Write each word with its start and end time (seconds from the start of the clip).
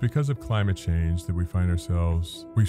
because 0.00 0.30
of 0.30 0.40
climate 0.40 0.76
change 0.76 1.24
that 1.24 1.34
we 1.34 1.44
find 1.44 1.70
ourselves, 1.70 2.46
we, 2.56 2.66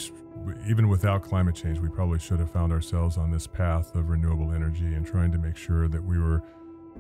even 0.68 0.90
without 0.90 1.24
climate 1.24 1.56
change, 1.56 1.80
we 1.80 1.88
probably 1.88 2.20
should 2.20 2.40
have 2.40 2.52
found 2.52 2.74
ourselves 2.74 3.18
on 3.18 3.32
this 3.32 3.48
path 3.48 3.96
of 3.96 4.10
renewable 4.10 4.52
energy 4.52 4.94
and 4.94 5.06
trying 5.06 5.32
to 5.32 5.38
make 5.38 5.56
sure 5.56 5.88
that 5.88 6.04
we 6.04 6.20
were 6.20 6.44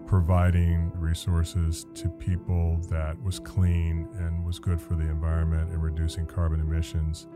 providing 0.07 0.89
resources 0.96 1.86
to 1.94 2.09
people 2.09 2.78
that 2.89 3.21
was 3.21 3.39
clean 3.39 4.07
and 4.20 4.46
was 4.46 4.57
good 4.57 4.81
for 4.81 4.96
the 4.96 5.04
environment 5.04 5.70
and 5.70 5.83
reducing 5.83 6.26
carbon 6.26 6.62
emissions. 6.62 7.28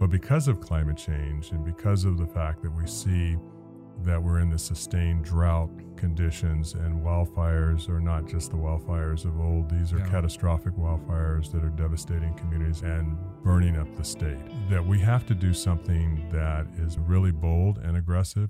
But 0.00 0.10
because 0.10 0.48
of 0.48 0.60
climate 0.60 0.96
change 0.96 1.52
and 1.52 1.64
because 1.64 2.04
of 2.04 2.18
the 2.18 2.26
fact 2.26 2.62
that 2.62 2.70
we 2.70 2.86
see 2.86 3.36
that 4.02 4.22
we're 4.22 4.40
in 4.40 4.50
the 4.50 4.58
sustained 4.58 5.24
drought 5.24 5.70
conditions 5.96 6.72
and 6.72 7.02
wildfires 7.04 7.88
are 7.88 8.00
not 8.00 8.26
just 8.26 8.50
the 8.50 8.56
wildfires 8.56 9.24
of 9.26 9.38
old. 9.38 9.70
These 9.70 9.92
are 9.92 9.98
yeah. 9.98 10.08
catastrophic 10.08 10.74
wildfires 10.74 11.52
that 11.52 11.62
are 11.62 11.70
devastating 11.70 12.32
communities 12.34 12.82
and 12.82 13.18
burning 13.44 13.76
up 13.76 13.94
the 13.96 14.04
state. 14.04 14.38
That 14.70 14.84
we 14.84 14.98
have 15.00 15.26
to 15.26 15.34
do 15.34 15.52
something 15.52 16.26
that 16.32 16.66
is 16.78 16.98
really 16.98 17.32
bold 17.32 17.78
and 17.78 17.96
aggressive. 17.96 18.48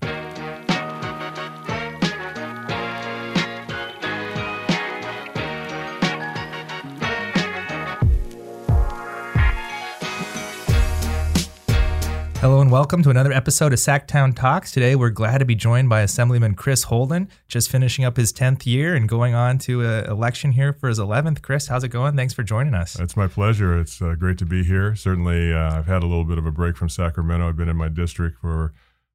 And 12.71 12.75
welcome 12.75 13.03
to 13.03 13.11
another 13.11 13.33
episode 13.33 13.73
of 13.73 13.81
Sactown 13.81 14.33
Talks. 14.33 14.71
Today 14.71 14.95
we're 14.95 15.11
glad 15.11 15.39
to 15.39 15.45
be 15.45 15.57
joined 15.57 15.89
by 15.89 16.03
Assemblyman 16.03 16.55
Chris 16.55 16.85
Holden, 16.85 17.29
just 17.49 17.69
finishing 17.69 18.05
up 18.05 18.17
his 18.17 18.33
10th 18.33 18.65
year 18.65 18.95
and 18.95 19.09
going 19.09 19.35
on 19.35 19.59
to 19.59 19.85
an 19.85 20.05
election 20.05 20.53
here 20.53 20.73
for 20.73 20.89
his 20.89 21.01
11th. 21.01 21.43
Chris, 21.43 21.67
how's 21.67 21.83
it 21.83 21.89
going? 21.89 22.15
Thanks 22.15 22.33
for 22.33 22.45
joining 22.45 22.75
us. 22.75 22.97
It's 23.01 23.17
my 23.17 23.27
pleasure. 23.27 23.77
It's 23.77 24.01
uh, 24.01 24.15
great 24.17 24.39
to 24.39 24.47
be 24.47 24.63
here. 24.63 24.95
Certainly, 24.95 25.53
uh, 25.53 25.79
I've 25.79 25.87
had 25.87 26.05
a 26.05 26.07
little 26.07 26.23
bit 26.23 26.39
of 26.39 26.47
a 26.47 26.53
break 26.53 26.77
from 26.77 26.89
Sacramento. 26.89 27.49
I've 27.49 27.57
been 27.57 27.69
in 27.69 27.77
my 27.77 27.89
district 27.89 28.39
for 28.41 28.73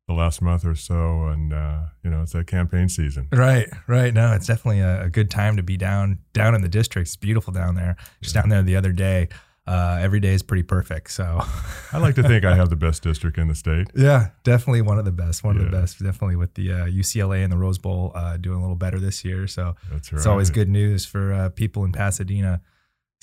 the 0.09 0.14
last 0.14 0.42
month 0.42 0.66
or 0.66 0.75
so, 0.75 1.28
and 1.28 1.53
uh, 1.53 1.84
you 2.03 2.09
know 2.09 2.23
it's 2.23 2.34
that 2.34 2.47
campaign 2.47 2.90
season. 2.90 3.30
Right, 3.31 3.69
right. 3.88 4.14
No, 4.14 4.34
it's 4.34 4.47
definitely 4.47 4.81
a, 4.81 5.03
a, 5.03 5.09
good 5.09 5.31
time 5.31 5.56
to 5.56 5.64
be 5.64 5.78
down 5.78 6.19
down 6.34 6.56
in 6.56 6.62
the 6.62 6.67
district. 6.67 7.08
It's 7.08 7.16
beautiful 7.16 7.53
down 7.53 7.75
there. 7.75 7.95
Just 8.22 8.36
yeah. 8.36 8.42
down 8.42 8.50
there 8.50 8.64
the 8.64 8.75
other 8.75 8.92
day 8.92 9.30
uh, 9.68 9.98
every 10.00 10.20
day 10.20 10.34
is 10.34 10.44
pretty 10.44 10.64
perfect. 10.64 11.12
So 11.12 11.42
I 11.92 11.98
like 11.98 12.16
to 12.16 12.24
think 12.24 12.46
I 12.46 12.56
have 12.56 12.70
the 12.70 12.76
best 12.76 13.04
district 13.04 13.38
in 13.38 13.48
the 13.48 13.56
state. 13.56 13.88
Yeah, 13.96 14.30
definitely 14.44 14.82
one 14.82 15.00
of 15.00 15.06
the 15.06 15.12
best. 15.12 15.44
One 15.44 15.56
yeah. 15.56 15.66
of 15.66 15.72
the 15.72 15.78
best, 15.78 16.02
definitely 16.02 16.36
with 16.36 16.54
the 16.54 16.72
uh, 16.72 16.86
UCLA 16.86 17.44
and 17.44 17.52
the 17.52 17.58
Rose 17.58 17.78
Bowl 17.78 18.12
uh, 18.14 18.38
doing 18.38 18.60
a 18.60 18.62
little 18.62 18.76
better 18.76 19.00
this 19.00 19.26
year. 19.26 19.48
So 19.48 19.76
right. 19.92 20.02
it's 20.12 20.26
always 20.26 20.50
good 20.50 20.70
news 20.70 21.06
for 21.06 21.34
uh, 21.34 21.50
people 21.50 21.84
in 21.84 21.92
Pasadena. 21.92 22.62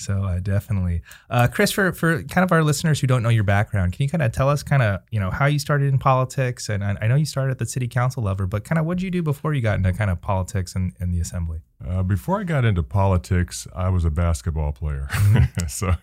So 0.02 0.24
uh, 0.24 0.40
definitely, 0.40 1.02
uh, 1.30 1.48
Chris, 1.48 1.70
for 1.70 1.92
for 1.92 2.22
kind 2.24 2.44
of 2.44 2.52
our 2.52 2.62
listeners 2.62 3.00
who 3.00 3.06
don't 3.06 3.22
know 3.22 3.28
your 3.28 3.44
background, 3.44 3.92
can 3.92 4.02
you 4.02 4.08
kind 4.08 4.22
of 4.22 4.32
tell 4.32 4.48
us 4.48 4.62
kind 4.62 4.82
of 4.82 5.00
you 5.10 5.20
know 5.20 5.30
how 5.30 5.46
you 5.46 5.58
started 5.58 5.88
in 5.88 5.98
politics? 5.98 6.68
And 6.68 6.84
I, 6.84 6.96
I 7.02 7.06
know 7.06 7.14
you 7.14 7.26
started 7.26 7.52
at 7.52 7.58
the 7.58 7.66
city 7.66 7.88
council 7.88 8.22
level, 8.22 8.46
but 8.46 8.64
kind 8.64 8.78
of 8.78 8.86
what 8.86 8.98
did 8.98 9.04
you 9.04 9.10
do 9.10 9.22
before 9.22 9.54
you 9.54 9.62
got 9.62 9.76
into 9.76 9.92
kind 9.92 10.10
of 10.10 10.20
politics 10.20 10.74
and, 10.74 10.92
and 10.98 11.12
the 11.12 11.20
assembly? 11.20 11.60
Uh, 11.86 12.02
before 12.02 12.40
I 12.40 12.44
got 12.44 12.64
into 12.64 12.82
politics, 12.82 13.66
I 13.74 13.88
was 13.88 14.04
a 14.04 14.10
basketball 14.10 14.72
player. 14.72 15.08
Mm-hmm. 15.10 15.66
so 15.68 15.94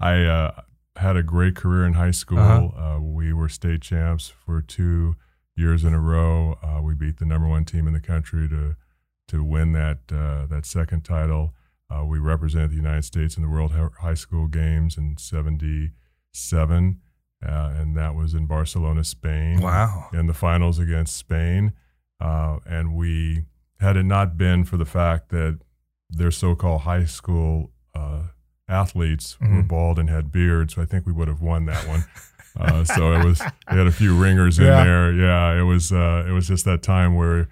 I 0.00 0.24
uh, 0.24 0.60
had 0.96 1.16
a 1.16 1.22
great 1.22 1.56
career 1.56 1.84
in 1.84 1.94
high 1.94 2.10
school. 2.10 2.38
Uh-huh. 2.38 2.96
Uh, 2.96 3.00
we 3.00 3.32
were 3.32 3.48
state 3.48 3.82
champs 3.82 4.28
for 4.28 4.60
two 4.60 5.16
years 5.56 5.84
in 5.84 5.94
a 5.94 6.00
row. 6.00 6.58
Uh, 6.62 6.80
we 6.82 6.94
beat 6.94 7.18
the 7.18 7.24
number 7.24 7.48
one 7.48 7.64
team 7.64 7.86
in 7.86 7.92
the 7.92 8.00
country 8.00 8.48
to 8.48 8.76
to 9.28 9.42
win 9.42 9.72
that 9.72 9.98
uh, 10.12 10.46
that 10.46 10.64
second 10.64 11.02
title. 11.04 11.52
Uh, 11.88 12.04
we 12.04 12.18
represented 12.18 12.70
the 12.70 12.76
United 12.76 13.04
States 13.04 13.36
in 13.36 13.42
the 13.42 13.48
World 13.48 13.72
High 14.00 14.14
School 14.14 14.48
Games 14.48 14.96
in 14.96 15.16
'77, 15.18 17.00
and 17.40 17.96
that 17.96 18.14
was 18.14 18.34
in 18.34 18.46
Barcelona, 18.46 19.04
Spain. 19.04 19.60
Wow! 19.60 20.08
In 20.12 20.26
the 20.26 20.34
finals 20.34 20.78
against 20.78 21.16
Spain, 21.16 21.72
and 22.20 22.94
we 22.94 23.44
had 23.80 23.96
it 23.96 24.04
not 24.04 24.36
been 24.36 24.64
for 24.64 24.76
the 24.76 24.84
fact 24.84 25.28
that 25.30 25.60
their 26.10 26.30
so-called 26.30 26.82
high 26.82 27.04
school 27.04 27.70
uh, 27.94 28.22
athletes 28.68 29.36
mm-hmm. 29.40 29.56
were 29.56 29.62
bald 29.62 29.98
and 29.98 30.08
had 30.08 30.32
beards, 30.32 30.78
I 30.78 30.84
think 30.84 31.06
we 31.06 31.12
would 31.12 31.28
have 31.28 31.40
won 31.40 31.66
that 31.66 31.86
one. 31.86 32.04
Uh, 32.58 32.82
so 32.84 33.12
it 33.12 33.22
was 33.22 33.38
they 33.70 33.76
had 33.76 33.86
a 33.86 33.92
few 33.92 34.16
ringers 34.16 34.58
in 34.58 34.64
there. 34.64 35.12
Yeah, 35.12 35.60
it 35.60 35.64
was 35.64 35.92
uh, 35.92 36.24
it 36.26 36.30
was 36.30 36.48
just 36.48 36.64
that 36.64 36.82
time 36.82 37.14
where 37.14 37.50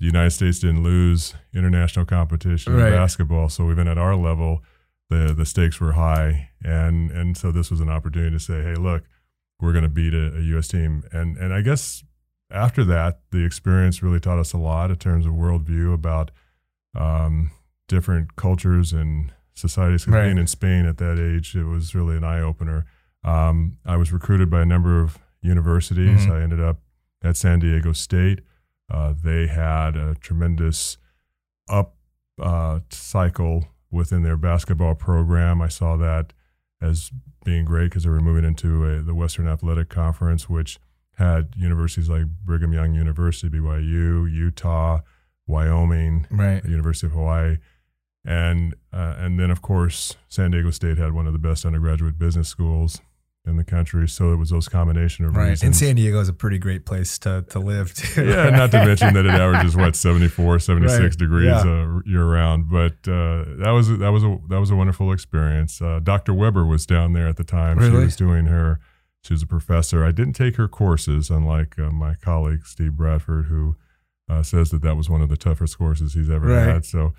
the 0.00 0.06
United 0.06 0.30
States 0.30 0.58
didn't 0.58 0.82
lose 0.82 1.34
international 1.54 2.06
competition 2.06 2.74
right. 2.74 2.88
in 2.88 2.94
basketball. 2.94 3.50
So 3.50 3.70
even 3.70 3.86
at 3.86 3.98
our 3.98 4.16
level, 4.16 4.62
the 5.10 5.34
the 5.36 5.44
stakes 5.44 5.78
were 5.80 5.92
high, 5.92 6.50
and 6.64 7.10
and 7.10 7.36
so 7.36 7.52
this 7.52 7.70
was 7.70 7.80
an 7.80 7.90
opportunity 7.90 8.34
to 8.34 8.40
say, 8.40 8.62
hey, 8.62 8.74
look, 8.74 9.04
we're 9.60 9.72
going 9.72 9.82
to 9.82 9.90
beat 9.90 10.14
a, 10.14 10.36
a 10.36 10.40
U.S. 10.40 10.68
team, 10.68 11.04
and 11.12 11.36
and 11.36 11.52
I 11.52 11.60
guess 11.60 12.02
after 12.50 12.82
that, 12.84 13.20
the 13.30 13.44
experience 13.44 14.02
really 14.02 14.20
taught 14.20 14.38
us 14.38 14.52
a 14.52 14.58
lot 14.58 14.90
in 14.90 14.96
terms 14.96 15.26
of 15.26 15.32
worldview 15.32 15.92
about 15.92 16.30
um, 16.96 17.50
different 17.86 18.36
cultures 18.36 18.92
and 18.92 19.32
societies. 19.54 20.08
Right. 20.08 20.24
Being 20.24 20.38
in 20.38 20.46
Spain 20.46 20.86
at 20.86 20.98
that 20.98 21.18
age, 21.18 21.54
it 21.54 21.64
was 21.64 21.94
really 21.94 22.16
an 22.16 22.24
eye 22.24 22.40
opener. 22.40 22.86
Um, 23.22 23.76
I 23.84 23.96
was 23.96 24.12
recruited 24.12 24.50
by 24.50 24.62
a 24.62 24.66
number 24.66 25.00
of 25.00 25.18
universities. 25.42 26.22
Mm-hmm. 26.22 26.32
I 26.32 26.42
ended 26.42 26.60
up 26.60 26.78
at 27.22 27.36
San 27.36 27.60
Diego 27.60 27.92
State. 27.92 28.40
Uh, 28.90 29.14
they 29.22 29.46
had 29.46 29.96
a 29.96 30.14
tremendous 30.16 30.98
up 31.68 31.94
uh, 32.40 32.80
cycle 32.90 33.68
within 33.90 34.22
their 34.22 34.36
basketball 34.36 34.94
program. 34.94 35.60
I 35.62 35.68
saw 35.68 35.96
that 35.96 36.32
as 36.80 37.10
being 37.44 37.64
great 37.64 37.84
because 37.84 38.04
they 38.04 38.10
were 38.10 38.20
moving 38.20 38.44
into 38.44 38.84
a, 38.84 39.02
the 39.02 39.14
Western 39.14 39.48
Athletic 39.48 39.88
Conference, 39.88 40.48
which 40.48 40.78
had 41.14 41.54
universities 41.56 42.08
like 42.08 42.26
Brigham 42.44 42.72
Young 42.72 42.94
University, 42.94 43.48
BYU, 43.48 44.30
Utah, 44.32 45.00
Wyoming, 45.46 46.26
right. 46.30 46.64
University 46.64 47.06
of 47.06 47.12
Hawaii, 47.12 47.58
and 48.24 48.74
uh, 48.92 49.14
and 49.18 49.38
then 49.38 49.50
of 49.50 49.62
course 49.62 50.16
San 50.28 50.50
Diego 50.50 50.70
State 50.70 50.98
had 50.98 51.12
one 51.12 51.26
of 51.26 51.32
the 51.32 51.38
best 51.38 51.64
undergraduate 51.64 52.18
business 52.18 52.48
schools 52.48 53.00
in 53.46 53.56
the 53.56 53.64
country. 53.64 54.06
So 54.08 54.32
it 54.32 54.36
was 54.36 54.50
those 54.50 54.68
combination 54.68 55.24
of 55.24 55.34
right. 55.34 55.50
reasons. 55.50 55.62
And 55.62 55.76
San 55.76 55.96
Diego 55.96 56.20
is 56.20 56.28
a 56.28 56.32
pretty 56.32 56.58
great 56.58 56.84
place 56.84 57.18
to, 57.20 57.44
to 57.50 57.58
live 57.58 57.94
too. 57.94 58.24
yeah, 58.28 58.50
not 58.50 58.70
to 58.72 58.84
mention 58.84 59.14
that 59.14 59.24
it 59.24 59.30
averages 59.30 59.76
what 59.76 59.96
74, 59.96 60.58
76 60.60 61.00
right. 61.00 61.18
degrees 61.18 61.46
yeah. 61.46 61.60
uh, 61.60 62.00
year 62.04 62.24
round. 62.24 62.70
But 62.70 63.08
uh, 63.08 63.44
that 63.58 63.72
was 63.74 63.96
that 63.98 64.10
was 64.10 64.24
a 64.24 64.38
that 64.48 64.60
was 64.60 64.70
a 64.70 64.76
wonderful 64.76 65.12
experience. 65.12 65.80
Uh, 65.80 66.00
Dr. 66.02 66.34
Weber 66.34 66.64
was 66.64 66.86
down 66.86 67.12
there 67.12 67.28
at 67.28 67.36
the 67.36 67.44
time. 67.44 67.78
Really? 67.78 67.90
She 67.90 68.04
was 68.04 68.16
doing 68.16 68.46
her 68.46 68.80
she 69.22 69.34
was 69.34 69.42
a 69.42 69.46
professor. 69.46 70.04
I 70.04 70.12
didn't 70.12 70.32
take 70.32 70.56
her 70.56 70.68
courses, 70.68 71.30
unlike 71.30 71.78
uh, 71.78 71.90
my 71.90 72.14
colleague 72.14 72.64
Steve 72.64 72.94
Bradford, 72.94 73.46
who 73.46 73.76
uh, 74.28 74.42
says 74.42 74.70
that 74.70 74.82
that 74.82 74.96
was 74.96 75.10
one 75.10 75.20
of 75.20 75.28
the 75.28 75.36
toughest 75.36 75.76
courses 75.78 76.14
he's 76.14 76.30
ever 76.30 76.46
right. 76.46 76.66
had. 76.66 76.84
So, 76.84 77.12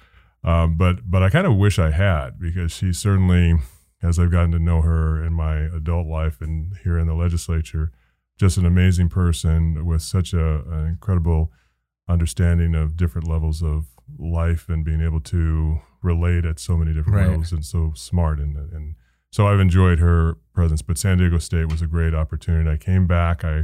um, 0.43 0.77
but 0.77 1.09
but 1.09 1.21
I 1.21 1.29
kind 1.29 1.45
of 1.45 1.55
wish 1.55 1.77
I 1.77 1.91
had 1.91 2.39
because 2.39 2.71
she 2.71 2.91
certainly, 2.93 3.55
as 4.03 4.19
I've 4.19 4.31
gotten 4.31 4.51
to 4.51 4.59
know 4.59 4.81
her 4.81 5.23
in 5.23 5.33
my 5.33 5.55
adult 5.57 6.07
life 6.07 6.41
and 6.41 6.73
here 6.83 6.97
in 6.97 7.07
the 7.07 7.13
legislature, 7.13 7.91
just 8.37 8.57
an 8.57 8.65
amazing 8.65 9.09
person 9.09 9.85
with 9.85 10.01
such 10.01 10.33
a, 10.33 10.61
an 10.69 10.87
incredible 10.87 11.51
understanding 12.07 12.75
of 12.75 12.97
different 12.97 13.27
levels 13.27 13.61
of 13.61 13.85
life 14.17 14.67
and 14.69 14.83
being 14.83 15.01
able 15.01 15.19
to 15.21 15.79
relate 16.01 16.45
at 16.45 16.59
so 16.59 16.75
many 16.75 16.93
different 16.93 17.17
right. 17.17 17.29
levels 17.29 17.51
and 17.51 17.63
so 17.63 17.93
smart 17.95 18.39
and 18.39 18.57
and 18.57 18.95
so 19.31 19.47
I've 19.47 19.59
enjoyed 19.59 19.99
her 19.99 20.35
presence. 20.53 20.81
But 20.81 20.97
San 20.97 21.17
Diego 21.17 21.37
State 21.37 21.71
was 21.71 21.81
a 21.81 21.87
great 21.87 22.13
opportunity. 22.13 22.69
I 22.69 22.77
came 22.77 23.07
back. 23.07 23.45
I 23.45 23.63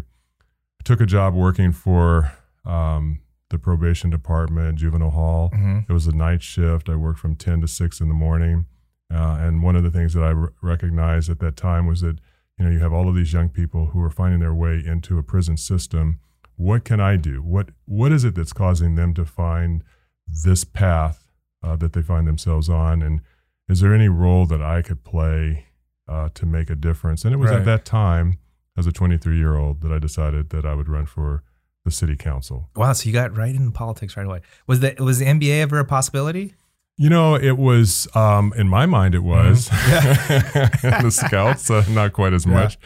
took 0.85 1.01
a 1.01 1.05
job 1.05 1.33
working 1.33 1.73
for 1.73 2.31
um, 2.65 3.19
the 3.49 3.57
probation 3.57 4.09
department, 4.09 4.77
juvenile 4.77 5.09
hall. 5.09 5.51
Mm-hmm. 5.53 5.79
It 5.89 5.93
was 5.93 6.07
a 6.07 6.15
night 6.15 6.41
shift. 6.41 6.87
I 6.87 6.95
worked 6.95 7.19
from 7.19 7.35
ten 7.35 7.59
to 7.61 7.67
six 7.67 7.99
in 7.99 8.07
the 8.07 8.13
morning. 8.13 8.65
Uh, 9.13 9.37
and 9.39 9.63
one 9.63 9.75
of 9.75 9.83
the 9.83 9.91
things 9.91 10.13
that 10.13 10.23
I 10.23 10.33
r- 10.33 10.53
recognized 10.61 11.29
at 11.29 11.39
that 11.39 11.55
time 11.55 11.87
was 11.87 12.01
that 12.01 12.19
you 12.57 12.65
know 12.65 12.71
you 12.71 12.79
have 12.79 12.93
all 12.93 13.07
of 13.07 13.15
these 13.15 13.33
young 13.33 13.49
people 13.49 13.87
who 13.87 14.01
are 14.01 14.09
finding 14.09 14.39
their 14.39 14.53
way 14.53 14.81
into 14.85 15.17
a 15.17 15.23
prison 15.23 15.57
system. 15.57 16.19
What 16.55 16.83
can 16.83 16.99
I 16.99 17.15
do? 17.15 17.41
What 17.41 17.69
what 17.85 18.11
is 18.11 18.23
it 18.23 18.35
that's 18.35 18.53
causing 18.53 18.95
them 18.95 19.13
to 19.13 19.25
find 19.25 19.83
this 20.27 20.63
path 20.63 21.27
uh, 21.63 21.75
that 21.77 21.93
they 21.93 22.01
find 22.01 22.27
themselves 22.27 22.69
on? 22.69 23.01
And 23.01 23.21
is 23.69 23.79
there 23.79 23.93
any 23.93 24.09
role 24.09 24.45
that 24.47 24.61
I 24.61 24.81
could 24.81 25.03
play 25.03 25.65
uh, 26.07 26.29
to 26.33 26.45
make 26.45 26.69
a 26.69 26.75
difference? 26.75 27.23
And 27.23 27.33
it 27.33 27.37
was 27.37 27.51
right. 27.51 27.59
at 27.59 27.65
that 27.65 27.85
time, 27.85 28.39
as 28.77 28.87
a 28.87 28.91
23 28.91 29.37
year 29.37 29.55
old, 29.55 29.81
that 29.81 29.91
I 29.91 29.99
decided 29.99 30.49
that 30.49 30.65
I 30.65 30.73
would 30.73 30.89
run 30.89 31.05
for 31.05 31.43
the 31.85 31.91
city 31.91 32.17
council. 32.17 32.69
Wow! 32.75 32.91
So 32.93 33.07
you 33.07 33.13
got 33.13 33.35
right 33.35 33.55
into 33.55 33.71
politics 33.71 34.17
right 34.17 34.25
away. 34.25 34.41
Was 34.67 34.81
the 34.81 34.95
was 34.99 35.19
the 35.19 35.25
NBA 35.25 35.61
ever 35.61 35.79
a 35.79 35.85
possibility? 35.85 36.53
You 36.97 37.09
know, 37.09 37.35
it 37.35 37.57
was 37.57 38.07
um, 38.15 38.53
in 38.57 38.67
my 38.67 38.87
mind. 38.87 39.13
It 39.13 39.23
was 39.23 39.69
mm-hmm. 39.69 40.57
yeah. 40.87 41.01
the 41.01 41.11
Scouts, 41.11 41.69
uh, 41.69 41.85
not 41.89 42.13
quite 42.13 42.33
as 42.33 42.45
yeah. 42.45 42.53
much, 42.53 42.77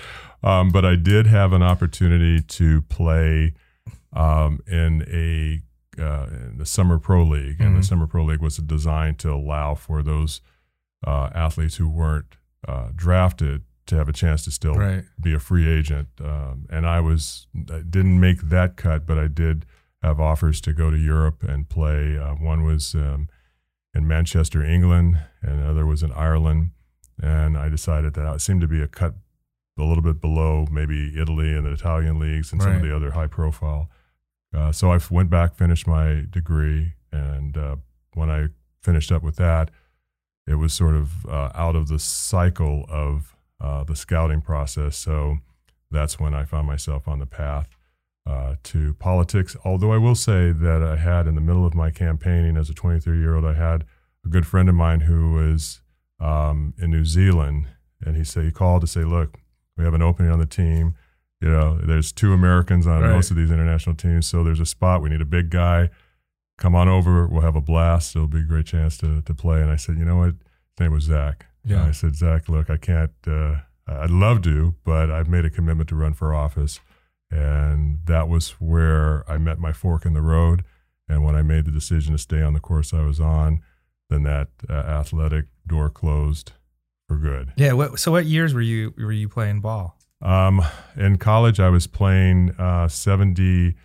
um, 0.44 0.70
but 0.70 0.84
I 0.84 0.96
did 0.96 1.28
have 1.28 1.54
an 1.54 1.64
opportunity 1.64 2.42
to 2.42 2.82
play 2.84 3.54
um, 4.14 4.60
in 4.68 5.04
a 5.08 5.62
uh, 6.02 6.28
in 6.30 6.58
the 6.58 6.66
Summer 6.66 7.00
Pro 7.00 7.24
League, 7.24 7.56
mm-hmm. 7.56 7.64
and 7.64 7.76
the 7.76 7.80
mm-hmm. 7.80 7.84
Summer 7.84 8.08
Pro 8.08 8.26
League 8.26 8.42
was 8.42 8.58
designed 8.58 9.20
to 9.20 9.32
allow 9.32 9.76
for 9.76 10.04
those 10.04 10.42
uh, 11.06 11.30
athletes 11.34 11.76
who 11.76 11.90
weren't 11.90 12.36
uh, 12.68 12.90
drafted 12.96 13.64
to 13.88 13.96
have 13.96 14.08
a 14.08 14.14
chance 14.14 14.44
to 14.44 14.52
still 14.52 14.76
right. 14.76 15.04
be 15.20 15.34
a 15.34 15.40
free 15.40 15.68
agent. 15.68 16.08
Um, 16.24 16.66
and 16.70 16.86
I 16.86 17.00
was 17.00 17.48
I 17.72 17.82
didn't 17.90 18.20
make 18.20 18.42
that 18.42 18.78
cut, 18.78 19.06
but 19.06 19.18
I 19.18 19.28
did 19.28 19.66
have 20.02 20.20
offers 20.20 20.62
to 20.62 20.74
go 20.74 20.90
to 20.90 20.98
Europe 20.98 21.44
and 21.44 21.70
play. 21.70 22.18
Uh, 22.18 22.36
one 22.36 22.64
was 22.64 22.96
um, 22.96 23.28
in 23.94 24.08
Manchester, 24.08 24.64
England, 24.64 25.20
and 25.42 25.60
another 25.60 25.86
was 25.86 26.04
in 26.04 26.12
Ireland. 26.14 26.72
And 27.22 27.58
I 27.58 27.70
decided 27.70 28.14
that 28.16 28.34
it 28.34 28.42
seemed 28.42 28.62
to 28.62 28.68
be 28.68 28.82
a 28.82 28.88
cut 28.88 29.16
a 29.78 29.84
little 29.84 30.04
bit 30.04 30.22
below 30.22 30.68
maybe 30.72 31.20
Italy 31.20 31.54
and 31.54 31.66
the 31.66 31.72
Italian 31.72 32.20
leagues 32.20 32.52
and 32.52 32.62
right. 32.62 32.68
some 32.68 32.76
of 32.78 32.82
the 32.82 32.96
other 32.96 33.12
high 33.12 33.28
profile. 33.28 33.90
Uh, 34.54 34.72
so 34.72 34.92
I 34.92 35.00
went 35.10 35.30
back, 35.30 35.56
finished 35.56 35.88
my 35.88 36.26
degree, 36.30 36.94
and 37.12 37.58
uh, 37.58 37.78
when 38.14 38.30
I 38.30 38.48
finished 38.82 39.12
up 39.12 39.24
with 39.24 39.38
that, 39.38 39.72
it 40.48 40.56
was 40.56 40.74
sort 40.74 40.96
of 40.96 41.26
uh, 41.26 41.52
out 41.54 41.76
of 41.76 41.88
the 41.88 42.00
cycle 42.00 42.86
of 42.90 43.36
uh, 43.60 43.84
the 43.84 43.96
scouting 43.96 44.42
process. 44.42 44.98
So 44.98 45.38
that's 45.90 46.20
when 46.20 46.34
I 46.34 46.46
found 46.46 46.68
myself 46.68 47.08
on 47.08 47.20
the 47.20 47.26
path 47.26 47.78
uh, 48.26 48.56
to 48.64 48.94
politics. 48.96 49.56
Although 49.66 49.92
I 49.92 49.98
will 49.98 50.16
say 50.16 50.52
that 50.52 50.84
I 50.84 50.96
had 50.98 51.28
in 51.28 51.36
the 51.36 51.42
middle 51.42 51.66
of 51.66 51.74
my 51.74 51.92
campaigning 51.92 52.58
as 52.58 52.70
a 52.70 52.74
23 52.74 53.20
year 53.20 53.36
old, 53.36 53.46
I 53.46 53.54
had 53.54 53.86
a 54.26 54.30
good 54.30 54.46
friend 54.46 54.70
of 54.70 54.76
mine 54.76 55.02
who 55.02 55.34
was 55.34 55.82
um, 56.20 56.74
in 56.78 56.92
New 56.92 57.06
Zealand, 57.06 57.68
and 58.06 58.16
he 58.16 58.24
said 58.24 58.46
he 58.46 58.52
called 58.52 58.82
to 58.82 58.88
say, 58.88 59.04
"Look, 59.04 59.40
we 59.78 59.84
have 59.84 59.94
an 59.94 60.02
opening 60.02 60.32
on 60.32 60.40
the 60.40 60.46
team. 60.46 60.96
You 61.40 61.50
know, 61.50 61.80
there's 61.80 62.12
two 62.12 62.34
Americans 62.34 62.86
on 62.86 63.02
right. 63.02 63.12
most 63.12 63.32
of 63.32 63.38
these 63.38 63.50
international 63.50 63.96
teams, 63.96 64.28
so 64.28 64.44
there's 64.44 64.60
a 64.60 64.66
spot. 64.66 65.02
We 65.02 65.10
need 65.10 65.22
a 65.22 65.26
big 65.26 65.50
guy. 65.50 65.90
Come 66.60 66.76
on 66.76 66.88
over. 66.88 67.26
We'll 67.26 67.42
have 67.42 67.56
a 67.56 67.62
blast. 67.62 68.16
It'll 68.16 68.28
be 68.28 68.42
a 68.42 68.44
great 68.44 68.68
chance 68.68 68.98
to 69.00 69.22
to 69.24 69.34
play." 69.34 69.62
And 69.62 69.72
I 69.72 69.76
said, 69.78 69.98
"You 69.98 70.06
know 70.06 70.18
what? 70.18 70.36
His 70.36 70.80
name 70.80 70.92
was 70.92 71.06
Zach." 71.06 71.48
Yeah. 71.66 71.86
I 71.86 71.92
said, 71.92 72.16
"Zach, 72.16 72.48
look, 72.48 72.70
I 72.70 72.78
can't. 72.78 73.12
Uh, 73.26 73.62
I'd 73.88 74.12
love 74.12 74.44
to, 74.44 74.76
but 74.86 75.10
I've 75.10 75.28
made 75.28 75.44
a 75.44 75.50
commitment 75.50 75.90
to 75.90 75.96
run 75.96 76.14
for 76.14 76.34
office." 76.34 76.80
And 77.32 78.00
that 78.06 78.28
was 78.28 78.52
where 78.60 79.30
I 79.30 79.38
met 79.38 79.58
my 79.58 79.72
fork 79.72 80.06
in 80.06 80.14
the 80.14 80.22
road. 80.22 80.64
And 81.08 81.24
when 81.24 81.36
I 81.36 81.42
made 81.42 81.66
the 81.66 81.72
decision 81.72 82.12
to 82.12 82.18
stay 82.18 82.42
on 82.42 82.54
the 82.54 82.60
course 82.60 82.94
I 82.94 83.02
was 83.02 83.20
on, 83.20 83.62
then 84.10 84.24
that 84.24 84.50
uh, 84.70 84.74
athletic 84.74 85.46
door 85.66 85.90
closed 85.90 86.52
for 87.08 87.16
good. 87.16 87.54
Yeah. 87.56 87.74
What, 87.74 88.00
so 88.00 88.12
what 88.12 88.26
years 88.26 88.54
were 88.54 88.62
you 88.62 88.94
were 88.98 89.12
you 89.12 89.30
playing 89.30 89.62
ball? 89.62 89.98
Um, 90.22 90.62
in 90.96 91.18
college, 91.18 91.60
I 91.60 91.70
was 91.70 91.88
playing 91.88 92.52
uh, 92.52 92.88
70, 92.88 93.76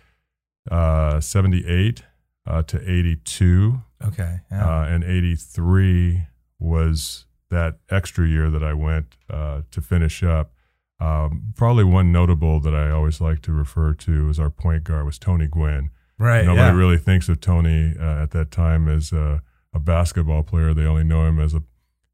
uh, 0.69 1.19
78 1.19 2.03
uh, 2.45 2.63
to 2.63 2.77
82. 2.79 3.81
Okay. 4.05 4.39
Yeah. 4.51 4.81
Uh, 4.81 4.85
and 4.85 5.03
83 5.03 6.27
was 6.59 7.25
that 7.49 7.79
extra 7.89 8.27
year 8.27 8.49
that 8.49 8.63
I 8.63 8.73
went 8.73 9.17
uh, 9.29 9.61
to 9.71 9.81
finish 9.81 10.21
up. 10.23 10.51
Um, 10.99 11.53
probably 11.55 11.83
one 11.83 12.11
notable 12.11 12.59
that 12.61 12.73
I 12.73 12.89
always 12.89 13.21
like 13.21 13.41
to 13.43 13.51
refer 13.51 13.93
to 13.93 14.29
as 14.29 14.39
our 14.39 14.49
point 14.49 14.83
guard 14.83 15.05
was 15.05 15.19
Tony 15.19 15.47
Gwynn. 15.47 15.91
Right. 16.17 16.45
Nobody 16.45 16.61
yeah. 16.61 16.75
really 16.75 16.97
thinks 16.97 17.29
of 17.29 17.39
Tony 17.39 17.93
uh, 17.99 18.23
at 18.23 18.31
that 18.31 18.49
time 18.49 18.87
as 18.87 19.11
a, 19.11 19.43
a, 19.73 19.79
basketball 19.79 20.41
player. 20.41 20.73
They 20.73 20.85
only 20.85 21.03
know 21.03 21.27
him 21.27 21.39
as 21.39 21.53
a 21.53 21.61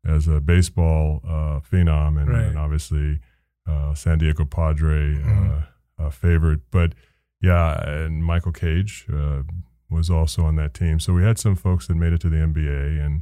as 0.05 0.27
a 0.27 0.41
baseball 0.41 1.21
uh, 1.25 1.61
phenom 1.61 2.19
and, 2.21 2.29
right. 2.29 2.43
and 2.43 2.57
obviously 2.59 3.19
uh, 3.65 3.93
San 3.93 4.17
Diego 4.17 4.43
Padre 4.43 5.15
mm-hmm. 5.15 6.09
favorite. 6.09 6.59
But 6.69 6.93
yeah, 7.41 7.81
and 7.89 8.21
Michael 8.21 8.51
Cage 8.51 9.05
uh, 9.09 9.43
was 9.89 10.09
also 10.09 10.43
on 10.43 10.57
that 10.57 10.73
team. 10.73 10.99
So 10.99 11.13
we 11.13 11.23
had 11.23 11.39
some 11.39 11.55
folks 11.55 11.87
that 11.87 11.95
made 11.95 12.11
it 12.11 12.19
to 12.21 12.29
the 12.29 12.37
NBA 12.37 13.05
and 13.05 13.21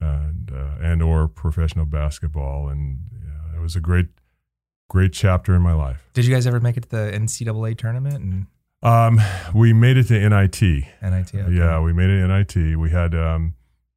and 0.00 0.52
uh, 0.54 0.76
and 0.82 1.02
or 1.02 1.28
professional 1.28 1.86
basketball, 1.86 2.68
and 2.68 2.98
it 3.54 3.60
was 3.60 3.74
a 3.74 3.80
great 3.80 4.08
great 4.88 5.12
chapter 5.12 5.54
in 5.54 5.62
my 5.62 5.74
life. 5.74 6.08
Did 6.14 6.24
you 6.24 6.34
guys 6.34 6.46
ever 6.46 6.60
make 6.60 6.76
it 6.76 6.84
to 6.84 6.88
the 6.88 7.12
NCAA 7.12 7.76
tournament? 7.76 8.16
And 8.16 8.46
um, 8.82 9.20
we 9.54 9.72
made 9.72 9.96
it 9.96 10.08
to 10.08 10.28
NIT. 10.28 10.60
NIT. 10.60 11.34
Okay. 11.34 11.52
Yeah, 11.52 11.80
we 11.80 11.92
made 11.92 12.10
it 12.10 12.26
to 12.26 12.28
NIT. 12.28 12.78
We 12.78 12.90
had 12.90 13.14
um, 13.14 13.54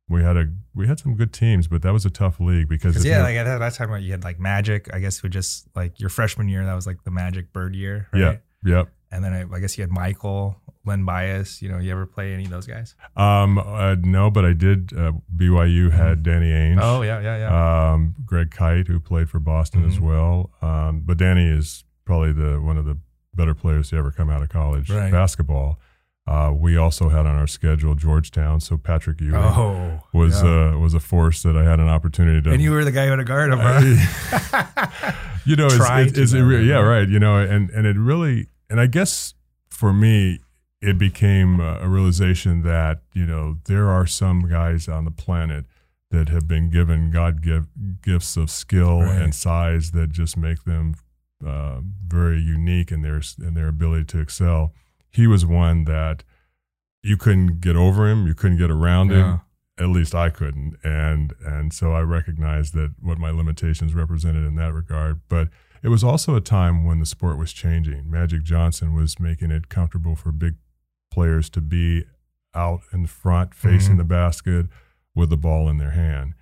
we 0.09 0.23
had 0.23 0.37
a 0.37 0.47
we 0.75 0.87
had 0.87 0.99
some 0.99 1.15
good 1.15 1.33
teams, 1.33 1.67
but 1.67 1.81
that 1.81 1.93
was 1.93 2.05
a 2.05 2.09
tough 2.09 2.39
league 2.39 2.67
because 2.67 3.03
yeah, 3.05 3.23
like 3.23 3.35
at 3.35 3.59
that 3.59 3.73
time 3.73 3.95
you 4.01 4.11
had 4.11 4.23
like 4.23 4.39
Magic. 4.39 4.93
I 4.93 4.99
guess 4.99 5.23
would 5.23 5.31
just 5.31 5.67
like 5.75 5.99
your 5.99 6.09
freshman 6.09 6.49
year. 6.49 6.65
That 6.65 6.75
was 6.75 6.87
like 6.87 7.03
the 7.03 7.11
Magic 7.11 7.53
Bird 7.53 7.75
year. 7.75 8.07
Right? 8.13 8.19
Yeah. 8.19 8.37
Yep. 8.63 8.89
And 9.11 9.23
then 9.23 9.33
I, 9.33 9.55
I, 9.55 9.59
guess 9.59 9.77
you 9.77 9.83
had 9.83 9.91
Michael, 9.91 10.55
Len 10.85 11.03
Bias. 11.03 11.61
You 11.61 11.69
know, 11.69 11.79
you 11.79 11.91
ever 11.91 12.05
play 12.05 12.33
any 12.33 12.45
of 12.45 12.51
those 12.51 12.65
guys? 12.65 12.95
Um, 13.15 13.57
uh, 13.57 13.95
no, 13.99 14.31
but 14.31 14.45
I 14.45 14.53
did. 14.53 14.93
Uh, 14.93 15.13
BYU 15.35 15.91
had 15.91 16.19
mm-hmm. 16.19 16.23
Danny 16.23 16.51
Ainge. 16.51 16.79
Oh 16.81 17.01
yeah, 17.01 17.19
yeah, 17.19 17.37
yeah. 17.37 17.91
Um, 17.93 18.15
Greg 18.25 18.51
Kite, 18.51 18.87
who 18.87 18.99
played 18.99 19.29
for 19.29 19.39
Boston 19.39 19.81
mm-hmm. 19.81 19.91
as 19.91 19.99
well. 19.99 20.51
Um, 20.61 21.01
but 21.05 21.17
Danny 21.17 21.45
is 21.45 21.83
probably 22.05 22.31
the 22.31 22.61
one 22.61 22.77
of 22.77 22.85
the 22.85 22.97
better 23.33 23.53
players 23.53 23.89
to 23.89 23.97
ever 23.97 24.11
come 24.11 24.29
out 24.29 24.41
of 24.41 24.49
college 24.49 24.89
right. 24.89 25.11
basketball. 25.11 25.79
Uh, 26.27 26.53
we 26.55 26.77
also 26.77 27.09
had 27.09 27.25
on 27.25 27.35
our 27.35 27.47
schedule 27.47 27.95
Georgetown, 27.95 28.59
so 28.61 28.77
Patrick 28.77 29.19
Ewing 29.19 29.35
oh, 29.35 29.99
was 30.13 30.43
yeah. 30.43 30.69
uh, 30.69 30.77
was 30.77 30.93
a 30.93 30.99
force 30.99 31.41
that 31.43 31.57
I 31.57 31.63
had 31.63 31.79
an 31.79 31.89
opportunity 31.89 32.41
to. 32.43 32.51
And 32.51 32.61
you 32.61 32.71
were 32.71 32.85
the 32.85 32.91
guy 32.91 33.05
who 33.05 33.11
had 33.11 33.17
to 33.17 33.23
guard 33.23 33.51
him, 33.51 33.59
huh? 33.61 35.11
you 35.45 35.55
know, 35.55 35.65
it's, 35.65 35.75
it's, 36.17 36.33
it's, 36.33 36.33
yeah, 36.33 36.79
right. 36.79 37.09
You 37.09 37.19
know, 37.19 37.37
and 37.37 37.69
and 37.71 37.87
it 37.87 37.97
really, 37.97 38.47
and 38.71 38.79
I 38.79 38.87
guess 38.87 39.35
for 39.69 39.91
me, 39.91 40.39
it 40.81 40.97
became 40.97 41.59
a 41.59 41.87
realization 41.87 42.63
that 42.63 43.01
you 43.13 43.25
know 43.25 43.57
there 43.65 43.89
are 43.89 44.07
some 44.07 44.47
guys 44.49 44.87
on 44.87 45.05
the 45.05 45.11
planet 45.11 45.65
that 46.09 46.29
have 46.29 46.47
been 46.47 46.69
given 46.69 47.11
God 47.11 47.41
give 47.41 47.67
gifts 48.01 48.35
of 48.37 48.49
skill 48.49 49.01
right. 49.01 49.21
and 49.21 49.35
size 49.35 49.91
that 49.91 50.11
just 50.11 50.37
make 50.37 50.63
them 50.63 50.95
uh, 51.45 51.81
very 52.07 52.39
unique 52.39 52.91
in 52.91 53.01
their 53.01 53.21
in 53.39 53.53
their 53.53 53.67
ability 53.67 54.05
to 54.05 54.19
excel. 54.19 54.73
He 55.11 55.27
was 55.27 55.45
one 55.45 55.83
that 55.83 56.23
you 57.03 57.17
couldn't 57.17 57.59
get 57.59 57.75
over 57.75 58.07
him, 58.07 58.25
you 58.25 58.33
couldn't 58.33 58.57
get 58.57 58.71
around 58.71 59.11
yeah. 59.11 59.15
him. 59.17 59.41
At 59.77 59.87
least 59.87 60.13
I 60.13 60.29
couldn't, 60.29 60.77
and 60.83 61.33
and 61.43 61.73
so 61.73 61.91
I 61.91 62.01
recognized 62.01 62.73
that 62.75 62.93
what 63.01 63.17
my 63.17 63.31
limitations 63.31 63.93
represented 63.95 64.45
in 64.45 64.55
that 64.55 64.73
regard, 64.73 65.21
but 65.27 65.47
it 65.83 65.89
was 65.89 66.03
also 66.03 66.35
a 66.35 66.41
time 66.41 66.85
when 66.85 66.99
the 66.99 67.05
sport 67.05 67.37
was 67.37 67.53
changing. 67.53 68.09
Magic 68.09 68.43
Johnson 68.43 68.93
was 68.93 69.19
making 69.19 69.51
it 69.51 69.69
comfortable 69.69 70.15
for 70.15 70.31
big 70.31 70.55
players 71.11 71.49
to 71.51 71.61
be 71.61 72.05
out 72.53 72.81
in 72.93 73.05
front, 73.05 73.53
facing 73.53 73.91
mm-hmm. 73.91 73.97
the 73.97 74.03
basket 74.03 74.65
with 75.15 75.29
the 75.29 75.37
ball 75.37 75.69
in 75.69 75.77
their 75.77 75.91
hand. 75.91 76.33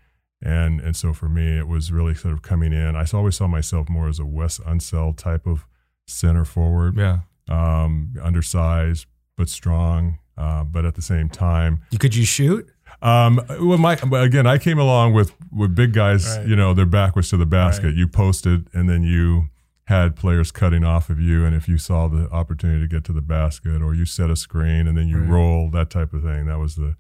And 0.42 0.80
and 0.80 0.96
so 0.96 1.14
for 1.14 1.28
me, 1.28 1.58
it 1.58 1.68
was 1.68 1.92
really 1.92 2.16
sort 2.16 2.34
of 2.34 2.42
coming 2.42 2.72
in. 2.72 2.96
I 2.96 3.06
always 3.14 3.36
saw 3.36 3.48
myself 3.48 3.90
more 3.90 4.08
as 4.08 4.20
a 4.20 4.26
Wes 4.26 4.60
Unseld 4.60 5.18
type 5.18 5.46
of 5.46 5.66
center 6.08 6.46
forward. 6.46 6.98
Yeah. 6.98 7.20
Um, 7.50 8.14
undersized 8.22 9.06
but 9.36 9.50
strong. 9.50 10.20
Uh, 10.38 10.64
but 10.64 10.86
at 10.86 10.96
the 10.96 11.02
same 11.02 11.28
time, 11.28 11.82
could 12.00 12.16
you 12.16 12.24
shoot? 12.24 12.70
Um, 13.02 13.42
well, 13.62 13.78
my 13.78 13.94
again, 13.94 14.46
I 14.46 14.58
came 14.58 14.78
along 14.78 15.14
with 15.14 15.34
with 15.52 15.76
big 15.76 15.94
guys. 15.94 16.38
Right. 16.38 16.48
You 16.48 16.56
know, 16.56 16.74
their 16.74 16.86
back 16.86 17.16
was 17.16 17.30
to 17.30 17.38
the 17.38 17.46
basket. 17.46 17.88
Right. 17.88 17.96
You 17.96 18.08
posted, 18.08 18.68
and 18.74 18.90
then 18.90 19.04
you 19.04 19.50
had 19.86 20.16
players 20.16 20.52
cutting 20.52 20.84
off 20.84 21.10
of 21.10 21.20
you, 21.20 21.46
and 21.46 21.56
if 21.56 21.68
you 21.68 21.78
saw 21.78 22.08
the 22.08 22.30
opportunity 22.30 22.82
to 22.82 22.88
get 22.88 23.04
to 23.06 23.14
the 23.14 23.22
basket, 23.22 23.82
or 23.82 23.96
you 23.96 24.06
set 24.06 24.30
a 24.30 24.36
screen 24.36 24.88
and 24.88 24.98
then 24.98 25.08
you 25.08 25.18
right. 25.18 25.30
roll 25.30 25.70
that 25.72 25.90
type 25.90 26.14
of 26.14 26.24
thing, 26.24 26.46
that 26.46 26.60
was 26.60 26.76
the. 26.76 26.96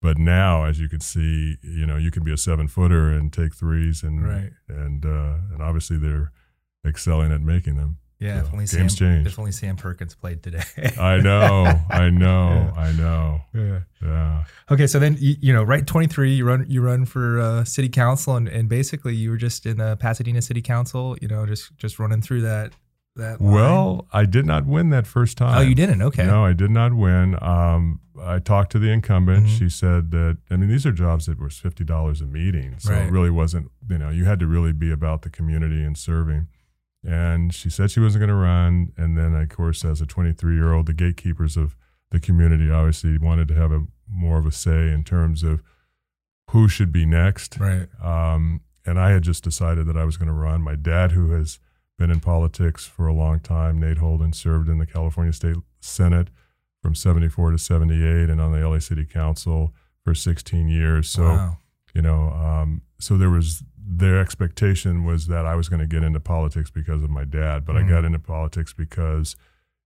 But 0.00 0.16
now, 0.16 0.64
as 0.64 0.78
you 0.78 0.88
can 0.88 1.00
see, 1.00 1.56
you 1.62 1.84
know, 1.84 1.96
you 1.96 2.12
can 2.12 2.22
be 2.22 2.32
a 2.32 2.36
seven 2.36 2.68
footer 2.68 3.10
and 3.10 3.32
take 3.32 3.54
threes, 3.54 4.02
and 4.02 4.52
and 4.68 5.04
uh, 5.04 5.38
and 5.52 5.62
obviously 5.62 5.98
they're 5.98 6.32
excelling 6.86 7.32
at 7.32 7.40
making 7.40 7.76
them. 7.76 7.98
Yeah, 8.20 8.40
if 8.40 8.52
only 8.52 8.66
games 8.66 8.70
Sam, 8.70 8.88
change. 8.88 9.26
If 9.28 9.38
only 9.38 9.52
Sam 9.52 9.76
Perkins 9.76 10.16
played 10.16 10.42
today. 10.42 10.64
I 10.98 11.18
know, 11.18 11.80
I 11.88 12.10
know, 12.10 12.72
yeah. 12.76 12.80
I 12.80 12.92
know. 12.92 13.40
Yeah, 13.54 13.80
yeah. 14.02 14.44
Okay, 14.72 14.88
so 14.88 14.98
then 14.98 15.16
you, 15.20 15.36
you 15.40 15.52
know, 15.52 15.62
right 15.62 15.86
twenty 15.86 16.08
three, 16.08 16.32
you 16.32 16.44
run 16.44 16.66
you 16.68 16.80
run 16.82 17.04
for 17.04 17.38
uh, 17.38 17.64
city 17.64 17.88
council, 17.88 18.34
and, 18.34 18.48
and 18.48 18.68
basically 18.68 19.14
you 19.14 19.30
were 19.30 19.36
just 19.36 19.66
in 19.66 19.76
the 19.76 19.96
Pasadena 19.96 20.42
City 20.42 20.60
Council. 20.60 21.16
You 21.22 21.28
know, 21.28 21.46
just 21.46 21.76
just 21.76 22.00
running 22.00 22.20
through 22.20 22.40
that 22.42 22.72
that. 23.14 23.40
Line. 23.40 23.52
Well, 23.52 24.08
I 24.12 24.24
did 24.24 24.46
not 24.46 24.66
win 24.66 24.90
that 24.90 25.06
first 25.06 25.38
time. 25.38 25.56
Oh, 25.56 25.60
you 25.60 25.76
didn't? 25.76 26.02
Okay. 26.02 26.26
No, 26.26 26.44
I 26.44 26.54
did 26.54 26.72
not 26.72 26.94
win. 26.94 27.40
Um, 27.40 28.00
I 28.20 28.40
talked 28.40 28.72
to 28.72 28.80
the 28.80 28.90
incumbent. 28.90 29.46
Mm-hmm. 29.46 29.58
She 29.58 29.70
said 29.70 30.10
that 30.10 30.38
I 30.50 30.56
mean 30.56 30.68
these 30.68 30.84
are 30.84 30.92
jobs 30.92 31.26
that 31.26 31.38
were 31.38 31.50
fifty 31.50 31.84
dollars 31.84 32.20
a 32.20 32.26
meeting, 32.26 32.80
so 32.80 32.94
right. 32.94 33.06
it 33.06 33.12
really 33.12 33.30
wasn't. 33.30 33.70
You 33.88 33.98
know, 33.98 34.10
you 34.10 34.24
had 34.24 34.40
to 34.40 34.48
really 34.48 34.72
be 34.72 34.90
about 34.90 35.22
the 35.22 35.30
community 35.30 35.84
and 35.84 35.96
serving 35.96 36.48
and 37.08 37.54
she 37.54 37.70
said 37.70 37.90
she 37.90 38.00
wasn't 38.00 38.20
going 38.20 38.28
to 38.28 38.34
run. 38.34 38.92
And 38.98 39.16
then, 39.16 39.34
of 39.34 39.48
course, 39.48 39.82
as 39.82 40.02
a 40.02 40.06
23 40.06 40.54
year 40.54 40.74
old, 40.74 40.86
the 40.86 40.92
gatekeepers 40.92 41.56
of 41.56 41.74
the 42.10 42.20
community 42.20 42.70
obviously 42.70 43.16
wanted 43.16 43.48
to 43.48 43.54
have 43.54 43.72
a 43.72 43.86
more 44.10 44.38
of 44.38 44.44
a 44.44 44.52
say 44.52 44.90
in 44.90 45.04
terms 45.04 45.42
of 45.42 45.62
who 46.50 46.68
should 46.68 46.92
be 46.92 47.06
next. 47.06 47.58
Right. 47.58 47.88
Um, 48.02 48.60
and 48.84 49.00
I 49.00 49.12
had 49.12 49.22
just 49.22 49.42
decided 49.42 49.86
that 49.86 49.96
I 49.96 50.04
was 50.04 50.18
going 50.18 50.28
to 50.28 50.34
run. 50.34 50.60
My 50.60 50.74
dad, 50.74 51.12
who 51.12 51.30
has 51.30 51.58
been 51.98 52.10
in 52.10 52.20
politics 52.20 52.84
for 52.84 53.06
a 53.06 53.14
long 53.14 53.40
time, 53.40 53.80
Nate 53.80 53.98
Holden, 53.98 54.34
served 54.34 54.68
in 54.68 54.78
the 54.78 54.86
California 54.86 55.32
State 55.32 55.56
Senate 55.80 56.28
from 56.82 56.94
74 56.94 57.52
to 57.52 57.58
78 57.58 58.28
and 58.28 58.40
on 58.40 58.52
the 58.52 58.66
LA 58.66 58.80
City 58.80 59.06
Council 59.06 59.72
for 60.04 60.14
16 60.14 60.68
years. 60.68 61.08
So, 61.08 61.22
wow. 61.22 61.58
you 61.94 62.02
know, 62.02 62.30
um, 62.32 62.82
so 63.00 63.16
there 63.16 63.30
was 63.30 63.62
their 63.90 64.20
expectation 64.20 65.04
was 65.04 65.28
that 65.28 65.46
I 65.46 65.54
was 65.54 65.68
going 65.68 65.80
to 65.80 65.86
get 65.86 66.02
into 66.02 66.20
politics 66.20 66.70
because 66.70 67.02
of 67.02 67.08
my 67.08 67.24
dad, 67.24 67.64
but 67.64 67.74
mm-hmm. 67.74 67.86
I 67.86 67.90
got 67.90 68.04
into 68.04 68.18
politics 68.18 68.74
because 68.74 69.34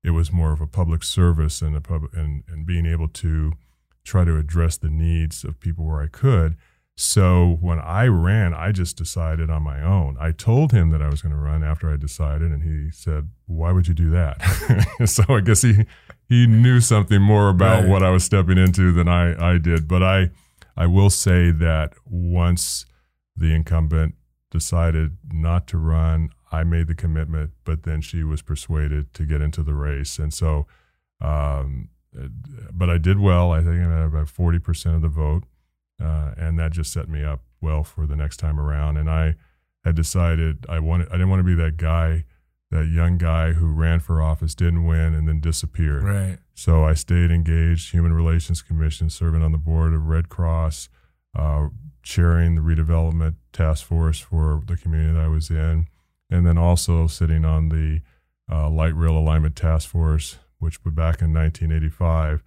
it 0.02 0.11
was 0.11 0.32
more 0.32 0.52
of 0.52 0.61
a 0.61 0.66
public 0.66 1.04
service 1.04 1.62
and 1.62 1.76
a 1.76 1.80
pub 1.80 2.09
and, 2.12 2.42
and 2.49 2.66
being 2.66 2.85
able 2.85 3.09
to 3.09 3.52
try 4.04 4.25
to 4.25 4.37
address 4.37 4.76
the 4.76 4.90
needs 4.90 5.44
of 5.44 5.61
people 5.61 5.85
where 5.85 6.02
I 6.02 6.09
could. 6.09 6.56
So 6.97 7.59
when 7.61 7.78
I 7.78 8.06
ran, 8.06 8.52
I 8.52 8.73
just 8.73 8.97
decided 8.97 9.50
on 9.50 9.62
my 9.62 9.80
own. 9.80 10.16
I 10.21 10.32
told 10.32 10.73
him 10.73 10.90
that 10.90 11.00
I 11.00 11.09
was 11.09 11.23
going 11.23 11.35
to 11.35 11.40
run 11.40 11.62
after 11.62 11.90
I 11.90 11.97
decided, 11.97 12.50
and 12.50 12.62
he 12.62 12.90
said, 12.90 13.30
"Why 13.47 13.73
would 13.73 13.88
you 13.88 13.94
do 13.94 14.11
that?" 14.11 14.42
so 15.06 15.25
I 15.30 15.40
guess 15.40 15.62
he 15.62 15.87
he 16.28 16.47
knew 16.47 16.80
something 16.80 17.23
more 17.23 17.49
about 17.49 17.82
right. 17.82 17.88
what 17.88 18.02
I 18.02 18.11
was 18.11 18.25
stepping 18.25 18.59
into 18.59 18.92
than 18.92 19.09
I 19.09 19.54
I 19.54 19.59
did. 19.59 19.88
But 19.88 20.02
I 20.02 20.30
I 20.76 20.87
will 20.87 21.09
say 21.09 21.50
that 21.50 21.94
once 22.04 22.85
the 23.37 23.55
incumbent 23.55 24.15
decided 24.51 25.17
not 25.33 25.67
to 25.69 25.79
run, 25.79 26.31
I 26.51 26.65
made 26.65 26.87
the 26.87 26.95
commitment, 26.95 27.53
but 27.65 27.85
then 27.85 28.01
she 28.01 28.23
was 28.23 28.43
persuaded 28.43 29.15
to 29.15 29.25
get 29.25 29.41
into 29.41 29.62
the 29.62 29.75
race, 29.75 30.19
and 30.19 30.33
so. 30.33 30.67
Um, 31.21 31.89
but 32.71 32.91
I 32.91 32.99
did 32.99 33.19
well. 33.19 33.53
I 33.53 33.62
think 33.62 33.77
I 33.77 33.91
had 33.91 34.05
about 34.05 34.29
forty 34.29 34.59
percent 34.59 34.97
of 34.97 35.03
the 35.03 35.09
vote 35.09 35.45
uh, 36.03 36.33
and 36.37 36.59
that 36.59 36.73
just 36.73 36.93
set 36.93 37.09
me 37.09 37.23
up 37.23 37.41
well 37.61 37.85
for 37.85 38.07
the 38.07 38.17
next 38.17 38.39
time 38.39 38.59
around. 38.59 38.97
And 38.97 39.09
I 39.09 39.37
had 39.85 39.95
decided 39.95 40.67
I 40.69 40.79
wanted 40.81 41.09
I 41.09 41.12
didn't 41.12 41.31
want 41.31 41.41
to 41.41 41.45
be 41.45 41.55
that 41.55 41.77
guy, 41.77 42.25
that 42.71 42.87
young 42.87 43.19
guy 43.19 43.53
who 43.53 43.69
ran 43.69 44.01
for 44.01 44.21
office, 44.21 44.55
didn't 44.55 44.85
win, 44.85 45.15
and 45.15 45.29
then 45.29 45.41
disappeared. 45.41 46.05
Right. 46.05 46.39
So 46.55 46.85
I 46.85 46.95
stayed 46.95 47.31
engaged. 47.31 47.93
Human 47.93 48.12
Relations 48.12 48.62
Commission, 48.62 49.11
serving 49.11 49.43
on 49.43 49.53
the 49.53 49.59
board 49.59 49.95
of 49.95 50.07
Red 50.07 50.29
Cross, 50.29 50.89
uh, 51.37 51.69
chairing 52.02 52.54
the 52.54 52.61
redevelopment 52.61 53.35
task 53.52 53.85
force 53.85 54.18
for 54.21 54.62
the 54.66 54.76
community 54.76 55.14
that 55.14 55.23
I 55.23 55.28
was 55.28 55.50
in, 55.50 55.87
and 56.30 56.47
then 56.47 56.59
also 56.59 57.06
sitting 57.06 57.44
on 57.44 57.68
the 57.68 58.00
uh, 58.50 58.68
light 58.68 58.94
rail 58.97 59.16
alignment 59.16 59.56
task 59.56 59.88
force, 59.88 60.38
which 60.59 60.82
back 60.85 61.23
in 61.23 61.32
1985 61.32 62.42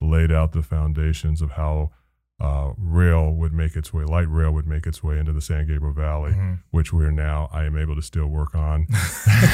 laid 0.00 0.30
out 0.30 0.52
the 0.52 0.62
foundations 0.62 1.40
of 1.40 1.52
how 1.52 1.90
uh, 2.38 2.72
rail 2.76 3.32
would 3.32 3.52
make 3.52 3.76
its 3.76 3.94
way, 3.94 4.04
light 4.04 4.28
rail 4.28 4.52
would 4.52 4.66
make 4.66 4.86
its 4.86 5.02
way 5.02 5.18
into 5.18 5.32
the 5.32 5.40
San 5.40 5.66
Gabriel 5.66 5.94
Valley, 5.94 6.32
mm-hmm. 6.32 6.54
which 6.70 6.92
we're 6.92 7.10
now, 7.10 7.48
I 7.50 7.64
am 7.64 7.78
able 7.78 7.94
to 7.94 8.02
still 8.02 8.26
work 8.26 8.54
on. 8.54 8.82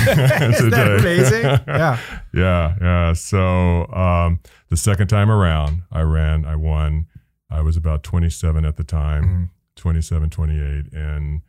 Isn't 0.09 0.71
that 0.71 0.97
amazing? 0.99 1.44
Yeah. 1.44 1.99
yeah. 2.35 2.75
Yeah. 2.80 3.12
So 3.12 3.87
um, 3.92 4.40
the 4.68 4.76
second 4.76 5.09
time 5.09 5.30
around, 5.30 5.82
I 5.92 6.00
ran, 6.00 6.44
I 6.44 6.56
won. 6.56 7.06
I 7.52 7.61
was 7.61 7.76
about 7.76 8.02
27 8.02 8.64
at 8.64 8.76
the 8.76 8.85
time, 8.85 9.25
mm-hmm. 9.25 9.44
27, 9.76 10.30
28. 10.30 10.92
And 10.92 11.42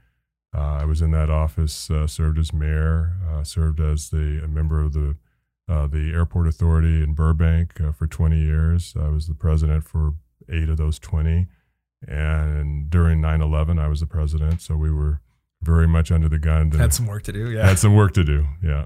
uh, 0.56 0.60
I 0.82 0.86
was 0.86 1.02
in 1.02 1.12
that 1.12 1.30
office, 1.30 1.90
uh, 1.90 2.08
served 2.08 2.38
as 2.38 2.54
mayor, 2.54 3.14
uh, 3.28 3.44
served 3.44 3.80
as 3.80 4.10
the 4.10 4.42
a 4.44 4.48
member 4.48 4.82
of 4.82 4.94
the 4.94 5.16
uh, 5.68 5.88
the 5.88 6.12
airport 6.12 6.48
authority 6.48 7.02
in 7.02 7.14
Burbank 7.14 7.80
uh, 7.80 7.94
for 7.94 8.06
20 8.06 8.38
years. 8.38 8.94
I 9.00 9.08
was 9.08 9.28
the 9.28 9.34
president 9.34 9.86
for 9.86 10.14
eight 10.50 10.68
of 10.68 10.76
those 10.76 11.00
20. 11.00 11.48
And 12.06 12.90
during 12.90 13.22
9 13.22 13.42
11, 13.42 13.80
I 13.80 13.88
was 13.88 14.02
the 14.02 14.06
president. 14.06 14.62
So 14.62 14.76
we 14.76 14.92
were 14.92 15.22
very 15.62 15.88
much 15.88 16.12
under 16.12 16.28
the 16.28 16.38
gun. 16.38 16.70
Had 16.72 16.94
some 16.94 17.08
work 17.08 17.24
to 17.24 17.32
do. 17.32 17.50
Yeah. 17.50 17.66
Had 17.66 17.80
some 17.80 17.96
work 17.96 18.14
to 18.16 18.26
do. 18.26 18.46
Yeah. 18.62 18.86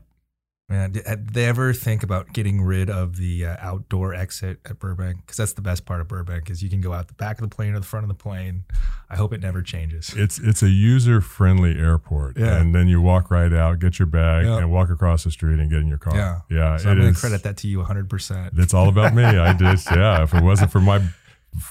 Man, 0.70 0.92
did 0.92 1.30
they 1.34 1.46
ever 1.46 1.72
think 1.72 2.04
about 2.04 2.34
getting 2.34 2.62
rid 2.62 2.90
of 2.90 3.16
the 3.16 3.46
uh, 3.46 3.56
outdoor 3.62 4.14
exit 4.14 4.60
at 4.66 4.80
Burbank? 4.80 5.22
Because 5.22 5.38
that's 5.38 5.54
the 5.54 5.62
best 5.62 5.86
part 5.86 6.02
of 6.02 6.10
Burbank 6.10 6.50
is 6.50 6.62
you 6.62 6.70
can 6.70 6.82
go 6.82 6.92
out 6.92 7.08
the 7.08 7.14
back 7.14 7.38
of 7.38 7.50
the 7.50 7.56
plane 7.56 7.74
or 7.74 7.80
the 7.80 7.86
front 7.86 8.04
of 8.04 8.10
the 8.10 8.22
plane. 8.22 8.66
I 9.10 9.16
hope 9.16 9.32
it 9.32 9.40
never 9.40 9.62
changes. 9.62 10.14
It's 10.14 10.38
it's 10.40 10.62
a 10.62 10.70
user 10.70 11.22
friendly 11.22 11.80
airport, 11.80 12.38
yeah. 12.38 12.58
and 12.58 12.76
then 12.76 12.90
you 12.90 13.00
walk 13.00 13.32
right 13.32 13.54
out, 13.54 13.80
get 13.80 13.98
your 13.98 14.08
bag, 14.08 14.46
yep. 14.46 14.60
and 14.60 14.70
walk 14.70 14.90
across 14.90 15.24
the 15.24 15.32
street 15.32 15.58
and 15.58 15.70
get 15.70 15.80
in 15.80 15.88
your 15.88 16.00
car. 16.00 16.18
Yeah, 16.18 16.42
yeah. 16.50 16.76
So 16.76 16.90
I'm 16.90 17.00
going 17.00 17.14
to 17.14 17.20
credit 17.20 17.44
that 17.44 17.56
to 17.58 17.68
you 17.70 17.78
100. 17.78 18.10
percent 18.10 18.54
It's 18.58 18.74
all 18.74 18.90
about 18.90 19.16
me. 19.16 19.24
I 19.24 19.54
did. 19.58 19.80
Yeah. 19.90 20.24
If 20.24 20.34
it 20.34 20.44
wasn't 20.44 20.74
for 20.74 20.82
my 20.82 21.02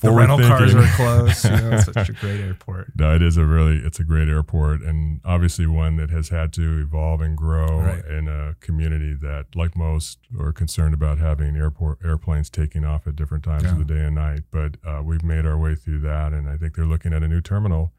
the 0.03 0.11
rental 0.11 0.39
thinking. 0.39 0.57
cars 0.57 0.75
are 0.75 0.97
close. 0.97 1.45
You 1.45 1.51
know, 1.51 1.71
it's 1.77 1.87
such 1.87 2.09
a 2.09 2.13
great 2.13 2.41
airport. 2.41 2.93
No, 2.97 3.15
it 3.15 3.23
is 3.23 3.37
a 3.37 3.45
really 3.45 3.77
it's 3.77 4.01
a 4.01 4.05
great 4.05 4.29
airport, 4.29 4.83
and 4.83 5.21
obviously 5.25 5.67
one 5.67 5.97
that 5.97 6.11
has 6.11 6.31
had 6.31 6.53
to 6.55 6.81
evolve 6.81 7.21
and 7.21 7.37
grow 7.37 7.81
right. 7.81 8.05
in 8.05 8.29
a 8.29 8.57
community 8.61 9.15
that, 9.15 9.47
like 9.55 9.77
most, 9.77 10.19
are 10.39 10.53
concerned 10.53 10.95
about 10.95 11.19
having 11.19 11.57
airport 11.57 11.99
airplanes 12.05 12.51
taking 12.51 12.85
off 12.85 13.07
at 13.07 13.17
different 13.17 13.45
times 13.45 13.65
yeah. 13.65 13.73
of 13.73 13.79
the 13.79 13.85
day 13.85 14.05
and 14.05 14.15
night. 14.15 14.41
But 14.51 14.77
uh, 14.85 15.03
we've 15.05 15.25
made 15.25 15.47
our 15.47 15.59
way 15.59 15.75
through 15.75 16.01
that, 16.01 16.33
and 16.33 16.49
I 16.49 16.57
think 16.57 16.75
they're 16.75 16.85
looking 16.85 17.13
at 17.13 17.23
a 17.23 17.29
new 17.29 17.41
terminal 17.41 17.93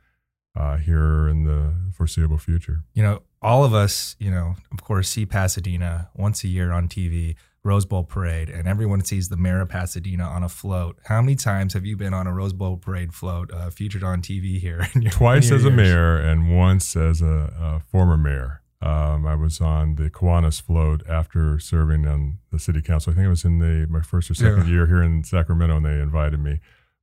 uh, 0.55 0.77
here 0.77 1.27
in 1.27 1.43
the 1.43 1.73
foreseeable 1.93 2.37
future. 2.37 2.83
You 2.93 3.03
know, 3.03 3.21
all 3.41 3.63
of 3.63 3.73
us, 3.73 4.15
you 4.19 4.31
know, 4.31 4.55
of 4.71 4.83
course, 4.83 5.09
see 5.09 5.25
Pasadena 5.25 6.09
once 6.15 6.43
a 6.43 6.47
year 6.47 6.71
on 6.71 6.87
TV 6.87 7.35
Rose 7.67 7.85
Bowl 7.85 8.03
parade 8.03 8.49
and 8.49 8.65
everyone 8.65 9.03
sees 9.03 9.27
the 9.27 9.35
mayor 9.35 9.59
of 9.59 9.69
Pasadena 9.69 10.23
on 10.23 10.41
a 10.41 10.47
float. 10.47 10.97
How 11.05 11.21
many 11.21 11.35
times 11.35 11.73
have 11.73 11.85
you 11.85 11.97
been 11.97 12.13
on 12.13 12.25
a 12.25 12.33
Rose 12.33 12.53
Bowl 12.53 12.77
parade 12.77 13.13
float 13.13 13.51
uh, 13.51 13.69
featured 13.69 14.03
on 14.03 14.21
TV 14.21 14.57
here? 14.57 14.87
Your, 14.95 15.11
Twice 15.11 15.51
as 15.51 15.63
years? 15.63 15.65
a 15.65 15.71
mayor 15.71 16.17
and 16.17 16.55
once 16.57 16.95
as 16.95 17.21
a, 17.21 17.53
a 17.59 17.81
former 17.91 18.17
mayor. 18.17 18.61
Um, 18.81 19.27
I 19.27 19.35
was 19.35 19.59
on 19.59 19.95
the 19.95 20.09
Kiwanis 20.09 20.61
float 20.61 21.03
after 21.09 21.59
serving 21.59 22.07
on 22.07 22.37
the 22.51 22.59
city 22.59 22.81
council. 22.81 23.11
I 23.11 23.15
think 23.15 23.25
it 23.25 23.29
was 23.29 23.43
in 23.43 23.59
the 23.59 23.85
my 23.89 24.01
first 24.01 24.31
or 24.31 24.33
second 24.33 24.67
yeah. 24.67 24.73
year 24.73 24.87
here 24.87 25.03
in 25.03 25.23
Sacramento, 25.23 25.77
and 25.77 25.85
they 25.85 25.99
invited 25.99 26.39
me. 26.39 26.59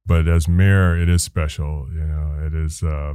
But 0.06 0.28
as 0.28 0.48
mayor, 0.48 0.96
it 0.96 1.08
is 1.08 1.22
special. 1.22 1.88
You 1.92 2.04
know, 2.04 2.46
it 2.46 2.54
is. 2.54 2.82
Uh, 2.82 3.14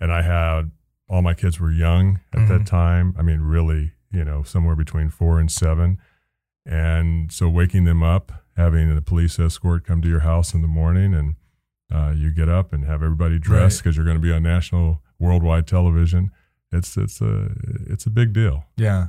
and 0.00 0.12
I 0.12 0.22
had 0.22 0.72
all 1.08 1.22
my 1.22 1.32
kids 1.32 1.60
were 1.60 1.70
young 1.70 2.20
at 2.32 2.40
mm-hmm. 2.40 2.58
that 2.58 2.66
time. 2.66 3.14
I 3.16 3.22
mean, 3.22 3.40
really, 3.40 3.92
you 4.10 4.24
know, 4.24 4.42
somewhere 4.42 4.76
between 4.76 5.08
four 5.08 5.38
and 5.38 5.50
seven 5.50 5.98
and 6.64 7.32
so 7.32 7.48
waking 7.48 7.84
them 7.84 8.02
up, 8.02 8.32
having 8.56 8.94
the 8.94 9.02
police 9.02 9.38
escort 9.38 9.84
come 9.86 10.00
to 10.02 10.08
your 10.08 10.20
house 10.20 10.54
in 10.54 10.62
the 10.62 10.68
morning, 10.68 11.14
and 11.14 11.34
uh, 11.92 12.12
you 12.16 12.30
get 12.30 12.48
up 12.48 12.72
and 12.72 12.84
have 12.84 13.02
everybody 13.02 13.38
dressed 13.38 13.78
because 13.78 13.96
right. 13.96 14.04
you're 14.04 14.04
going 14.04 14.16
to 14.16 14.22
be 14.22 14.32
on 14.32 14.42
national, 14.42 15.02
worldwide 15.18 15.66
television. 15.66 16.30
It's 16.72 16.96
it's 16.96 17.20
a 17.20 17.50
it's 17.86 18.06
a 18.06 18.10
big 18.10 18.32
deal. 18.32 18.64
Yeah, 18.76 19.08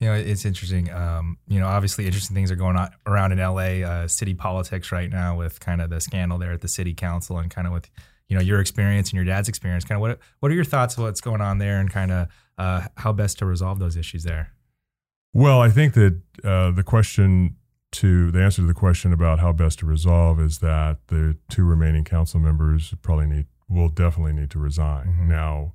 you 0.00 0.08
know 0.08 0.14
it's 0.14 0.44
interesting. 0.44 0.92
Um, 0.92 1.38
you 1.46 1.60
know, 1.60 1.66
obviously, 1.66 2.06
interesting 2.06 2.34
things 2.34 2.50
are 2.50 2.56
going 2.56 2.76
on 2.76 2.90
around 3.06 3.32
in 3.32 3.38
LA, 3.38 3.86
uh, 3.86 4.08
city 4.08 4.34
politics 4.34 4.90
right 4.90 5.10
now 5.10 5.36
with 5.36 5.60
kind 5.60 5.80
of 5.80 5.90
the 5.90 6.00
scandal 6.00 6.38
there 6.38 6.52
at 6.52 6.62
the 6.62 6.68
city 6.68 6.94
council, 6.94 7.38
and 7.38 7.50
kind 7.50 7.66
of 7.66 7.72
with 7.72 7.88
you 8.28 8.36
know 8.36 8.42
your 8.42 8.60
experience 8.60 9.10
and 9.10 9.16
your 9.16 9.24
dad's 9.24 9.48
experience. 9.48 9.84
Kind 9.84 9.96
of 9.96 10.00
what 10.00 10.18
what 10.40 10.50
are 10.50 10.54
your 10.54 10.64
thoughts 10.64 10.96
of 10.96 11.04
what's 11.04 11.20
going 11.20 11.40
on 11.40 11.58
there, 11.58 11.78
and 11.78 11.90
kind 11.90 12.10
of 12.10 12.28
uh, 12.58 12.88
how 12.96 13.12
best 13.12 13.38
to 13.38 13.46
resolve 13.46 13.78
those 13.78 13.96
issues 13.96 14.24
there? 14.24 14.52
Well, 15.36 15.60
I 15.60 15.68
think 15.68 15.92
that 15.92 16.18
uh, 16.42 16.70
the 16.70 16.82
question 16.82 17.56
to 17.92 18.30
the 18.30 18.40
answer 18.40 18.62
to 18.62 18.66
the 18.66 18.72
question 18.72 19.12
about 19.12 19.38
how 19.38 19.52
best 19.52 19.80
to 19.80 19.86
resolve 19.86 20.40
is 20.40 20.60
that 20.60 20.96
the 21.08 21.36
two 21.50 21.64
remaining 21.64 22.04
council 22.04 22.40
members 22.40 22.94
probably 23.02 23.26
need 23.26 23.46
will 23.68 23.90
definitely 23.90 24.32
need 24.32 24.50
to 24.52 24.58
resign. 24.58 25.08
Mm-hmm. 25.08 25.28
Now, 25.28 25.74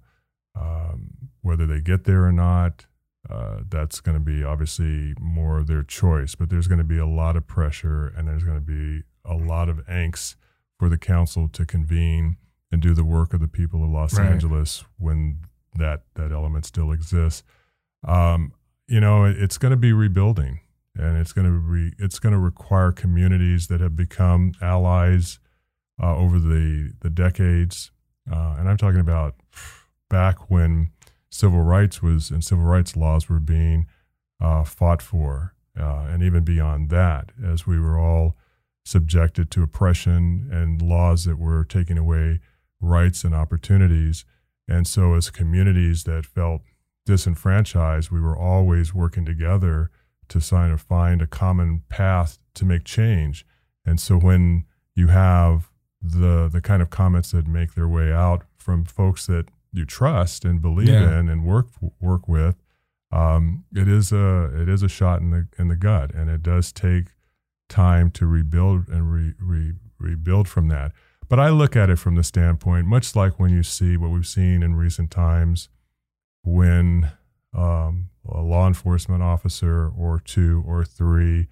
um, 0.59 1.11
whether 1.43 1.67
they 1.67 1.79
get 1.79 2.05
there 2.05 2.25
or 2.25 2.31
not, 2.31 2.87
uh, 3.29 3.59
that's 3.69 3.99
going 3.99 4.15
to 4.17 4.23
be 4.23 4.43
obviously 4.43 5.13
more 5.19 5.59
of 5.59 5.67
their 5.67 5.83
choice. 5.83 6.33
But 6.33 6.49
there's 6.49 6.67
going 6.67 6.79
to 6.79 6.83
be 6.83 6.97
a 6.97 7.05
lot 7.05 7.35
of 7.35 7.45
pressure, 7.45 8.11
and 8.17 8.27
there's 8.27 8.43
going 8.43 8.57
to 8.57 8.61
be 8.61 9.03
a 9.23 9.35
lot 9.35 9.69
of 9.69 9.85
angst 9.85 10.37
for 10.79 10.89
the 10.89 10.97
council 10.97 11.47
to 11.49 11.67
convene 11.67 12.37
and 12.71 12.81
do 12.81 12.95
the 12.95 13.05
work 13.05 13.31
of 13.31 13.39
the 13.39 13.47
people 13.47 13.83
of 13.83 13.91
Los 13.91 14.17
right. 14.17 14.27
Angeles 14.27 14.85
when 14.97 15.37
that 15.75 16.01
that 16.15 16.31
element 16.31 16.65
still 16.65 16.91
exists. 16.91 17.43
Um, 18.07 18.53
you 18.91 18.99
know, 18.99 19.23
it's 19.23 19.57
going 19.57 19.71
to 19.71 19.77
be 19.77 19.93
rebuilding, 19.93 20.59
and 20.97 21.17
it's 21.17 21.31
going 21.31 21.47
to 21.47 21.73
be 21.73 21.95
it's 21.97 22.19
going 22.19 22.33
to 22.33 22.39
require 22.39 22.91
communities 22.91 23.67
that 23.67 23.79
have 23.79 23.95
become 23.95 24.51
allies 24.61 25.39
uh, 26.03 26.13
over 26.13 26.39
the 26.39 26.91
the 26.99 27.09
decades, 27.09 27.91
uh, 28.29 28.55
and 28.59 28.67
I'm 28.67 28.75
talking 28.75 28.99
about 28.99 29.35
back 30.09 30.51
when 30.51 30.89
civil 31.29 31.61
rights 31.61 32.03
was 32.03 32.31
and 32.31 32.43
civil 32.43 32.65
rights 32.65 32.97
laws 32.97 33.29
were 33.29 33.39
being 33.39 33.87
uh, 34.41 34.65
fought 34.65 35.01
for, 35.01 35.53
uh, 35.79 36.07
and 36.09 36.21
even 36.21 36.43
beyond 36.43 36.89
that, 36.89 37.31
as 37.41 37.65
we 37.65 37.79
were 37.79 37.97
all 37.97 38.35
subjected 38.83 39.49
to 39.51 39.63
oppression 39.63 40.49
and 40.51 40.81
laws 40.81 41.23
that 41.23 41.37
were 41.39 41.63
taking 41.63 41.97
away 41.97 42.41
rights 42.81 43.23
and 43.23 43.33
opportunities. 43.33 44.25
And 44.67 44.85
so, 44.85 45.13
as 45.13 45.29
communities 45.29 46.03
that 46.03 46.25
felt 46.25 46.63
disenfranchised, 47.05 48.11
we 48.11 48.21
were 48.21 48.37
always 48.37 48.93
working 48.93 49.25
together 49.25 49.89
to 50.29 50.39
sign 50.39 50.71
or 50.71 50.77
find 50.77 51.21
a 51.21 51.27
common 51.27 51.83
path 51.89 52.39
to 52.55 52.65
make 52.65 52.83
change. 52.83 53.45
And 53.85 53.99
so 53.99 54.17
when 54.17 54.65
you 54.95 55.07
have 55.07 55.69
the 56.01 56.49
the 56.51 56.61
kind 56.61 56.81
of 56.81 56.89
comments 56.89 57.31
that 57.31 57.47
make 57.47 57.73
their 57.73 57.87
way 57.87 58.11
out 58.11 58.43
from 58.57 58.85
folks 58.85 59.27
that 59.27 59.49
you 59.71 59.85
trust 59.85 60.43
and 60.45 60.61
believe 60.61 60.89
yeah. 60.89 61.19
in 61.19 61.29
and 61.29 61.45
work 61.45 61.67
work 61.99 62.27
with, 62.27 62.55
um, 63.11 63.65
it 63.75 63.87
is 63.87 64.11
a 64.11 64.49
it 64.61 64.69
is 64.69 64.83
a 64.83 64.89
shot 64.89 65.21
in 65.21 65.31
the 65.31 65.47
in 65.57 65.67
the 65.67 65.75
gut, 65.75 66.13
and 66.13 66.29
it 66.29 66.43
does 66.43 66.71
take 66.71 67.07
time 67.69 68.11
to 68.11 68.25
rebuild 68.25 68.89
and 68.89 69.11
re, 69.13 69.33
re, 69.39 69.73
rebuild 69.97 70.47
from 70.47 70.67
that. 70.67 70.91
but 71.29 71.39
I 71.39 71.49
look 71.49 71.77
at 71.77 71.89
it 71.89 71.97
from 71.97 72.15
the 72.15 72.23
standpoint, 72.23 72.87
much 72.87 73.15
like 73.15 73.39
when 73.39 73.51
you 73.51 73.63
see 73.63 73.95
what 73.95 74.11
we've 74.11 74.27
seen 74.27 74.61
in 74.61 74.75
recent 74.75 75.11
times 75.11 75.69
when 76.43 77.11
um, 77.53 78.09
a 78.27 78.41
law 78.41 78.67
enforcement 78.67 79.21
officer 79.21 79.89
or 79.89 80.19
two 80.19 80.63
or 80.65 80.83
three 80.83 81.47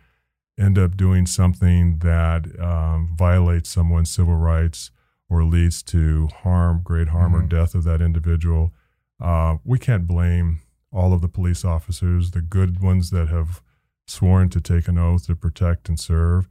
end 0.60 0.78
up 0.78 0.98
doing 0.98 1.26
something 1.26 2.00
that 2.00 2.46
um, 2.60 3.10
violates 3.16 3.70
someone's 3.70 4.10
civil 4.10 4.36
rights 4.36 4.92
or 5.30 5.44
leads 5.44 5.82
to 5.84 6.28
harm, 6.44 6.82
great 6.84 7.10
harm, 7.10 7.34
mm-hmm. 7.34 7.46
or 7.46 7.48
death 7.48 7.76
of 7.76 7.84
that 7.84 8.02
individual. 8.02 8.74
Uh, 9.22 9.58
we 9.64 9.78
can't 9.78 10.08
blame 10.08 10.62
all 10.92 11.14
of 11.14 11.22
the 11.22 11.28
police 11.28 11.64
officers, 11.64 12.32
the 12.32 12.42
good 12.42 12.82
ones 12.82 13.12
that 13.12 13.30
have 13.30 13.62
sworn 14.08 14.50
to 14.50 14.60
take 14.60 14.88
an 14.88 14.98
oath 14.98 15.28
to 15.28 15.36
protect 15.36 15.88
and 15.88 16.00
serve. 16.00 16.48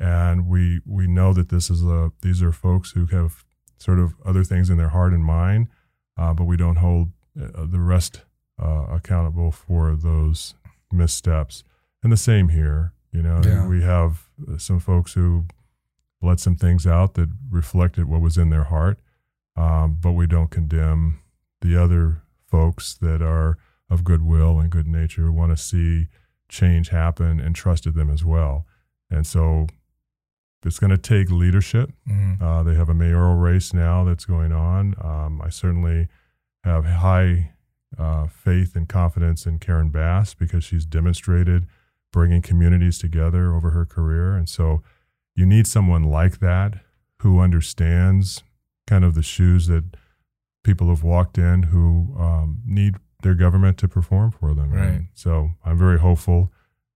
And 0.00 0.48
we 0.48 0.80
we 0.86 1.06
know 1.06 1.34
that 1.34 1.50
this 1.50 1.68
is 1.68 1.82
a 1.82 2.12
these 2.22 2.42
are 2.42 2.52
folks 2.52 2.92
who 2.92 3.06
have 3.06 3.44
sort 3.76 3.98
of 3.98 4.14
other 4.24 4.44
things 4.44 4.70
in 4.70 4.78
their 4.78 4.88
heart 4.88 5.12
and 5.12 5.24
mind, 5.24 5.68
uh, 6.16 6.32
but 6.32 6.44
we 6.44 6.56
don't 6.56 6.76
hold 6.76 7.10
the 7.34 7.80
rest 7.80 8.22
uh, 8.62 8.86
accountable 8.90 9.50
for 9.50 9.96
those 9.96 10.54
missteps. 10.92 11.64
And 12.02 12.12
the 12.12 12.16
same 12.16 12.48
here. 12.48 12.92
You 13.12 13.22
know, 13.22 13.40
yeah. 13.44 13.66
we 13.66 13.82
have 13.82 14.28
some 14.58 14.80
folks 14.80 15.12
who 15.12 15.44
let 16.22 16.40
some 16.40 16.56
things 16.56 16.86
out 16.86 17.14
that 17.14 17.28
reflected 17.50 18.08
what 18.08 18.20
was 18.20 18.38
in 18.38 18.50
their 18.50 18.64
heart, 18.64 18.98
um, 19.56 19.98
but 20.00 20.12
we 20.12 20.26
don't 20.26 20.50
condemn 20.50 21.20
the 21.60 21.76
other 21.76 22.22
folks 22.46 22.94
that 22.94 23.20
are 23.20 23.58
of 23.90 24.04
goodwill 24.04 24.58
and 24.58 24.70
good 24.70 24.86
nature, 24.86 25.22
who 25.22 25.32
want 25.32 25.56
to 25.56 25.62
see 25.62 26.08
change 26.48 26.88
happen 26.88 27.40
and 27.40 27.54
trusted 27.54 27.94
them 27.94 28.08
as 28.08 28.24
well. 28.24 28.66
And 29.10 29.26
so 29.26 29.66
it's 30.64 30.78
going 30.78 30.90
to 30.90 30.98
take 30.98 31.30
leadership. 31.30 31.90
Mm-hmm. 32.08 32.42
Uh, 32.42 32.62
they 32.62 32.74
have 32.74 32.88
a 32.88 32.94
mayoral 32.94 33.34
race 33.34 33.74
now 33.74 34.04
that's 34.04 34.24
going 34.24 34.52
on. 34.52 34.94
Um, 35.02 35.42
I 35.42 35.50
certainly 35.50 36.08
have 36.64 36.84
high 36.84 37.52
uh, 37.98 38.26
faith 38.26 38.74
and 38.74 38.88
confidence 38.88 39.46
in 39.46 39.58
Karen 39.58 39.90
Bass 39.90 40.34
because 40.34 40.64
she's 40.64 40.84
demonstrated 40.84 41.66
bringing 42.12 42.42
communities 42.42 42.98
together 42.98 43.54
over 43.54 43.70
her 43.70 43.84
career. 43.84 44.34
And 44.36 44.48
so 44.48 44.82
you 45.34 45.46
need 45.46 45.66
someone 45.66 46.04
like 46.04 46.40
that 46.40 46.80
who 47.20 47.40
understands 47.40 48.42
kind 48.86 49.04
of 49.04 49.14
the 49.14 49.22
shoes 49.22 49.66
that 49.66 49.84
people 50.64 50.88
have 50.88 51.02
walked 51.02 51.38
in 51.38 51.64
who 51.64 52.14
um, 52.18 52.60
need 52.66 52.94
their 53.22 53.34
government 53.34 53.78
to 53.78 53.88
perform 53.88 54.30
for 54.30 54.54
them. 54.54 54.70
Right. 54.70 54.86
And 54.88 55.08
so 55.14 55.50
I'm 55.64 55.78
very 55.78 55.98
hopeful. 55.98 56.52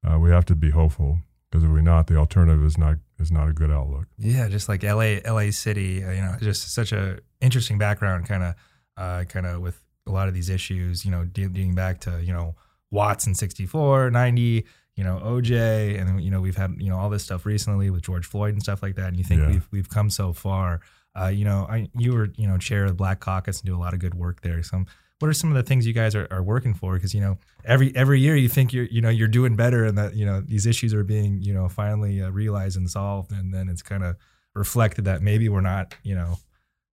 Uh, 0.07 0.19
we 0.19 0.31
have 0.31 0.45
to 0.47 0.55
be 0.55 0.71
hopeful 0.71 1.19
because 1.51 1.65
if 1.65 1.71
we're 1.71 1.81
not, 1.81 2.07
the 2.07 2.17
alternative 2.17 2.65
is 2.65 2.77
not 2.77 2.97
is 3.19 3.33
not 3.33 3.49
a 3.49 3.53
good 3.53 3.71
outlook. 3.71 4.07
Yeah, 4.19 4.49
just 4.49 4.69
like 4.69 4.83
LA, 4.83 5.17
LA 5.25 5.51
City, 5.51 6.05
uh, 6.05 6.11
you 6.11 6.21
know, 6.21 6.37
just 6.41 6.73
such 6.75 6.93
a 6.93 7.19
interesting 7.41 7.79
background, 7.79 8.29
kind 8.29 8.43
of, 8.43 8.55
uh, 8.97 9.25
kind 9.25 9.47
of 9.47 9.61
with 9.61 9.81
a 10.07 10.11
lot 10.11 10.29
of 10.29 10.35
these 10.35 10.49
issues, 10.49 11.05
you 11.05 11.11
know, 11.11 11.25
dating 11.25 11.75
back 11.75 12.00
to 12.00 12.23
you 12.23 12.33
know 12.33 12.55
Watts 12.91 13.26
in 13.26 13.35
'64, 13.35 14.11
'90, 14.11 14.65
you 14.97 15.05
know 15.05 15.21
OJ, 15.23 16.00
and 16.00 16.23
you 16.23 16.31
know 16.31 16.41
we've 16.41 16.57
had 16.57 16.75
you 16.79 16.88
know 16.88 16.99
all 16.99 17.11
this 17.11 17.25
stuff 17.25 17.45
recently 17.47 17.91
with 17.91 18.03
George 18.03 18.26
Floyd 18.26 18.55
and 18.55 18.62
stuff 18.62 18.83
like 18.83 18.97
that. 18.97 19.09
And 19.09 19.17
you 19.17 19.25
think 19.25 19.43
yeah. 19.43 19.49
we've 19.49 19.69
we've 19.71 19.88
come 19.88 20.11
so 20.11 20.33
far. 20.33 20.81
Uh, 21.19 21.29
you 21.29 21.45
know, 21.45 21.67
I 21.69 21.88
you 21.97 22.12
were 22.12 22.29
you 22.37 22.47
know 22.47 22.59
chair 22.59 22.85
of 22.85 22.91
the 22.91 22.95
Black 22.95 23.21
Caucus 23.21 23.61
and 23.61 23.67
do 23.67 23.76
a 23.76 23.81
lot 23.81 23.95
of 23.95 24.00
good 24.00 24.15
work 24.15 24.43
there. 24.43 24.62
So 24.62 24.85
what 25.19 25.29
are 25.29 25.33
some 25.33 25.50
of 25.50 25.57
the 25.57 25.62
things 25.62 25.87
you 25.87 25.93
guys 25.93 26.15
are, 26.15 26.26
are 26.31 26.43
working 26.43 26.75
for? 26.75 26.95
Because 26.95 27.15
you 27.15 27.21
know, 27.21 27.38
every 27.65 27.95
every 27.97 28.21
year 28.21 28.37
you 28.37 28.49
think 28.49 28.73
you're 28.73 28.85
you 28.85 29.00
know 29.00 29.09
you're 29.09 29.29
doing 29.29 29.57
better, 29.57 29.85
and 29.85 29.97
that 29.97 30.15
you 30.15 30.26
know 30.26 30.41
these 30.41 30.67
issues 30.67 30.93
are 30.93 31.05
being 31.05 31.41
you 31.41 31.55
know 31.55 31.69
finally 31.69 32.23
uh, 32.23 32.31
realized 32.31 32.76
and 32.76 32.91
solved, 32.91 33.33
and 33.33 33.53
then 33.53 33.69
it's 33.69 33.83
kind 33.83 34.05
of 34.05 34.17
reflected 34.55 35.05
that 35.05 35.23
maybe 35.23 35.49
we're 35.49 35.61
not 35.61 35.95
you 36.03 36.15
know 36.15 36.37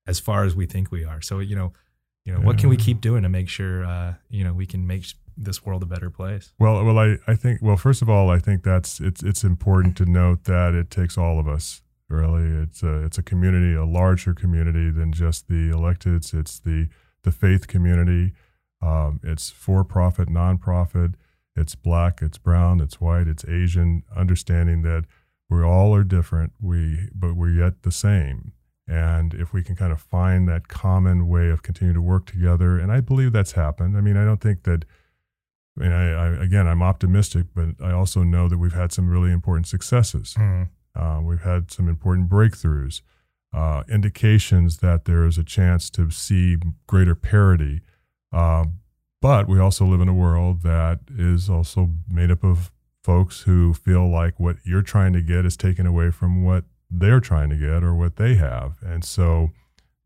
as 0.08 0.20
far 0.20 0.46
as 0.46 0.56
we 0.56 0.66
think 0.66 0.92
we 0.92 1.04
are. 1.04 1.22
So 1.22 1.40
you 1.40 1.56
know, 1.56 1.74
you 2.26 2.34
know, 2.34 2.40
yeah. 2.40 2.46
what 2.46 2.58
can 2.58 2.70
we 2.70 2.78
keep 2.78 3.02
doing 3.02 3.24
to 3.24 3.30
make 3.30 3.50
sure 3.50 3.86
uh, 3.86 4.14
you 4.30 4.44
know 4.44 4.54
we 4.54 4.66
can 4.66 4.88
make 4.88 5.06
this 5.38 5.66
world 5.66 5.84
a 5.84 5.86
better 5.86 6.10
place? 6.10 6.54
Well, 6.60 6.84
well, 6.86 6.98
I, 6.98 7.18
I 7.28 7.36
think 7.36 7.62
well, 7.62 7.78
first 7.78 8.02
of 8.02 8.10
all, 8.10 8.30
I 8.30 8.40
think 8.40 8.64
that's 8.64 9.00
it's 9.00 9.24
it's 9.24 9.44
important 9.44 9.98
to 9.98 10.06
note 10.06 10.46
that 10.46 10.74
it 10.74 10.90
takes 10.90 11.18
all 11.18 11.40
of 11.40 11.48
us. 11.48 11.82
Really, 12.10 12.64
it's 12.64 12.84
a 12.84 13.04
it's 13.04 13.18
a 13.18 13.24
community, 13.24 13.74
a 13.74 13.86
larger 13.86 14.34
community 14.34 14.90
than 14.90 15.12
just 15.12 15.48
the 15.48 15.70
electeds. 15.70 16.34
It's 16.34 16.60
the 16.60 16.88
the 17.24 17.32
faith 17.32 17.68
community. 17.68 18.34
Um, 18.82 19.20
it's 19.24 19.50
for 19.50 19.84
profit, 19.84 20.30
nonprofit. 20.30 21.16
It's 21.56 21.76
black, 21.76 22.22
it's 22.22 22.38
brown, 22.38 22.82
it's 22.82 23.00
white, 23.00 23.28
it's 23.28 23.46
Asian. 23.46 24.04
Understanding 24.16 24.82
that 24.84 25.06
we 25.50 25.62
all 25.62 25.94
are 25.96 26.04
different, 26.04 26.54
we 26.62 27.10
but 27.14 27.36
we're 27.36 27.50
yet 27.50 27.84
the 27.84 27.92
same. 27.92 28.54
And 28.88 29.34
if 29.34 29.54
we 29.54 29.64
can 29.64 29.76
kind 29.76 29.94
of 29.94 30.02
find 30.02 30.48
that 30.50 30.68
common 30.68 31.28
way 31.28 31.50
of 31.50 31.64
continuing 31.64 31.96
to 31.96 32.02
work 32.02 32.26
together, 32.26 32.78
and 32.78 32.92
I 32.92 33.00
believe 33.00 33.32
that's 33.32 33.54
happened. 33.54 33.98
I 33.98 34.02
mean, 34.02 34.18
I 34.18 34.26
don't 34.26 34.42
think 34.42 34.64
that. 34.64 34.86
I 35.78 35.82
mean, 35.82 35.92
I, 35.92 36.12
I 36.12 36.28
again, 36.44 36.68
I'm 36.68 36.84
optimistic, 36.84 37.48
but 37.56 37.70
I 37.82 37.92
also 37.92 38.24
know 38.24 38.48
that 38.48 38.60
we've 38.60 38.74
had 38.74 38.92
some 38.92 39.10
really 39.10 39.32
important 39.32 39.68
successes. 39.68 40.36
Mm. 40.38 40.70
Uh, 40.96 41.22
we've 41.24 41.42
had 41.42 41.72
some 41.72 41.88
important 41.88 42.30
breakthroughs 42.30 43.02
uh, 43.54 43.84
indications 43.88 44.78
that 44.80 45.06
there 45.06 45.26
is 45.26 45.38
a 45.38 45.44
chance 45.44 45.90
to 45.92 46.10
see 46.10 46.58
greater 46.88 47.16
parity. 47.16 47.82
Uh, 48.32 48.66
but 49.22 49.48
we 49.48 49.60
also 49.60 49.86
live 49.86 50.02
in 50.02 50.10
a 50.10 50.14
world 50.14 50.64
that 50.64 51.00
is 51.16 51.50
also 51.50 51.92
made 52.10 52.32
up 52.32 52.44
of 52.44 52.72
folks 53.04 53.42
who 53.42 53.74
feel 53.74 54.10
like 54.10 54.40
what 54.40 54.58
you're 54.64 54.82
trying 54.82 55.14
to 55.14 55.22
get 55.22 55.46
is 55.46 55.56
taken 55.56 55.86
away 55.86 56.10
from 56.10 56.44
what 56.44 56.66
they're 56.94 57.20
trying 57.20 57.50
to 57.50 57.56
get 57.56 57.84
or 57.84 57.96
what 57.96 58.18
they 58.18 58.36
have. 58.36 58.78
And 58.84 59.04
so 59.04 59.50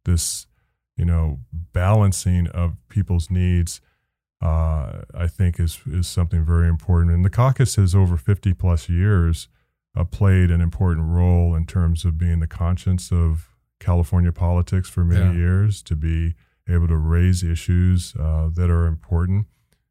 this, 0.05 0.47
you 0.95 1.05
know, 1.05 1.39
balancing 1.51 2.47
of 2.47 2.75
people's 2.89 3.29
needs, 3.29 3.81
uh, 4.41 5.01
I 5.13 5.27
think 5.27 5.59
is, 5.59 5.79
is 5.85 6.07
something 6.07 6.45
very 6.45 6.67
important. 6.67 7.11
And 7.11 7.25
the 7.25 7.29
caucus 7.29 7.75
has 7.75 7.93
over 7.93 8.15
50 8.17 8.53
plus 8.53 8.89
years 8.89 9.49
uh, 9.95 10.05
played 10.05 10.49
an 10.49 10.61
important 10.61 11.07
role 11.07 11.55
in 11.55 11.65
terms 11.65 12.05
of 12.05 12.17
being 12.17 12.39
the 12.39 12.47
conscience 12.47 13.11
of 13.11 13.49
California 13.79 14.31
politics 14.31 14.89
for 14.89 15.03
many 15.03 15.37
yeah. 15.37 15.43
years 15.43 15.81
to 15.83 15.95
be 15.95 16.35
able 16.69 16.87
to 16.87 16.97
raise 16.97 17.43
issues 17.43 18.13
uh, 18.19 18.49
that 18.53 18.69
are 18.69 18.85
important 18.85 19.47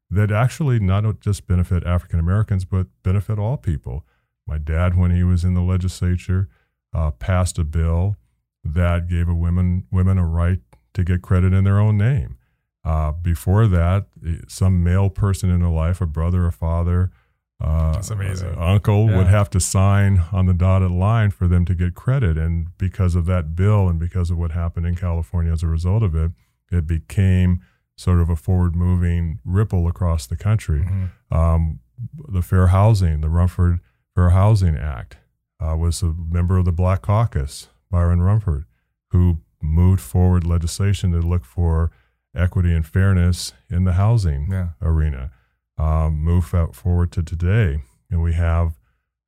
that 0.09 0.31
actually 0.31 0.79
not 0.79 1.21
just 1.21 1.47
benefit 1.47 1.85
African 1.85 2.21
Americans 2.21 2.65
but 2.65 2.87
benefit 3.03 3.39
all 3.39 3.57
people. 3.57 4.05
My 4.47 4.59
dad, 4.59 4.97
when 4.97 5.11
he 5.11 5.25
was 5.25 5.45
in 5.45 5.55
the 5.55 5.61
legislature, 5.61 6.49
uh, 6.97 7.11
passed 7.11 7.59
a 7.59 7.65
bill 7.65 8.17
that 8.65 9.07
gave 9.07 9.29
a 9.29 9.35
women 9.35 9.87
women 9.93 10.19
a 10.19 10.27
right 10.27 10.61
to 10.95 11.05
get 11.05 11.21
credit 11.21 11.53
in 11.53 11.65
their 11.65 11.79
own 11.79 11.99
name. 11.99 12.39
Uh, 12.85 13.13
before 13.13 13.67
that, 13.67 14.07
some 14.49 14.83
male 14.83 15.11
person 15.11 15.51
in 15.51 15.61
their 15.61 15.69
life, 15.69 16.01
a 16.01 16.07
brother, 16.07 16.47
a 16.47 16.53
father, 16.53 17.11
uh. 17.63 18.03
Uh, 18.11 18.55
uncle 18.59 19.09
yeah. 19.09 19.17
would 19.17 19.27
have 19.27 19.49
to 19.51 19.61
sign 19.61 20.23
on 20.33 20.47
the 20.47 20.55
dotted 20.55 20.91
line 20.91 21.31
for 21.31 21.49
them 21.49 21.65
to 21.65 21.75
get 21.75 21.95
credit. 21.95 22.37
And 22.37 22.69
because 22.79 23.15
of 23.15 23.27
that 23.27 23.57
bill 23.57 23.89
and 23.89 23.99
because 23.99 24.31
of 24.31 24.39
what 24.39 24.53
happened 24.53 24.87
in 24.87 24.95
California 24.95 25.53
as 25.53 25.63
a 25.63 25.67
result 25.67 26.03
of 26.03 26.15
it, 26.15 26.33
it 26.71 26.87
became 26.87 27.63
sort 27.97 28.21
of 28.21 28.29
a 28.29 28.37
forward 28.37 28.77
moving 28.77 29.41
ripple 29.45 29.89
across 29.89 30.27
the 30.27 30.37
country. 30.37 30.81
Mm-hmm. 30.81 31.35
Um, 31.35 31.81
the 32.29 32.43
Fair 32.43 32.69
Housing, 32.69 33.23
the 33.23 33.31
Rumford 33.31 33.81
Fair 34.15 34.31
Housing 34.31 34.77
Act, 34.77 35.17
uh, 35.61 35.77
was 35.77 36.03
a 36.03 36.13
member 36.13 36.59
of 36.59 36.65
the 36.65 36.73
Black 36.73 37.03
Caucus, 37.03 37.69
Byron 37.91 38.21
Rumford, 38.21 38.65
who 39.11 39.39
moved 39.63 40.01
forward 40.01 40.45
legislation 40.45 41.13
to 41.13 41.19
look 41.19 41.45
for 41.45 41.91
equity 42.35 42.75
and 42.75 42.87
fairness 42.87 43.53
in 43.71 43.85
the 43.85 43.95
housing 43.95 44.49
yeah. 44.51 44.69
arena 44.83 45.31
um, 45.79 46.17
move 46.17 46.45
forward 46.73 47.13
to 47.13 47.23
today. 47.23 47.83
And 48.11 48.23
we 48.23 48.35
have 48.35 48.79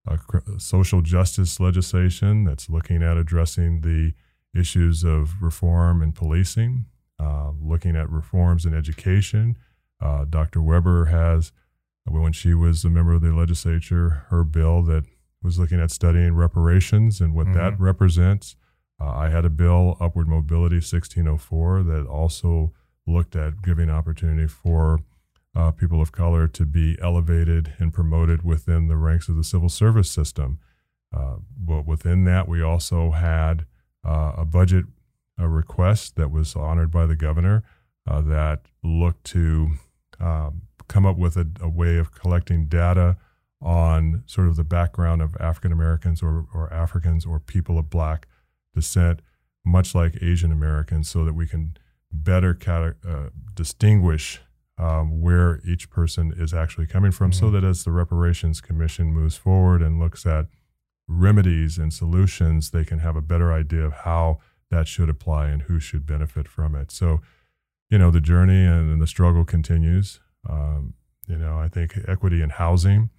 a 0.07 0.19
social 0.59 1.03
justice 1.03 1.61
legislation 1.61 2.45
that's 2.45 2.71
looking 2.71 3.03
at 3.03 3.17
addressing 3.17 3.83
the 3.83 4.15
issues 4.59 5.05
of 5.05 5.43
reform 5.43 6.01
and 6.01 6.15
policing, 6.15 6.87
uh, 7.19 7.51
looking 7.61 7.97
at 7.97 8.09
reforms 8.09 8.65
in 8.65 8.75
education. 8.75 9.57
Uh, 10.01 10.25
Dr. 10.25 10.63
Weber 10.63 11.07
has, 11.07 11.53
when 12.07 12.33
she 12.33 12.55
was 12.55 12.85
a 12.85 12.91
member 12.91 13.13
of 13.13 13.21
the 13.21 13.35
legislature, 13.35 14.25
her 14.31 14.45
bill 14.45 14.83
that 14.85 15.05
was 15.43 15.59
looking 15.59 15.81
at 15.81 15.91
studying 15.91 16.35
reparations 16.35 17.21
and 17.21 17.35
what 17.35 17.47
mm-hmm. 17.47 17.57
that 17.57 17.79
represents. 17.79 18.57
Uh, 19.01 19.11
I 19.11 19.29
had 19.29 19.45
a 19.45 19.51
bill, 19.51 19.97
Upward 20.01 20.29
Mobility 20.29 20.77
1604, 20.77 21.85
that 21.85 22.07
also 22.07 22.73
looked 23.07 23.37
at 23.37 23.63
giving 23.63 23.91
opportunity 23.91 24.49
for 24.49 25.01
uh, 25.55 25.71
people 25.71 26.01
of 26.01 26.13
color 26.13 26.47
to 26.49 26.67
be 26.67 26.99
elevated 27.01 27.75
and 27.79 27.93
promoted 27.93 28.43
within 28.43 28.89
the 28.89 28.97
ranks 28.97 29.29
of 29.29 29.37
the 29.37 29.45
civil 29.45 29.69
service 29.69 30.11
system. 30.11 30.59
Uh, 31.17 31.37
but 31.57 31.87
within 31.87 32.25
that, 32.25 32.49
we 32.49 32.63
also 32.63 33.13
had 33.13 33.65
uh, 34.05 34.33
a 34.37 34.45
budget 34.45 34.85
a 35.39 35.49
request 35.49 36.17
that 36.17 36.31
was 36.31 36.57
honored 36.57 36.91
by 36.91 37.07
the 37.07 37.17
governor 37.17 37.63
uh, 38.07 38.21
that 38.21 38.63
looked 38.83 39.25
to 39.25 39.71
um, 40.21 40.63
come 40.89 41.07
up 41.07 41.17
with 41.17 41.37
a, 41.37 41.47
a, 41.61 41.69
way 41.69 41.97
of 41.97 42.13
collecting 42.13 42.67
data 42.67 43.17
on 43.61 44.23
sort 44.27 44.49
of 44.49 44.57
the 44.57 44.65
background 44.65 45.21
of 45.21 45.37
African 45.41 45.73
Americans 45.73 46.23
or, 46.23 46.47
or 46.55 46.73
Africans 46.73 47.27
or 47.27 47.41
people 47.41 47.79
of 47.79 47.91
black 47.91 48.27
descent 48.75 49.21
much 49.65 49.95
like 49.95 50.23
Asian 50.23 50.53
Americans, 50.53 51.09
so 51.09 51.25
that 51.25 51.35
we 51.35 51.47
can 51.47 51.77
better 52.11 52.57
uh, 53.07 53.29
distinguish 53.55 54.41
um, 54.79 55.21
where 55.21 55.61
each 55.67 55.91
person 55.91 56.33
is 56.37 56.55
actually 56.55 56.87
coming 56.87 57.11
from, 57.11 57.31
mm-hmm. 57.31 57.47
so 57.47 57.51
that 57.51 57.65
as 57.65 57.85
the 57.85 57.91
Reparations 57.91 58.61
Commission 58.61 59.13
moves 59.13 59.37
forward 59.37 59.83
and 59.83 60.01
looks 60.01 60.25
at 60.25 60.47
remedies 61.07 61.79
and 61.79 61.93
solutions, 61.93 62.71
they 62.71 62.85
can 62.85 63.01
have 63.01 63.17
a 63.17 63.21
better 63.21 63.53
idea 63.53 63.85
of 63.85 63.93
how 63.93 64.39
that 64.71 64.87
should 64.87 65.09
apply 65.09 65.49
and 65.49 65.63
who 65.63 65.81
should 65.81 66.07
benefit 66.07 66.47
from 66.47 66.75
it. 66.75 66.91
So, 66.91 67.21
you 67.91 67.99
know, 67.99 68.11
the 68.11 68.21
journey 68.21 68.65
and, 68.65 68.93
and 68.93 69.03
the 69.03 69.07
struggle 69.07 69.45
continues. 69.45 70.21
Um, 70.49 70.95
you 71.27 71.37
know, 71.37 71.59
I 71.59 71.69
think 71.69 71.99
equity 72.07 72.41
in 72.43 72.51
housing, 72.51 73.11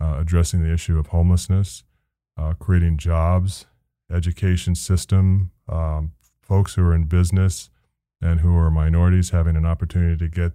uh, 0.00 0.16
addressing 0.18 0.62
the 0.62 0.72
issue 0.72 0.98
of 0.98 1.08
homelessness, 1.08 1.84
uh, 2.36 2.54
creating 2.54 2.98
jobs, 2.98 3.66
education 4.10 4.74
system, 4.74 5.50
um, 5.68 6.12
folks 6.42 6.74
who 6.74 6.86
are 6.86 6.94
in 6.94 7.04
business 7.04 7.70
and 8.20 8.40
who 8.40 8.56
are 8.56 8.70
minorities 8.70 9.30
having 9.30 9.56
an 9.56 9.66
opportunity 9.66 10.16
to 10.16 10.28
get 10.28 10.52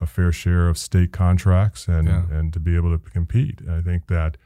a 0.00 0.06
fair 0.06 0.32
share 0.32 0.68
of 0.68 0.76
state 0.76 1.12
contracts 1.12 1.88
and 1.88 2.08
yeah. 2.08 2.24
and 2.30 2.52
to 2.52 2.60
be 2.60 2.76
able 2.76 2.96
to 2.96 3.10
compete. 3.10 3.60
I 3.68 3.80
think 3.80 4.06
that 4.08 4.36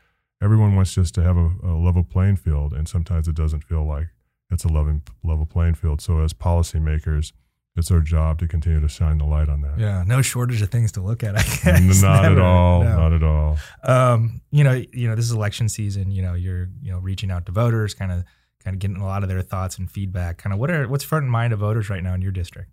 everyone 0.40 0.76
wants 0.76 0.94
just 0.94 1.14
to 1.16 1.22
have 1.22 1.36
a, 1.36 1.50
a, 1.62 1.74
level 1.74 2.04
playing 2.04 2.36
field, 2.36 2.72
and 2.72 2.88
sometimes 2.88 3.28
it 3.28 3.34
doesn't 3.34 3.64
feel 3.64 3.84
like 3.84 4.08
it's 4.50 4.64
a 4.64 4.68
level 4.68 5.00
level 5.24 5.46
playing 5.46 5.74
field. 5.74 6.00
So 6.00 6.20
as 6.20 6.32
policymakers, 6.32 7.32
it's 7.76 7.90
our 7.90 8.00
job 8.00 8.38
to 8.40 8.48
continue 8.48 8.80
to 8.80 8.88
shine 8.88 9.18
the 9.18 9.24
light 9.24 9.48
on 9.48 9.62
that. 9.62 9.78
Yeah, 9.78 10.04
no 10.06 10.22
shortage 10.22 10.60
of 10.62 10.70
things 10.70 10.92
to 10.92 11.00
look 11.00 11.22
at. 11.22 11.36
I 11.36 11.42
guess 11.42 12.02
not 12.02 12.22
Never, 12.22 12.40
at 12.40 12.44
all, 12.44 12.84
no. 12.84 12.96
not 12.96 13.12
at 13.12 13.22
all. 13.22 13.58
Um, 13.84 14.40
you 14.50 14.64
know, 14.64 14.82
you 14.92 15.08
know, 15.08 15.14
this 15.14 15.24
is 15.24 15.32
election 15.32 15.68
season. 15.68 16.10
You 16.10 16.22
know, 16.22 16.34
you're 16.34 16.68
you 16.82 16.92
know 16.92 16.98
reaching 16.98 17.30
out 17.30 17.46
to 17.46 17.52
voters, 17.52 17.94
kind 17.94 18.12
of 18.12 18.24
kind 18.62 18.74
of 18.74 18.78
getting 18.80 18.96
a 18.96 19.06
lot 19.06 19.22
of 19.22 19.28
their 19.28 19.42
thoughts 19.42 19.78
and 19.78 19.90
feedback. 19.90 20.38
Kind 20.38 20.52
of 20.52 20.58
what 20.58 20.70
are 20.70 20.88
what's 20.88 21.04
front 21.04 21.24
in 21.24 21.30
mind 21.30 21.52
of 21.52 21.60
voters 21.60 21.88
right 21.88 22.02
now 22.02 22.14
in 22.14 22.22
your 22.22 22.32
district? 22.32 22.70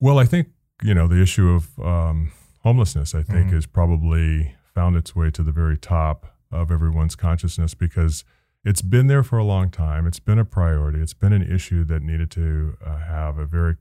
Well, 0.00 0.18
I 0.18 0.24
think 0.24 0.48
you 0.82 0.94
know, 0.94 1.06
the 1.06 1.20
issue 1.20 1.48
of 1.50 1.78
um, 1.78 2.32
homelessness, 2.62 3.14
I 3.14 3.22
think, 3.22 3.46
mm-hmm. 3.46 3.54
has 3.54 3.66
probably 3.66 4.54
found 4.74 4.96
its 4.96 5.16
way 5.16 5.30
to 5.30 5.42
the 5.42 5.52
very 5.52 5.78
top 5.78 6.34
of 6.50 6.70
everyone's 6.70 7.16
consciousness 7.16 7.74
because 7.74 8.24
it's 8.64 8.82
been 8.82 9.06
there 9.06 9.22
for 9.22 9.38
a 9.38 9.44
long 9.44 9.70
time. 9.70 10.06
It's 10.06 10.20
been 10.20 10.38
a 10.38 10.44
priority. 10.44 11.00
It's 11.00 11.14
been 11.14 11.32
an 11.32 11.42
issue 11.42 11.84
that 11.84 12.02
needed 12.02 12.30
to 12.32 12.76
uh, 12.84 12.98
have 12.98 13.38
a 13.38 13.46
very 13.46 13.76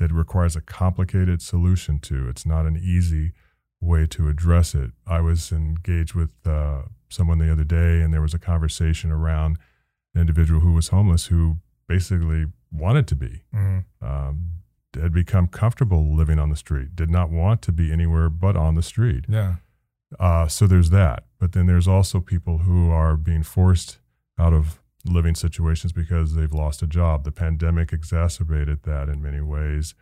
that 0.00 0.10
requires 0.12 0.56
a 0.56 0.60
complicated 0.62 1.40
solution 1.42 2.00
to. 2.00 2.28
It's 2.28 2.46
not 2.46 2.66
an 2.66 2.76
easy 2.76 3.32
way 3.80 4.06
to 4.06 4.28
address 4.28 4.74
it. 4.74 4.90
I 5.06 5.20
was 5.20 5.52
engaged 5.52 6.14
with 6.14 6.32
uh, 6.44 6.82
someone 7.10 7.38
the 7.38 7.52
other 7.52 7.64
day, 7.64 8.00
and 8.00 8.12
there 8.12 8.22
was 8.22 8.34
a 8.34 8.38
conversation 8.38 9.12
around 9.12 9.58
an 10.14 10.22
individual 10.22 10.60
who 10.60 10.72
was 10.72 10.88
homeless 10.88 11.26
who 11.26 11.58
basically 11.86 12.46
wanted 12.72 13.06
to 13.08 13.14
be. 13.14 13.42
Mm-hmm. 13.54 14.04
Um, 14.04 14.50
had 15.00 15.12
become 15.12 15.46
comfortable 15.46 16.16
living 16.16 16.40
on 16.40 16.48
the 16.48 16.56
street, 16.56 16.96
did 16.96 17.10
not 17.10 17.30
want 17.30 17.62
to 17.62 17.70
be 17.70 17.92
anywhere 17.92 18.28
but 18.28 18.56
on 18.56 18.74
the 18.74 18.82
street. 18.82 19.24
Yeah. 19.28 19.56
Uh, 20.18 20.48
so 20.48 20.66
there's 20.66 20.90
that. 20.90 21.24
But 21.38 21.52
then 21.52 21.66
there's 21.66 21.86
also 21.86 22.20
people 22.20 22.58
who 22.58 22.90
are 22.90 23.16
being 23.16 23.44
forced 23.44 23.98
out 24.36 24.52
of 24.52 24.79
living 25.06 25.34
situations 25.34 25.92
because 25.92 26.34
they've 26.34 26.52
lost 26.52 26.82
a 26.82 26.86
job. 26.86 27.24
The 27.24 27.32
pandemic 27.32 27.92
exacerbated 27.92 28.82
that 28.84 29.08
in 29.08 29.22
many 29.22 29.40
ways 29.40 29.94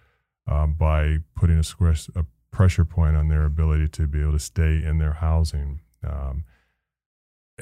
um, 0.46 0.74
by 0.74 1.18
putting 1.37 1.58
a, 1.58 1.64
square, 1.64 1.94
a, 2.16 2.24
pressure 2.50 2.84
point 2.84 3.14
on 3.14 3.28
their 3.28 3.44
ability 3.44 3.87
to 3.87 4.06
be 4.06 4.22
able 4.22 4.32
to 4.32 4.38
stay 4.38 4.82
in 4.82 4.96
their 4.98 5.12
housing. 5.12 5.80
Um, 6.02 6.44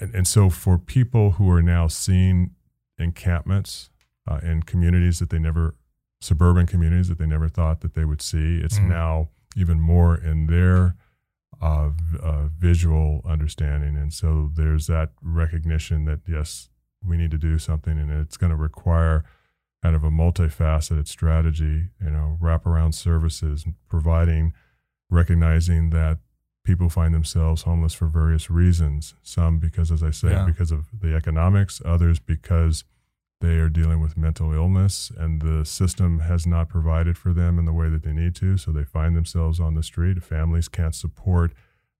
and, 0.01 0.15
and 0.15 0.29
so 0.29 0.49
for 0.49 0.79
people 0.79 1.33
who 1.33 1.51
are 1.51 1.61
now 1.61 1.89
seeing 1.89 2.53
encampments 2.97 3.91
uh, 4.31 4.39
in 4.43 4.63
communities 4.63 5.19
that 5.19 5.31
they 5.31 5.39
never 5.39 5.75
suburban 6.21 6.67
communities 6.67 7.09
that 7.09 7.19
they 7.19 7.27
never 7.27 7.49
thought 7.49 7.81
that 7.81 7.95
they 7.95 8.05
would 8.05 8.23
see. 8.23 8.59
It's 8.59 8.79
mm. 8.79 8.89
now 8.89 9.29
even 9.57 9.81
more 9.81 10.17
in 10.17 10.47
their 10.47 10.97
uh, 11.61 11.91
uh, 12.23 12.47
visual 12.59 13.23
understanding, 13.25 13.97
and 13.97 14.13
so 14.13 14.51
there's 14.55 14.87
that 14.89 15.11
recognition 15.23 16.05
that 16.05 16.21
yes, 16.29 16.69
we 17.07 17.17
need 17.17 17.31
to 17.31 17.39
do 17.39 17.59
something, 17.59 17.99
and 17.99 18.11
it's 18.11 18.37
going 18.37 18.51
to 18.51 18.57
require 18.57 19.25
kind 19.83 19.95
of 19.95 20.05
a 20.05 20.11
multifaceted 20.11 21.07
strategy. 21.07 21.89
You 22.03 22.11
know, 22.11 22.39
wraparound 22.43 22.95
services, 22.95 23.67
providing, 23.89 24.53
recognizing 25.11 25.91
that 25.91 26.19
people 26.65 26.89
find 26.89 27.15
themselves 27.15 27.63
homeless 27.63 27.95
for 27.95 28.07
various 28.07 28.51
reasons. 28.51 29.15
Some 29.23 29.59
because, 29.59 29.91
as 29.91 30.03
I 30.03 30.11
say, 30.11 30.31
yeah. 30.31 30.45
because 30.45 30.73
of 30.73 30.87
the 31.01 31.15
economics. 31.15 31.81
Others 31.85 32.19
because 32.19 32.85
they 33.41 33.59
are 33.59 33.69
dealing 33.69 34.01
with 34.01 34.17
mental 34.17 34.53
illness 34.53 35.13
and 35.17 35.43
the 35.43 35.65
system 35.65 36.21
has 36.21 36.47
not 36.47 36.69
provided 36.69 37.19
for 37.19 37.33
them 37.33 37.59
in 37.59 37.67
the 37.67 37.73
way 37.73 37.89
that 37.89 38.03
they 38.03 38.13
need 38.13 38.35
to. 38.37 38.57
So 38.57 38.73
they 38.73 38.85
find 38.85 39.15
themselves 39.15 39.61
on 39.61 39.75
the 39.75 39.83
street. 39.83 40.23
Families 40.23 40.69
can't 40.69 40.95
support 40.95 41.53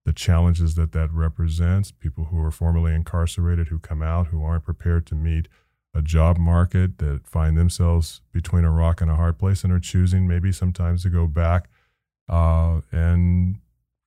the 0.07 0.13
challenges 0.13 0.75
that 0.75 0.93
that 0.93 1.11
represents. 1.11 1.91
People 1.91 2.25
who 2.25 2.41
are 2.41 2.49
formerly 2.49 2.95
incarcerated 2.95 3.67
who 3.67 3.77
come 3.77 4.01
out 4.01 4.27
who 4.27 4.41
aren't 4.41 4.63
prepared 4.63 5.05
to 5.07 5.15
meet 5.15 5.49
a 5.93 6.01
job 6.01 6.37
market 6.37 6.99
that 6.99 7.27
find 7.27 7.57
themselves 7.57 8.21
between 8.31 8.63
a 8.63 8.71
rock 8.71 9.01
and 9.01 9.11
a 9.11 9.15
hard 9.15 9.37
place 9.37 9.65
and 9.65 9.73
are 9.73 9.81
choosing 9.81 10.25
maybe 10.25 10.49
sometimes 10.53 11.03
to 11.03 11.09
go 11.09 11.27
back 11.27 11.69
uh, 12.29 12.79
and 12.89 13.57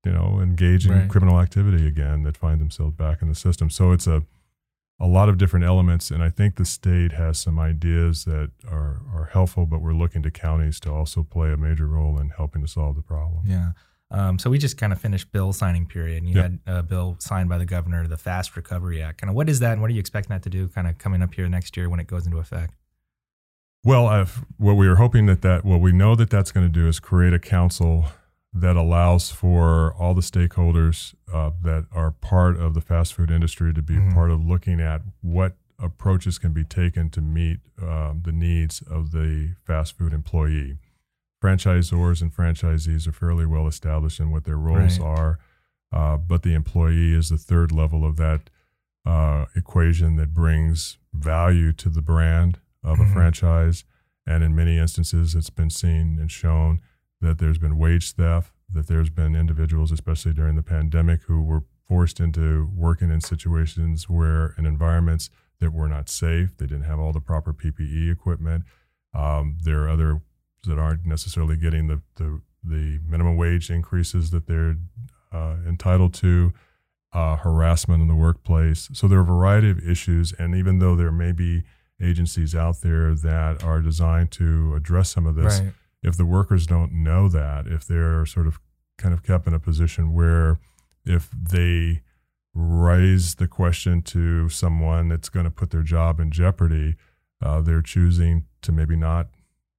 you 0.03 0.11
know 0.11 0.41
engage 0.41 0.87
in 0.87 0.93
right. 0.93 1.11
criminal 1.11 1.39
activity 1.39 1.87
again 1.87 2.23
that 2.23 2.35
find 2.35 2.63
themselves 2.63 2.97
back 2.97 3.21
in 3.21 3.29
the 3.29 3.35
system. 3.35 3.69
So 3.69 3.93
it's 3.93 4.07
a 4.07 4.23
a 4.99 5.07
lot 5.07 5.29
of 5.29 5.37
different 5.37 5.67
elements. 5.67 6.11
And 6.11 6.23
I 6.23 6.31
think 6.31 6.57
the 6.57 6.65
state 6.65 7.13
has 7.13 7.39
some 7.39 7.59
ideas 7.59 8.25
that 8.25 8.53
are, 8.71 9.01
are 9.15 9.31
helpful, 9.33 9.67
but 9.67 9.83
we're 9.83 9.95
looking 9.95 10.23
to 10.23 10.31
counties 10.31 10.81
to 10.81 10.91
also 10.91 11.23
play 11.23 11.53
a 11.53 11.59
major 11.59 11.87
role 11.87 12.19
in 12.19 12.31
helping 12.31 12.63
to 12.63 12.69
solve 12.69 12.97
the 12.97 13.03
problem. 13.03 13.43
Yeah. 13.47 13.73
Um, 14.13 14.39
so 14.39 14.51
we 14.51 14.59
just 14.59 14.77
kind 14.77 14.93
of 14.93 15.01
finished 15.01 15.31
bill 15.31 15.53
signing 15.53 15.87
period, 15.87 16.19
and 16.19 16.29
you 16.29 16.37
yeah. 16.37 16.43
had 16.43 16.59
a 16.67 16.83
bill 16.83 17.17
signed 17.21 17.49
by 17.49 17.59
the 17.59 17.65
governor, 17.65 18.07
the 18.07 18.17
Fast 18.17 18.57
Recovery 18.57 19.01
Act. 19.01 19.21
Kind 19.21 19.31
of 19.31 19.37
what 19.37 19.49
is 19.49 19.61
that, 19.61 19.73
and 19.73 19.81
what 19.81 19.91
are 19.91 19.95
you 19.95 20.01
expecting 20.01 20.35
that 20.35 20.43
to 20.43 20.51
do? 20.51 20.69
Kind 20.69 20.89
of 20.89 20.99
coming 20.99 21.23
up 21.23 21.35
here 21.35 21.49
next 21.49 21.77
year 21.77 21.89
when 21.89 22.01
it 22.01 22.07
goes 22.07 22.27
into 22.27 22.39
effect. 22.39 22.75
Well, 23.85 24.07
I've, 24.07 24.45
what 24.59 24.75
we 24.75 24.87
are 24.89 24.97
hoping 24.97 25.27
that 25.27 25.43
that 25.43 25.65
what 25.65 25.81
we 25.81 25.93
know 25.93 26.15
that 26.17 26.29
that's 26.29 26.53
going 26.53 26.67
to 26.67 26.73
do 26.73 26.89
is 26.89 27.01
create 27.01 27.33
a 27.33 27.39
council 27.39 28.07
that 28.53 28.77
allows 28.77 29.31
for 29.31 29.95
all 29.95 30.13
the 30.13 30.21
stakeholders 30.21 31.15
uh, 31.33 31.51
that 31.63 31.87
are 31.93 32.11
part 32.11 32.59
of 32.59 32.75
the 32.75 32.81
fast 32.81 33.15
food 33.15 33.31
industry 33.31 33.73
to 33.73 33.81
be 33.81 33.95
mm-hmm. 33.95 34.13
part 34.13 34.31
of 34.31 34.45
looking 34.45 34.81
at 34.81 35.03
what 35.23 35.55
approaches 35.79 36.39
can 36.39 36.53
be 36.53 36.65
taken 36.65 37.11
to 37.11 37.21
meet 37.21 37.61
um, 37.81 38.23
the 38.25 38.33
needs 38.33 38.83
of 38.83 39.13
the 39.13 39.55
fast 39.65 39.97
food 39.97 40.13
employee. 40.13 40.79
Franchisors 41.43 42.21
and 42.21 42.35
franchisees 42.35 43.09
are 43.09 43.13
fairly 43.13 43.47
well 43.47 43.67
established 43.67 44.21
in 44.21 44.31
what 44.31 44.45
their 44.45 44.59
roles 44.59 44.99
right. 44.99 45.07
are, 45.07 45.39
uh, 45.93 46.17
but 46.17 46.43
the 46.43 46.55
employee 46.55 47.15
is 47.15 47.31
the 47.31 47.39
third 47.39 47.73
level 47.73 48.05
of 48.05 48.17
that 48.17 48.51
uh, 49.07 49.47
equation 49.57 50.17
that 50.17 50.35
brings 50.35 50.99
value 51.15 51.73
to 51.73 51.89
the 51.89 52.03
brand 52.03 52.59
of 52.85 52.99
mm-hmm. 52.99 53.11
a 53.11 53.15
franchise. 53.15 53.85
And 54.27 54.45
in 54.45 54.55
many 54.55 54.79
instances, 54.79 55.35
it's 55.35 55.51
been 55.51 55.71
seen 55.71 56.19
and 56.21 56.31
shown 56.31 56.81
that 57.21 57.39
there's 57.39 57.59
been 57.59 57.79
wage 57.79 58.13
theft, 58.13 58.53
that 58.73 58.87
there's 58.87 59.11
been 59.11 59.35
individuals, 59.35 59.91
especially 59.91 60.33
during 60.33 60.57
the 60.57 60.63
pandemic, 60.63 61.23
who 61.23 61.43
were 61.43 61.65
forced 61.89 62.21
into 62.21 62.71
working 62.77 63.11
in 63.11 63.21
situations 63.21 64.09
where 64.09 64.55
in 64.57 64.67
environments 64.67 65.31
that 65.61 65.73
were 65.73 65.89
not 65.89 66.09
safe. 66.09 66.57
They 66.57 66.67
didn't 66.67 66.85
have 66.85 66.99
all 66.99 67.13
the 67.13 67.21
proper 67.21 67.53
PPE 67.53 68.11
equipment. 68.11 68.65
Um, 69.15 69.59
there 69.63 69.83
are 69.83 69.89
other 69.89 70.23
that 70.65 70.79
aren't 70.79 71.07
necessarily 71.07 71.57
getting 71.57 71.87
the, 71.87 72.01
the, 72.17 72.41
the 72.63 73.01
minimum 73.07 73.37
wage 73.37 73.71
increases 73.71 74.31
that 74.31 74.47
they're 74.47 74.77
uh, 75.33 75.57
entitled 75.67 76.15
to, 76.15 76.53
uh, 77.13 77.37
harassment 77.37 78.01
in 78.01 78.09
the 78.09 78.15
workplace. 78.15 78.89
So 78.93 79.09
there 79.09 79.19
are 79.19 79.23
a 79.23 79.25
variety 79.25 79.71
of 79.71 79.79
issues. 79.79 80.33
And 80.39 80.55
even 80.55 80.79
though 80.79 80.95
there 80.95 81.11
may 81.11 81.33
be 81.33 81.65
agencies 82.01 82.55
out 82.55 82.83
there 82.83 83.15
that 83.15 83.65
are 83.65 83.81
designed 83.81 84.31
to 84.33 84.75
address 84.77 85.11
some 85.11 85.27
of 85.27 85.35
this, 85.35 85.61
right 85.61 85.73
if 86.03 86.17
the 86.17 86.27
workers 86.27 86.67
don't 86.67 86.93
know 86.93 87.29
that, 87.29 87.67
if 87.67 87.87
they're 87.87 88.25
sort 88.25 88.47
of 88.47 88.59
kind 88.99 89.15
of 89.15 89.23
kept 89.23 89.47
in 89.47 89.55
a 89.55 89.61
position 89.61 90.15
where 90.15 90.59
if 91.05 91.31
they 91.31 92.03
raise 92.55 93.37
the 93.37 93.49
question 93.49 94.03
to 94.03 94.49
someone 94.49 95.09
that's 95.09 95.29
going 95.29 95.45
to 95.45 95.51
put 95.51 95.71
their 95.71 95.83
job 95.83 96.19
in 96.21 96.31
jeopardy, 96.31 96.97
uh, 97.43 97.61
they're 97.61 97.83
choosing 97.83 98.47
to 98.63 98.73
maybe 98.73 98.97
not 98.97 99.29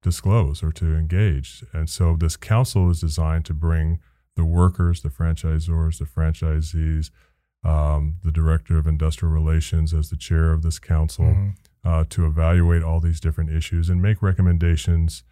disclose 0.02 0.62
or 0.62 0.72
to 0.72 0.96
engage. 0.96 1.64
And 1.72 1.88
so 1.88 2.16
this 2.16 2.36
council 2.36 2.90
is 2.90 3.00
designed 3.00 3.44
to 3.46 3.54
bring 3.54 4.00
the 4.36 4.44
workers, 4.44 5.02
the 5.02 5.08
franchisors, 5.08 5.98
the 5.98 6.04
franchisees, 6.04 7.10
um, 7.64 8.16
the 8.24 8.32
director 8.32 8.76
of 8.78 8.86
industrial 8.86 9.32
relations 9.32 9.94
as 9.94 10.10
the 10.10 10.16
chair 10.16 10.52
of 10.52 10.62
this 10.62 10.78
council 10.78 11.26
mm-hmm. 11.26 11.50
uh, 11.84 12.04
to 12.10 12.26
evaluate 12.26 12.82
all 12.82 13.00
these 13.00 13.20
different 13.20 13.50
issues 13.50 13.88
and 13.88 14.02
make 14.02 14.20
recommendations 14.20 15.22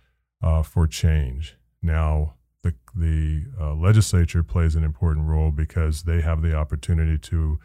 uh, 0.43 0.63
for 0.63 0.87
change. 0.87 1.57
Now, 1.83 2.35
the, 2.63 2.75
the 2.95 3.45
uh, 3.59 3.75
legislature 3.75 4.43
plays 4.43 4.75
an 4.75 4.85
important 4.85 5.27
role 5.27 5.51
because 5.51 6.03
they 6.03 6.21
have 6.21 6.43
the 6.43 6.55
opportunity 6.55 7.19
to 7.19 7.59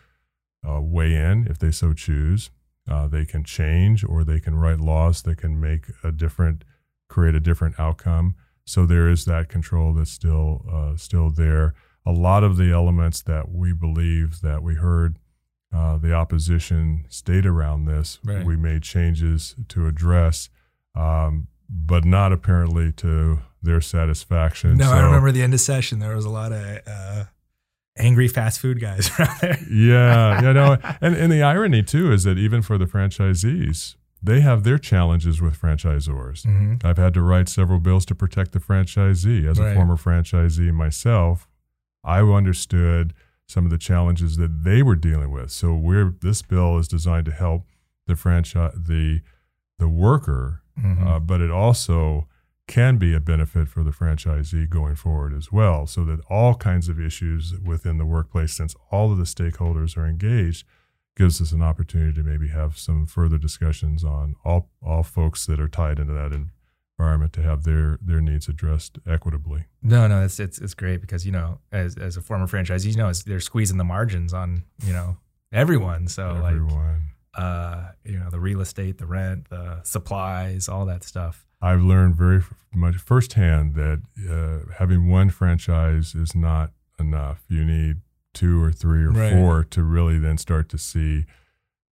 uh, 0.67 0.81
weigh 0.81 1.15
in 1.15 1.47
if 1.47 1.59
they 1.59 1.71
so 1.71 1.93
choose. 1.93 2.49
Uh, 2.89 3.07
they 3.07 3.25
can 3.25 3.43
change 3.43 4.03
or 4.03 4.23
they 4.23 4.39
can 4.39 4.55
write 4.55 4.79
laws 4.79 5.23
that 5.23 5.37
can 5.37 5.59
make 5.59 5.85
a 6.03 6.11
different, 6.11 6.63
create 7.07 7.35
a 7.35 7.39
different 7.39 7.79
outcome. 7.79 8.35
So 8.65 8.85
there 8.85 9.07
is 9.09 9.25
that 9.25 9.47
control 9.49 9.93
that's 9.93 10.11
still 10.11 10.65
uh, 10.71 10.97
still 10.97 11.29
there. 11.29 11.73
A 12.05 12.11
lot 12.11 12.43
of 12.43 12.57
the 12.57 12.71
elements 12.71 13.21
that 13.23 13.51
we 13.51 13.73
believe 13.73 14.41
that 14.41 14.61
we 14.61 14.75
heard 14.75 15.17
uh, 15.73 15.97
the 15.97 16.13
opposition 16.13 17.05
state 17.09 17.45
around 17.45 17.85
this, 17.85 18.19
right. 18.23 18.45
we 18.45 18.55
made 18.55 18.81
changes 18.81 19.55
to 19.67 19.87
address, 19.87 20.49
um, 20.95 21.47
but 21.69 22.05
not 22.05 22.31
apparently 22.31 22.91
to 22.93 23.39
their 23.61 23.81
satisfaction. 23.81 24.77
No, 24.77 24.85
so, 24.85 24.91
I 24.91 25.01
remember 25.01 25.31
the 25.31 25.41
end 25.41 25.53
of 25.53 25.59
session. 25.59 25.99
There 25.99 26.15
was 26.15 26.25
a 26.25 26.29
lot 26.29 26.51
of 26.51 26.79
uh, 26.87 27.25
angry 27.97 28.27
fast 28.27 28.59
food 28.59 28.79
guys 28.79 29.09
around 29.19 29.37
there. 29.41 29.59
yeah, 29.69 30.41
yeah, 30.41 30.51
no, 30.53 30.77
and 31.01 31.15
and 31.15 31.31
the 31.31 31.43
irony 31.43 31.83
too 31.83 32.11
is 32.11 32.23
that 32.23 32.37
even 32.37 32.61
for 32.61 32.77
the 32.77 32.85
franchisees, 32.85 33.95
they 34.25 34.41
have 34.41 34.63
their 34.63 34.77
challenges 34.77 35.41
with 35.41 35.59
franchisors. 35.59 36.45
Mm-hmm. 36.45 36.85
I've 36.85 36.97
had 36.97 37.13
to 37.13 37.21
write 37.21 37.49
several 37.49 37.79
bills 37.79 38.05
to 38.07 38.15
protect 38.15 38.51
the 38.51 38.59
franchisee. 38.59 39.49
As 39.49 39.59
right. 39.59 39.71
a 39.71 39.75
former 39.75 39.95
franchisee 39.95 40.73
myself, 40.73 41.47
I 42.03 42.19
understood 42.19 43.13
some 43.47 43.65
of 43.65 43.71
the 43.71 43.77
challenges 43.77 44.37
that 44.37 44.63
they 44.63 44.81
were 44.81 44.95
dealing 44.95 45.31
with. 45.31 45.51
So 45.51 45.73
we're 45.73 46.15
this 46.21 46.41
bill 46.41 46.77
is 46.77 46.87
designed 46.87 47.25
to 47.25 47.31
help 47.31 47.65
the 48.07 48.15
franchise 48.15 48.73
the 48.75 49.21
the 49.77 49.87
worker, 49.87 50.61
mm-hmm. 50.79 51.07
uh, 51.07 51.19
but 51.19 51.41
it 51.41 51.51
also 51.51 52.27
can 52.67 52.97
be 52.97 53.13
a 53.13 53.19
benefit 53.19 53.67
for 53.67 53.83
the 53.83 53.91
franchisee 53.91 54.67
going 54.67 54.95
forward 54.95 55.33
as 55.33 55.51
well. 55.51 55.85
So 55.85 56.03
that 56.05 56.19
all 56.29 56.55
kinds 56.55 56.89
of 56.89 56.99
issues 56.99 57.53
within 57.63 57.97
the 57.97 58.05
workplace, 58.05 58.53
since 58.53 58.75
all 58.91 59.11
of 59.11 59.17
the 59.17 59.25
stakeholders 59.25 59.97
are 59.97 60.07
engaged, 60.07 60.65
gives 61.15 61.41
us 61.41 61.51
an 61.51 61.61
opportunity 61.61 62.13
to 62.13 62.23
maybe 62.23 62.49
have 62.49 62.77
some 62.77 63.05
further 63.05 63.37
discussions 63.37 64.03
on 64.03 64.35
all 64.43 64.69
all 64.81 65.03
folks 65.03 65.45
that 65.45 65.59
are 65.59 65.67
tied 65.67 65.99
into 65.99 66.13
that 66.13 66.31
environment 66.97 67.33
to 67.33 67.41
have 67.41 67.63
their 67.63 67.97
their 68.01 68.21
needs 68.21 68.47
addressed 68.47 68.99
equitably. 69.07 69.65
No, 69.81 70.07
no, 70.07 70.23
it's 70.23 70.39
it's 70.39 70.59
it's 70.59 70.73
great 70.73 71.01
because 71.01 71.25
you 71.25 71.31
know 71.31 71.59
as 71.71 71.97
as 71.97 72.17
a 72.17 72.21
former 72.21 72.47
franchisee, 72.47 72.91
you 72.91 72.97
know 72.97 73.11
they're 73.25 73.39
squeezing 73.39 73.77
the 73.77 73.83
margins 73.83 74.33
on 74.33 74.63
you 74.85 74.93
know 74.93 75.17
everyone. 75.51 76.07
So 76.07 76.29
everyone. 76.29 77.03
like 77.33 77.43
uh, 77.43 77.91
you 78.03 78.19
know 78.19 78.29
the 78.29 78.39
real 78.39 78.61
estate, 78.61 78.97
the 78.97 79.05
rent, 79.05 79.49
the 79.49 79.81
supplies, 79.83 80.67
all 80.67 80.85
that 80.85 81.03
stuff. 81.03 81.45
I've 81.61 81.81
learned 81.81 82.15
very 82.15 82.43
much 82.73 82.95
firsthand 82.95 83.75
that 83.75 84.01
uh, 84.29 84.71
having 84.77 85.09
one 85.09 85.29
franchise 85.29 86.13
is 86.13 86.35
not 86.35 86.71
enough. 86.99 87.43
You 87.49 87.63
need 87.65 87.97
two 88.35 88.63
or 88.63 88.71
three 88.71 89.03
or 89.03 89.11
right. 89.11 89.33
four 89.33 89.63
to 89.63 89.81
really 89.81 90.19
then 90.19 90.37
start 90.37 90.69
to 90.69 90.77
see 90.77 91.25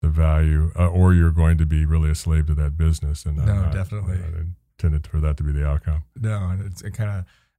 the 0.01 0.09
value, 0.09 0.71
uh, 0.79 0.89
or 0.89 1.13
you're 1.13 1.33
going 1.33 1.59
to 1.59 1.67
be 1.67 1.85
really 1.85 2.11
a 2.11 2.15
slave 2.15 2.47
to 2.47 2.55
that 2.55 2.79
business. 2.79 3.27
And 3.27 3.37
no, 3.37 3.45
not, 3.45 3.73
definitely 3.73 4.19
intended 4.79 5.07
for 5.07 5.21
that 5.21 5.37
to 5.39 5.43
be 5.43 5.53
the 5.53 5.67
outcome. 5.67 6.05
No, 6.19 6.49
and 6.51 6.65
it's 6.65 6.81
it 6.83 6.93
kind 6.93 7.11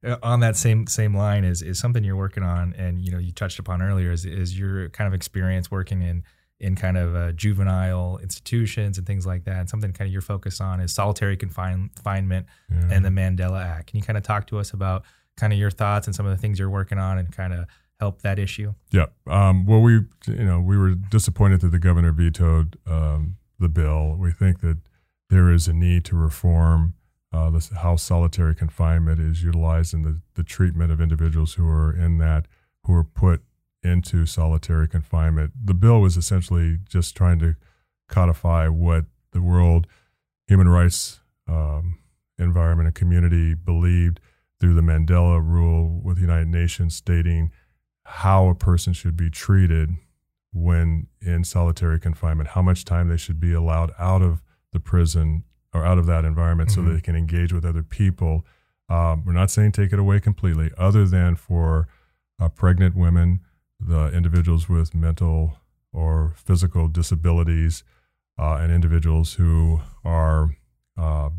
of 0.02 0.12
uh, 0.12 0.16
on 0.22 0.40
that 0.40 0.56
same 0.56 0.86
same 0.86 1.16
line 1.16 1.44
is 1.44 1.62
is 1.62 1.78
something 1.78 2.02
you're 2.02 2.16
working 2.16 2.42
on, 2.42 2.74
and 2.76 3.00
you 3.00 3.12
know 3.12 3.18
you 3.18 3.30
touched 3.30 3.58
upon 3.58 3.82
earlier 3.82 4.10
is 4.10 4.24
is 4.24 4.58
your 4.58 4.88
kind 4.88 5.06
of 5.06 5.14
experience 5.14 5.70
working 5.70 6.02
in 6.02 6.24
in 6.58 6.76
kind 6.76 6.98
of 6.98 7.14
uh, 7.14 7.32
juvenile 7.32 8.18
institutions 8.22 8.98
and 8.98 9.06
things 9.06 9.26
like 9.26 9.44
that. 9.44 9.56
And 9.56 9.68
something 9.68 9.92
kind 9.92 10.08
of 10.08 10.12
you're 10.12 10.20
focused 10.20 10.60
on 10.60 10.80
is 10.80 10.94
solitary 10.94 11.36
confinement 11.36 12.46
yeah. 12.70 12.88
and 12.90 13.04
the 13.04 13.08
Mandela 13.08 13.64
Act. 13.64 13.88
Can 13.88 13.96
you 13.96 14.02
kind 14.02 14.18
of 14.18 14.22
talk 14.22 14.46
to 14.48 14.58
us 14.58 14.72
about 14.72 15.04
kind 15.38 15.54
of 15.54 15.58
your 15.58 15.70
thoughts 15.70 16.06
and 16.06 16.14
some 16.14 16.26
of 16.26 16.32
the 16.32 16.36
things 16.36 16.58
you're 16.58 16.68
working 16.70 16.98
on 16.98 17.16
and 17.16 17.32
kind 17.32 17.54
of 17.54 17.64
help 18.00 18.22
that 18.22 18.38
issue? 18.38 18.74
Yeah. 18.90 19.06
Um, 19.28 19.66
well, 19.66 19.80
we 19.80 20.00
you 20.26 20.44
know 20.44 20.60
we 20.60 20.76
were 20.76 20.94
disappointed 20.94 21.60
that 21.60 21.68
the 21.68 21.78
governor 21.78 22.12
vetoed 22.12 22.76
um, 22.86 23.36
the 23.58 23.68
bill. 23.68 24.16
We 24.18 24.32
think 24.32 24.60
that 24.60 24.78
there 25.28 25.52
is 25.52 25.68
a 25.68 25.72
need 25.72 26.04
to 26.06 26.16
reform 26.16 26.94
uh, 27.32 27.50
this, 27.50 27.68
how 27.68 27.94
solitary 27.94 28.54
confinement 28.54 29.20
is 29.20 29.42
utilized 29.44 29.94
in 29.94 30.02
the, 30.02 30.20
the 30.34 30.42
treatment 30.42 30.90
of 30.90 31.00
individuals 31.00 31.54
who 31.54 31.68
are 31.68 31.94
in 31.94 32.18
that 32.18 32.46
who 32.84 32.94
are 32.94 33.04
put 33.04 33.42
into 33.82 34.26
solitary 34.26 34.88
confinement. 34.88 35.52
The 35.64 35.74
bill 35.74 36.00
was 36.00 36.16
essentially 36.16 36.78
just 36.88 37.16
trying 37.16 37.38
to 37.38 37.54
codify 38.08 38.66
what 38.68 39.04
the 39.32 39.40
world 39.40 39.86
human 40.48 40.68
rights 40.68 41.20
um, 41.46 41.98
environment 42.38 42.88
and 42.88 42.94
community 42.94 43.54
believed 43.54 44.20
through 44.60 44.74
the 44.74 44.80
Mandela 44.80 45.40
rule 45.42 46.00
with 46.02 46.16
the 46.16 46.22
United 46.22 46.48
Nations 46.48 46.94
stating 46.94 47.50
how 48.10 48.48
a 48.48 48.54
person 48.54 48.92
should 48.92 49.16
be 49.16 49.30
treated 49.30 49.90
when 50.52 51.06
in 51.22 51.44
solitary 51.44 52.00
confinement, 52.00 52.50
how 52.50 52.62
much 52.62 52.84
time 52.84 53.08
they 53.08 53.16
should 53.16 53.38
be 53.38 53.52
allowed 53.52 53.92
out 53.98 54.20
of 54.20 54.42
the 54.72 54.80
prison 54.80 55.44
or 55.72 55.84
out 55.84 55.96
of 55.96 56.06
that 56.06 56.24
environment 56.24 56.70
mm-hmm. 56.70 56.88
so 56.88 56.92
they 56.92 57.00
can 57.00 57.14
engage 57.14 57.52
with 57.52 57.64
other 57.64 57.84
people. 57.84 58.44
Um, 58.88 59.24
we're 59.24 59.32
not 59.32 59.50
saying 59.50 59.72
take 59.72 59.92
it 59.92 59.98
away 59.98 60.18
completely, 60.18 60.70
other 60.76 61.06
than 61.06 61.36
for 61.36 61.86
uh, 62.40 62.48
pregnant 62.48 62.96
women, 62.96 63.40
the 63.78 64.08
individuals 64.08 64.68
with 64.68 64.92
mental 64.92 65.58
or 65.92 66.34
physical 66.36 66.88
disabilities, 66.88 67.84
uh, 68.38 68.56
and 68.60 68.72
individuals 68.72 69.34
who 69.34 69.80
are, 70.04 70.56
uh, 70.96 71.30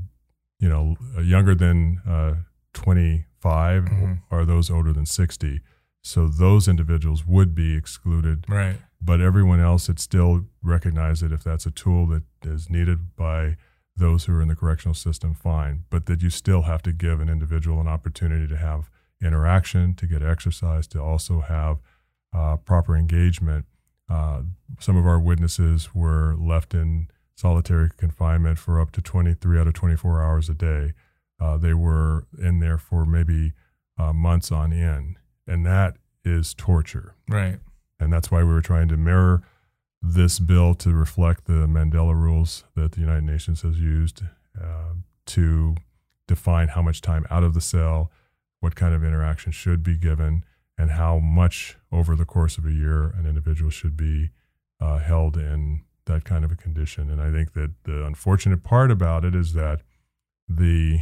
you 0.59 0.69
know, 0.69 0.95
younger 1.21 1.53
than 1.53 1.99
uh, 2.07 2.35
25 2.73 3.83
mm-hmm. 3.83 4.13
or 4.29 4.45
those 4.45 4.69
older 4.69 4.93
than 4.93 5.05
60. 5.05 5.59
So 6.03 6.27
those 6.27 6.67
individuals 6.67 7.25
would 7.25 7.53
be 7.53 7.75
excluded. 7.75 8.45
Right. 8.49 8.77
But 9.01 9.21
everyone 9.21 9.59
else, 9.59 9.89
it's 9.89 10.03
still 10.03 10.45
recognized 10.61 11.23
that 11.23 11.31
if 11.31 11.43
that's 11.43 11.65
a 11.65 11.71
tool 11.71 12.07
that 12.07 12.23
is 12.43 12.69
needed 12.69 13.15
by 13.15 13.57
those 13.95 14.25
who 14.25 14.35
are 14.35 14.41
in 14.41 14.47
the 14.47 14.55
correctional 14.55 14.95
system, 14.95 15.33
fine. 15.33 15.85
But 15.89 16.05
that 16.07 16.21
you 16.21 16.29
still 16.29 16.63
have 16.63 16.81
to 16.83 16.91
give 16.91 17.19
an 17.19 17.29
individual 17.29 17.79
an 17.79 17.87
opportunity 17.87 18.47
to 18.47 18.57
have 18.57 18.89
interaction, 19.23 19.93
to 19.95 20.07
get 20.07 20.23
exercise, 20.23 20.87
to 20.87 21.01
also 21.01 21.41
have 21.41 21.77
uh, 22.33 22.57
proper 22.57 22.95
engagement. 22.95 23.65
Uh, 24.09 24.41
some 24.79 24.97
of 24.97 25.05
our 25.05 25.19
witnesses 25.19 25.93
were 25.93 26.35
left 26.35 26.73
in 26.73 27.09
solitary 27.35 27.89
confinement 27.97 28.57
for 28.57 28.79
up 28.79 28.91
to 28.91 29.01
23 29.01 29.59
out 29.59 29.67
of 29.67 29.73
24 29.73 30.21
hours 30.21 30.49
a 30.49 30.53
day. 30.53 30.93
Uh, 31.39 31.57
they 31.57 31.73
were 31.73 32.25
in 32.39 32.59
there 32.59 32.77
for 32.77 33.05
maybe 33.05 33.53
uh, 33.97 34.13
months 34.13 34.51
on 34.51 34.73
end 34.73 35.17
and 35.51 35.65
that 35.65 35.97
is 36.23 36.53
torture. 36.53 37.15
Right. 37.27 37.59
And 37.99 38.11
that's 38.11 38.31
why 38.31 38.39
we 38.43 38.51
were 38.51 38.61
trying 38.61 38.87
to 38.87 38.97
mirror 38.97 39.43
this 40.01 40.39
bill 40.39 40.73
to 40.75 40.91
reflect 40.91 41.45
the 41.45 41.67
Mandela 41.67 42.15
rules 42.15 42.63
that 42.75 42.93
the 42.93 43.01
United 43.01 43.23
Nations 43.23 43.61
has 43.61 43.79
used 43.79 44.23
uh, 44.59 44.93
to 45.27 45.75
define 46.27 46.69
how 46.69 46.81
much 46.81 47.01
time 47.01 47.25
out 47.29 47.43
of 47.43 47.53
the 47.53 47.61
cell, 47.61 48.11
what 48.61 48.75
kind 48.75 48.95
of 48.95 49.03
interaction 49.03 49.51
should 49.51 49.83
be 49.83 49.97
given, 49.97 50.43
and 50.77 50.91
how 50.91 51.19
much 51.19 51.77
over 51.91 52.15
the 52.15 52.25
course 52.25 52.57
of 52.57 52.65
a 52.65 52.71
year 52.71 53.13
an 53.17 53.25
individual 53.27 53.69
should 53.69 53.97
be 53.97 54.31
uh, 54.79 54.97
held 54.97 55.35
in 55.37 55.81
that 56.05 56.23
kind 56.23 56.43
of 56.45 56.51
a 56.51 56.55
condition. 56.55 57.11
And 57.11 57.21
I 57.21 57.29
think 57.29 57.53
that 57.53 57.71
the 57.83 58.05
unfortunate 58.05 58.63
part 58.63 58.89
about 58.89 59.25
it 59.25 59.35
is 59.35 59.53
that 59.53 59.81
the 60.47 61.01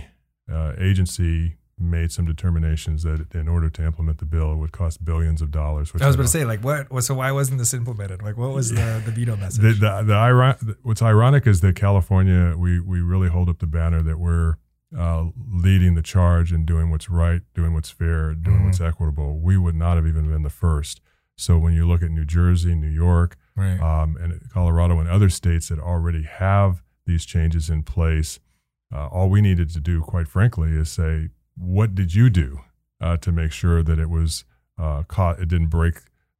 uh, 0.51 0.73
agency 0.77 1.58
made 1.79 2.11
some 2.11 2.25
determinations 2.25 3.03
that 3.03 3.33
in 3.33 3.47
order 3.47 3.69
to 3.69 3.85
implement 3.85 4.19
the 4.19 4.25
bill, 4.25 4.53
it 4.53 4.57
would 4.57 4.71
cost 4.71 5.03
billions 5.03 5.41
of 5.41 5.51
dollars. 5.51 5.91
I 5.99 6.07
was 6.07 6.15
going 6.15 6.25
to 6.25 6.31
say, 6.31 6.45
like, 6.45 6.63
what? 6.63 7.03
So 7.03 7.15
why 7.15 7.31
wasn't 7.31 7.59
this 7.59 7.73
implemented? 7.73 8.21
Like, 8.21 8.37
what 8.37 8.51
was 8.53 8.69
the, 8.69 9.01
the 9.05 9.11
veto 9.11 9.35
message? 9.35 9.61
The, 9.61 9.73
the, 9.73 10.03
the 10.03 10.13
iron, 10.13 10.77
what's 10.83 11.01
ironic 11.01 11.47
is 11.47 11.61
that 11.61 11.75
California, 11.75 12.55
we 12.57 12.79
we 12.79 13.01
really 13.01 13.29
hold 13.29 13.49
up 13.49 13.59
the 13.59 13.67
banner 13.67 14.01
that 14.01 14.19
we're 14.19 14.55
uh, 14.97 15.25
leading 15.51 15.95
the 15.95 16.01
charge 16.01 16.51
and 16.51 16.65
doing 16.65 16.91
what's 16.91 17.09
right, 17.09 17.41
doing 17.53 17.73
what's 17.73 17.89
fair, 17.89 18.33
doing 18.33 18.57
mm-hmm. 18.57 18.65
what's 18.67 18.81
equitable. 18.81 19.39
We 19.39 19.57
would 19.57 19.75
not 19.75 19.95
have 19.95 20.07
even 20.07 20.29
been 20.29 20.43
the 20.43 20.49
first. 20.49 21.01
So 21.37 21.57
when 21.57 21.73
you 21.73 21.87
look 21.87 22.01
at 22.03 22.11
New 22.11 22.25
Jersey, 22.25 22.75
New 22.75 22.89
York, 22.89 23.37
right. 23.55 23.79
um, 23.79 24.17
and 24.19 24.41
Colorado, 24.51 24.99
and 24.99 25.07
other 25.07 25.29
states 25.29 25.69
that 25.69 25.79
already 25.79 26.23
have 26.23 26.81
these 27.05 27.25
changes 27.25 27.69
in 27.69 27.83
place. 27.83 28.39
Uh, 28.93 29.07
all 29.07 29.29
we 29.29 29.41
needed 29.41 29.69
to 29.69 29.79
do, 29.79 30.01
quite 30.01 30.27
frankly, 30.27 30.71
is 30.71 30.89
say 30.89 31.29
what 31.59 31.93
did 31.93 32.15
you 32.15 32.29
do 32.29 32.61
uh, 33.01 33.17
to 33.17 33.31
make 33.31 33.51
sure 33.51 33.83
that 33.83 33.99
it 33.99 34.09
was 34.09 34.45
uh, 34.77 35.03
caught? 35.03 35.39
It 35.39 35.49
didn't 35.49 35.67
break 35.67 35.95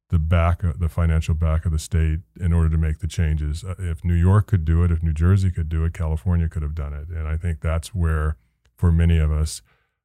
the 0.08 0.18
back, 0.18 0.64
of, 0.64 0.80
the 0.80 0.88
financial 0.88 1.34
back 1.34 1.64
of 1.64 1.72
the 1.72 1.78
state 1.78 2.20
in 2.40 2.52
order 2.52 2.68
to 2.68 2.78
make 2.78 2.98
the 2.98 3.06
changes. 3.06 3.62
Uh, 3.62 3.74
if 3.78 4.04
New 4.04 4.14
York 4.14 4.46
could 4.48 4.64
do 4.64 4.82
it, 4.82 4.90
if 4.90 5.02
New 5.02 5.12
Jersey 5.12 5.50
could 5.50 5.68
do 5.68 5.84
it, 5.84 5.94
California 5.94 6.48
could 6.48 6.62
have 6.62 6.74
done 6.74 6.92
it. 6.92 7.08
And 7.08 7.28
I 7.28 7.36
think 7.36 7.60
that's 7.60 7.94
where, 7.94 8.36
for 8.76 8.90
many 8.90 9.18
of 9.18 9.30
us, 9.30 9.62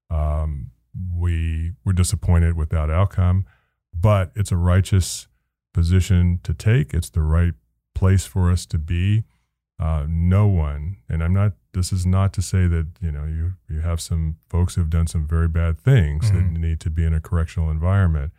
um, 0.09 0.71
we 1.13 1.73
were 1.83 1.93
disappointed 1.93 2.55
with 2.55 2.69
that 2.69 2.89
outcome. 2.89 3.45
But 3.93 4.31
it's 4.35 4.51
a 4.51 4.57
righteous 4.57 5.27
position 5.73 6.39
to 6.43 6.53
take. 6.53 6.93
It's 6.93 7.09
the 7.09 7.21
right 7.21 7.53
place 7.93 8.25
for 8.25 8.51
us 8.51 8.65
to 8.67 8.77
be. 8.77 9.23
Uh, 9.77 10.05
no 10.07 10.47
one, 10.47 10.97
and 11.09 11.21
I'm 11.21 11.33
not. 11.33 11.53
This 11.73 11.91
is 11.91 12.05
not 12.05 12.31
to 12.33 12.41
say 12.41 12.67
that 12.67 12.87
you 13.01 13.11
know 13.11 13.25
you 13.25 13.53
you 13.69 13.81
have 13.81 13.99
some 13.99 14.37
folks 14.47 14.75
who 14.75 14.81
have 14.81 14.89
done 14.89 15.07
some 15.07 15.27
very 15.27 15.49
bad 15.49 15.79
things 15.81 16.31
mm-hmm. 16.31 16.53
that 16.53 16.59
need 16.59 16.79
to 16.81 16.89
be 16.89 17.03
in 17.03 17.13
a 17.13 17.19
correctional 17.19 17.69
environment, 17.69 18.31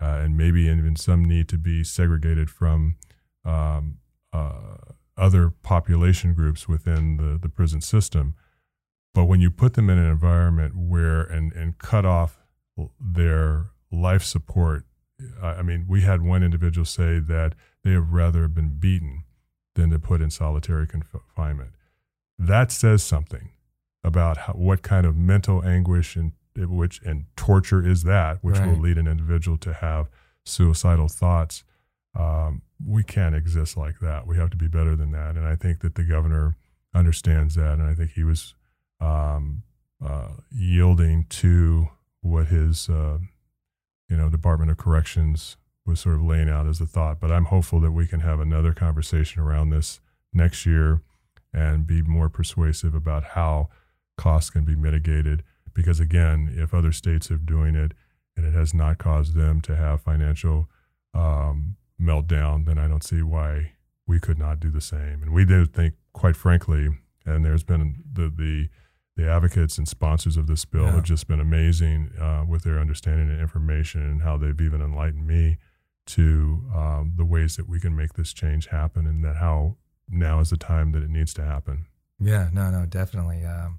uh, 0.00 0.20
and 0.22 0.36
maybe 0.36 0.62
even 0.62 0.94
some 0.94 1.24
need 1.24 1.48
to 1.48 1.58
be 1.58 1.82
segregated 1.82 2.48
from 2.48 2.94
um, 3.44 3.98
uh, 4.32 4.76
other 5.16 5.50
population 5.50 6.32
groups 6.32 6.68
within 6.68 7.16
the, 7.16 7.38
the 7.38 7.48
prison 7.48 7.80
system. 7.80 8.34
But 9.12 9.24
when 9.24 9.40
you 9.40 9.50
put 9.50 9.74
them 9.74 9.90
in 9.90 9.98
an 9.98 10.10
environment 10.10 10.76
where 10.76 11.22
and, 11.22 11.52
and 11.52 11.76
cut 11.78 12.04
off 12.04 12.38
their 13.00 13.70
life 13.90 14.22
support, 14.22 14.84
I 15.42 15.62
mean, 15.62 15.86
we 15.88 16.02
had 16.02 16.22
one 16.22 16.42
individual 16.42 16.84
say 16.84 17.18
that 17.18 17.54
they 17.82 17.92
have 17.92 18.12
rather 18.12 18.48
been 18.48 18.76
beaten 18.78 19.23
than 19.74 19.90
to 19.90 19.98
put 19.98 20.20
in 20.20 20.30
solitary 20.30 20.86
confinement. 20.86 21.70
That 22.38 22.72
says 22.72 23.02
something 23.02 23.50
about 24.02 24.36
how, 24.36 24.52
what 24.54 24.82
kind 24.82 25.06
of 25.06 25.16
mental 25.16 25.64
anguish 25.64 26.16
and 26.16 26.32
which 26.56 27.00
and 27.04 27.24
torture 27.36 27.84
is 27.84 28.04
that, 28.04 28.38
which 28.42 28.58
right. 28.58 28.68
will 28.68 28.78
lead 28.78 28.98
an 28.98 29.08
individual 29.08 29.56
to 29.58 29.72
have 29.72 30.08
suicidal 30.44 31.08
thoughts. 31.08 31.64
Um, 32.14 32.62
we 32.86 33.02
can't 33.02 33.34
exist 33.34 33.76
like 33.76 33.98
that. 34.00 34.26
We 34.26 34.36
have 34.36 34.50
to 34.50 34.56
be 34.56 34.68
better 34.68 34.94
than 34.94 35.10
that. 35.12 35.36
And 35.36 35.46
I 35.46 35.56
think 35.56 35.80
that 35.80 35.96
the 35.96 36.04
governor 36.04 36.56
understands 36.94 37.56
that. 37.56 37.78
And 37.78 37.82
I 37.82 37.94
think 37.94 38.12
he 38.12 38.22
was 38.22 38.54
um, 39.00 39.62
uh, 40.04 40.28
yielding 40.52 41.26
to 41.30 41.88
what 42.20 42.46
his, 42.46 42.88
uh, 42.88 43.18
you 44.08 44.16
know, 44.16 44.28
Department 44.28 44.70
of 44.70 44.76
Corrections 44.76 45.56
was 45.86 46.00
sort 46.00 46.16
of 46.16 46.22
laying 46.22 46.48
out 46.48 46.66
as 46.66 46.80
a 46.80 46.86
thought. 46.86 47.20
But 47.20 47.30
I'm 47.30 47.46
hopeful 47.46 47.80
that 47.80 47.92
we 47.92 48.06
can 48.06 48.20
have 48.20 48.40
another 48.40 48.72
conversation 48.72 49.42
around 49.42 49.70
this 49.70 50.00
next 50.32 50.66
year 50.66 51.00
and 51.52 51.86
be 51.86 52.02
more 52.02 52.28
persuasive 52.28 52.94
about 52.94 53.24
how 53.24 53.68
costs 54.16 54.50
can 54.50 54.64
be 54.64 54.74
mitigated. 54.74 55.42
Because 55.72 56.00
again, 56.00 56.52
if 56.56 56.72
other 56.72 56.92
states 56.92 57.30
are 57.30 57.36
doing 57.36 57.74
it 57.74 57.92
and 58.36 58.46
it 58.46 58.54
has 58.54 58.74
not 58.74 58.98
caused 58.98 59.34
them 59.34 59.60
to 59.62 59.76
have 59.76 60.00
financial 60.00 60.68
um, 61.12 61.76
meltdown, 62.00 62.66
then 62.66 62.78
I 62.78 62.88
don't 62.88 63.04
see 63.04 63.22
why 63.22 63.72
we 64.06 64.20
could 64.20 64.38
not 64.38 64.60
do 64.60 64.70
the 64.70 64.80
same. 64.80 65.22
And 65.22 65.32
we 65.32 65.44
do 65.44 65.64
think, 65.64 65.94
quite 66.12 66.36
frankly, 66.36 66.88
and 67.26 67.44
there's 67.44 67.64
been 67.64 68.02
the 68.12 68.28
the 68.28 68.68
the 69.16 69.30
advocates 69.30 69.78
and 69.78 69.86
sponsors 69.86 70.36
of 70.36 70.48
this 70.48 70.64
bill 70.64 70.84
yeah. 70.84 70.92
have 70.92 71.04
just 71.04 71.28
been 71.28 71.38
amazing 71.38 72.10
uh, 72.20 72.44
with 72.48 72.64
their 72.64 72.80
understanding 72.80 73.30
and 73.30 73.40
information 73.40 74.02
and 74.02 74.22
how 74.22 74.36
they've 74.36 74.60
even 74.60 74.80
enlightened 74.80 75.26
me 75.26 75.56
to 76.06 76.62
um, 76.74 77.14
the 77.16 77.24
ways 77.24 77.56
that 77.56 77.68
we 77.68 77.80
can 77.80 77.96
make 77.96 78.12
this 78.14 78.32
change 78.32 78.68
happen 78.68 79.06
and 79.06 79.24
that 79.24 79.36
how 79.36 79.76
now 80.08 80.40
is 80.40 80.50
the 80.50 80.56
time 80.56 80.92
that 80.92 81.02
it 81.02 81.10
needs 81.10 81.32
to 81.34 81.42
happen. 81.42 81.86
Yeah, 82.20 82.50
no, 82.52 82.70
no, 82.70 82.86
definitely. 82.86 83.44
Um, 83.44 83.78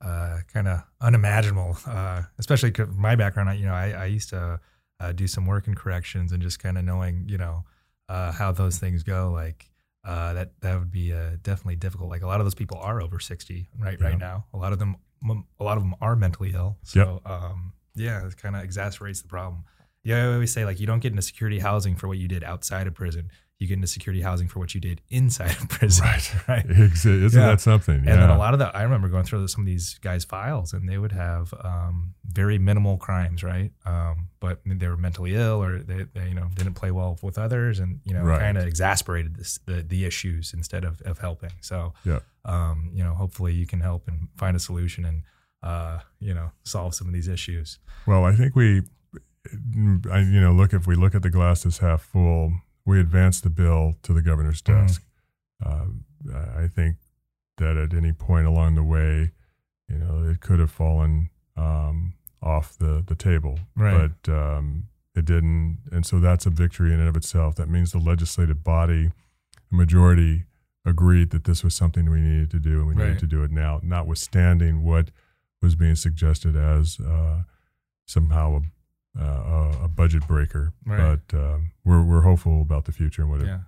uh, 0.00 0.38
kind 0.52 0.66
of 0.66 0.82
unimaginable, 1.00 1.76
uh, 1.86 2.22
especially 2.38 2.72
my 2.94 3.14
background. 3.16 3.50
I, 3.50 3.54
you 3.54 3.66
know, 3.66 3.74
I, 3.74 3.90
I 3.90 4.04
used 4.06 4.30
to 4.30 4.60
uh, 4.98 5.12
do 5.12 5.26
some 5.26 5.46
work 5.46 5.68
in 5.68 5.74
corrections 5.74 6.32
and 6.32 6.42
just 6.42 6.58
kind 6.58 6.76
of 6.76 6.84
knowing, 6.84 7.24
you 7.28 7.38
know, 7.38 7.64
uh, 8.08 8.32
how 8.32 8.50
those 8.50 8.78
things 8.78 9.02
go. 9.02 9.30
Like 9.32 9.70
uh, 10.04 10.32
that, 10.32 10.52
that 10.60 10.78
would 10.78 10.90
be 10.90 11.12
uh, 11.12 11.36
definitely 11.42 11.76
difficult. 11.76 12.10
Like 12.10 12.22
a 12.22 12.26
lot 12.26 12.40
of 12.40 12.46
those 12.46 12.54
people 12.54 12.78
are 12.78 13.00
over 13.00 13.20
sixty, 13.20 13.68
right? 13.78 13.98
Yeah. 14.00 14.08
Right 14.08 14.18
now, 14.18 14.46
a 14.52 14.56
lot 14.56 14.72
of 14.72 14.78
them, 14.78 14.96
a 15.60 15.64
lot 15.64 15.76
of 15.76 15.82
them 15.82 15.94
are 16.00 16.16
mentally 16.16 16.52
ill. 16.54 16.78
So, 16.82 17.20
yep. 17.24 17.32
um, 17.32 17.74
yeah, 17.94 18.26
it 18.26 18.36
kind 18.36 18.56
of 18.56 18.62
exacerbates 18.62 19.22
the 19.22 19.28
problem. 19.28 19.64
Yeah, 20.02 20.24
I 20.24 20.32
always 20.34 20.52
say 20.52 20.64
like 20.64 20.80
you 20.80 20.86
don't 20.86 21.00
get 21.00 21.12
into 21.12 21.22
security 21.22 21.58
housing 21.58 21.96
for 21.96 22.08
what 22.08 22.18
you 22.18 22.28
did 22.28 22.42
outside 22.42 22.86
of 22.86 22.94
prison 22.94 23.30
you 23.60 23.66
get 23.66 23.74
into 23.74 23.86
security 23.86 24.22
housing 24.22 24.48
for 24.48 24.58
what 24.58 24.74
you 24.74 24.80
did 24.80 25.02
inside 25.10 25.50
of 25.50 25.68
prison. 25.68 26.06
Right. 26.06 26.34
right? 26.48 26.66
Isn't 26.70 27.22
yeah. 27.22 27.28
that 27.28 27.60
something? 27.60 27.94
And 27.94 28.06
then 28.06 28.30
a 28.30 28.38
lot 28.38 28.54
of 28.54 28.58
that, 28.60 28.74
I 28.74 28.82
remember 28.82 29.08
going 29.08 29.24
through 29.24 29.46
some 29.48 29.60
of 29.60 29.66
these 29.66 29.98
guys' 29.98 30.24
files 30.24 30.72
and 30.72 30.88
they 30.88 30.96
would 30.96 31.12
have 31.12 31.52
um, 31.62 32.14
very 32.24 32.58
minimal 32.58 32.96
crimes, 32.96 33.44
right? 33.44 33.70
Um, 33.84 34.28
but 34.40 34.60
they 34.64 34.88
were 34.88 34.96
mentally 34.96 35.34
ill 35.34 35.62
or 35.62 35.80
they, 35.80 36.06
they, 36.14 36.28
you 36.28 36.34
know, 36.34 36.48
didn't 36.54 36.72
play 36.72 36.90
well 36.90 37.18
with 37.22 37.38
others 37.38 37.80
and, 37.80 38.00
you 38.04 38.14
know, 38.14 38.22
right. 38.22 38.40
kind 38.40 38.56
of 38.56 38.66
exasperated 38.66 39.36
this, 39.36 39.60
the, 39.66 39.82
the 39.82 40.06
issues 40.06 40.54
instead 40.54 40.82
of, 40.82 41.02
of 41.02 41.18
helping. 41.18 41.52
So, 41.60 41.92
yeah. 42.06 42.20
um, 42.46 42.90
you 42.94 43.04
know, 43.04 43.12
hopefully 43.12 43.52
you 43.52 43.66
can 43.66 43.80
help 43.80 44.08
and 44.08 44.28
find 44.38 44.56
a 44.56 44.60
solution 44.60 45.04
and, 45.04 45.22
uh, 45.62 45.98
you 46.18 46.32
know, 46.32 46.50
solve 46.64 46.94
some 46.94 47.08
of 47.08 47.12
these 47.12 47.28
issues. 47.28 47.78
Well, 48.06 48.24
I 48.24 48.32
think 48.32 48.56
we, 48.56 48.84
I, 50.10 50.20
you 50.20 50.40
know, 50.40 50.52
look, 50.52 50.72
if 50.72 50.86
we 50.86 50.94
look 50.94 51.14
at 51.14 51.22
the 51.22 51.30
glass 51.30 51.64
as 51.64 51.78
half 51.78 52.02
full, 52.02 52.52
we 52.84 53.00
advanced 53.00 53.42
the 53.42 53.50
bill 53.50 53.94
to 54.02 54.12
the 54.12 54.22
governor's 54.22 54.62
mm-hmm. 54.62 54.82
desk. 54.82 55.02
Mm-hmm. 55.64 56.34
Uh, 56.34 56.62
I 56.62 56.68
think 56.68 56.96
that 57.58 57.76
at 57.76 57.94
any 57.94 58.12
point 58.12 58.46
along 58.46 58.74
the 58.74 58.82
way, 58.82 59.30
you 59.88 59.98
know, 59.98 60.28
it 60.30 60.40
could 60.40 60.58
have 60.58 60.70
fallen 60.70 61.30
um, 61.56 62.14
off 62.42 62.76
the, 62.78 63.02
the 63.06 63.14
table, 63.14 63.58
right. 63.76 64.10
but 64.24 64.32
um, 64.32 64.84
it 65.14 65.24
didn't. 65.24 65.78
And 65.90 66.06
so 66.06 66.20
that's 66.20 66.46
a 66.46 66.50
victory 66.50 66.92
in 66.92 67.00
and 67.00 67.08
of 67.08 67.16
itself. 67.16 67.56
That 67.56 67.68
means 67.68 67.92
the 67.92 67.98
legislative 67.98 68.62
body, 68.62 69.10
the 69.70 69.76
majority, 69.76 70.44
agreed 70.84 71.30
that 71.30 71.44
this 71.44 71.62
was 71.62 71.74
something 71.74 72.10
we 72.10 72.20
needed 72.20 72.50
to 72.50 72.58
do 72.58 72.78
and 72.78 72.88
we 72.88 72.94
right. 72.94 73.08
needed 73.08 73.20
to 73.20 73.26
do 73.26 73.42
it 73.42 73.50
now, 73.50 73.80
notwithstanding 73.82 74.82
what 74.82 75.10
was 75.60 75.74
being 75.74 75.94
suggested 75.94 76.56
as 76.56 76.98
uh, 77.00 77.42
somehow 78.06 78.56
a 78.56 78.60
uh, 79.18 79.84
a 79.84 79.88
budget 79.88 80.26
breaker, 80.26 80.72
right. 80.86 81.18
but 81.30 81.38
um, 81.38 81.72
we're 81.84 82.02
we're 82.02 82.22
hopeful 82.22 82.62
about 82.62 82.84
the 82.84 82.92
future 82.92 83.22
and 83.22 83.30
what 83.30 83.40
yeah. 83.40 83.54
it 83.54 83.60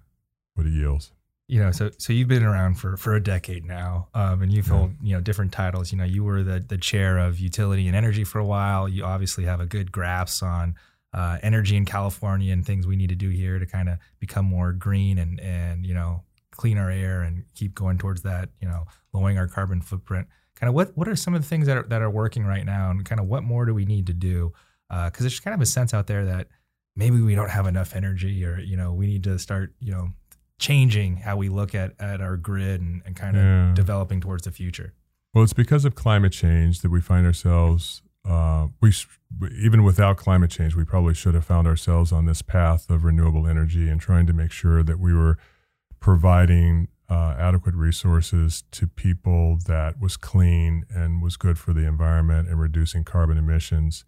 what 0.55 0.67
it 0.67 0.73
yields. 0.73 1.13
You 1.49 1.61
know, 1.61 1.71
so 1.73 1.91
so 1.99 2.13
you've 2.13 2.29
been 2.29 2.45
around 2.45 2.75
for 2.75 2.97
for 2.97 3.15
a 3.15 3.23
decade 3.23 3.65
now, 3.65 4.09
um, 4.15 4.43
and 4.43 4.53
you've 4.53 4.69
yeah. 4.69 4.75
held 4.75 4.93
you 5.03 5.15
know 5.15 5.21
different 5.21 5.53
titles. 5.53 5.93
You 5.93 5.99
know, 5.99 6.05
you 6.05 6.25
were 6.25 6.43
the 6.43 6.61
the 6.61 6.79
chair 6.79 7.19
of 7.19 7.41
utility 7.41 7.87
and 7.89 7.97
energy 7.97 8.25
for 8.25 8.39
a 8.39 8.45
while. 8.45 8.89
You 8.89 9.05
obviously 9.05 9.45
have 9.45 9.61
a 9.61 9.67
good 9.67 9.91
grasp 9.91 10.43
on 10.43 10.77
uh, 11.13 11.39
energy 11.43 11.77
in 11.77 11.85
California 11.85 12.53
and 12.53 12.65
things 12.65 12.87
we 12.87 12.97
need 12.97 13.11
to 13.11 13.15
do 13.15 13.29
here 13.29 13.59
to 13.59 13.67
kind 13.67 13.89
of 13.89 13.99
become 14.19 14.47
more 14.47 14.73
green 14.73 15.19
and 15.19 15.41
and 15.41 15.85
you 15.85 15.95
know 15.95 16.23
clean 16.53 16.79
our 16.79 16.91
air 16.91 17.23
and 17.23 17.45
keep 17.55 17.75
going 17.75 17.99
towards 17.99 18.23
that. 18.23 18.49
You 18.61 18.69
know, 18.69 18.85
lowering 19.13 19.39
our 19.39 19.49
carbon 19.49 19.83
footprint. 19.83 20.29
Kind 20.55 20.69
of 20.69 20.75
what 20.75 20.97
what 20.97 21.09
are 21.09 21.17
some 21.17 21.35
of 21.35 21.43
the 21.43 21.49
things 21.49 21.67
that 21.67 21.77
are 21.77 21.83
that 21.89 22.01
are 22.01 22.11
working 22.11 22.45
right 22.45 22.65
now, 22.65 22.91
and 22.91 23.05
kind 23.05 23.21
of 23.21 23.27
what 23.27 23.43
more 23.43 23.67
do 23.67 23.75
we 23.75 23.85
need 23.85 24.07
to 24.07 24.15
do? 24.15 24.53
Because 24.93 25.21
uh, 25.21 25.25
there's 25.25 25.41
kind 25.41 25.55
of 25.55 25.61
a 25.61 25.67
sense 25.67 25.95
out 25.95 26.07
there 26.07 26.27
that 26.27 26.49
maybe 26.95 27.21
we 27.21 27.35
don't 27.35 27.51
have 27.51 27.67
enough 27.67 27.97
energy 27.97 28.45
or 28.45 28.59
you 28.61 28.77
know 28.77 28.93
we 28.93 29.07
need 29.07 29.25
to 29.25 29.39
start 29.39 29.73
you 29.81 29.91
know 29.91 30.11
changing 30.59 31.17
how 31.17 31.37
we 31.37 31.49
look 31.49 31.75
at 31.75 31.93
at 31.99 32.21
our 32.21 32.37
grid 32.37 32.81
and, 32.81 33.03
and 33.07 33.17
kind 33.17 33.37
of 33.37 33.43
yeah. 33.43 33.73
developing 33.75 34.21
towards 34.21 34.45
the 34.45 34.51
future 34.51 34.93
well 35.35 35.43
it's 35.43 35.55
because 35.55 35.85
of 35.85 35.95
climate 35.95 36.33
change 36.33 36.81
that 36.81 36.91
we 36.91 37.01
find 37.01 37.27
ourselves 37.27 38.03
uh, 38.29 38.69
we 38.81 38.93
even 39.61 39.83
without 39.83 40.17
climate 40.17 40.51
change 40.51 40.77
we 40.77 40.85
probably 40.85 41.15
should 41.15 41.35
have 41.35 41.45
found 41.45 41.67
ourselves 41.67 42.13
on 42.13 42.27
this 42.27 42.43
path 42.43 42.91
of 42.91 43.03
renewable 43.03 43.47
energy 43.47 43.89
and 43.89 44.01
trying 44.01 44.27
to 44.27 44.33
make 44.33 44.53
sure 44.53 44.83
that 44.83 45.01
we 45.01 45.15
were 45.15 45.39
providing 46.01 46.89
uh, 47.09 47.35
adequate 47.39 47.75
resources 47.75 48.63
to 48.71 48.87
people 48.87 49.59
that 49.67 50.01
was 50.01 50.17
clean 50.17 50.85
and 50.95 51.23
was 51.23 51.37
good 51.37 51.59
for 51.59 51.73
the 51.73 51.87
environment 51.87 52.49
and 52.49 52.61
reducing 52.61 53.05
carbon 53.05 53.37
emissions 53.37 54.05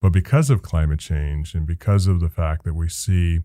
but 0.00 0.10
because 0.10 0.50
of 0.50 0.62
climate 0.62 1.00
change 1.00 1.54
and 1.54 1.66
because 1.66 2.06
of 2.06 2.20
the 2.20 2.28
fact 2.28 2.64
that 2.64 2.74
we 2.74 2.88
see 2.88 3.40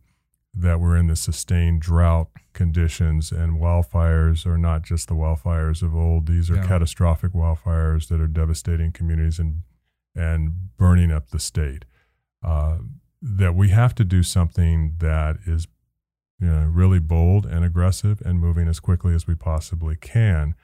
that 0.54 0.80
we're 0.80 0.98
in 0.98 1.08
the 1.08 1.16
sustained 1.16 1.82
drought 1.82 2.30
conditions 2.54 3.32
and 3.32 3.60
wildfires 3.60 4.46
are 4.46 4.58
not 4.58 4.82
just 4.82 5.08
the 5.08 5.14
wildfires 5.14 5.82
of 5.82 5.96
old, 5.96 6.28
these 6.28 6.52
are 6.52 6.58
yeah. 6.58 6.68
catastrophic 6.68 7.32
wildfires 7.32 8.10
that 8.10 8.20
are 8.20 8.28
devastating 8.28 8.92
communities 8.92 9.40
and, 9.40 9.62
and 10.14 10.76
burning 10.78 11.12
up 11.12 11.30
the 11.30 11.40
state. 11.40 11.86
Uh, 12.44 12.80
that 13.22 13.56
we 13.56 13.70
have 13.70 13.96
to 13.96 14.04
do 14.04 14.24
something 14.24 14.96
that 14.98 15.38
is 15.46 15.68
you 16.40 16.48
know, 16.48 16.66
really 16.66 17.00
bold 17.00 17.46
and 17.46 17.64
aggressive 17.64 18.20
and 18.26 18.40
moving 18.40 18.68
as 18.68 18.80
quickly 18.80 19.14
as 19.14 19.28
we 19.28 19.36
possibly 19.36 19.96
can. 19.96 20.56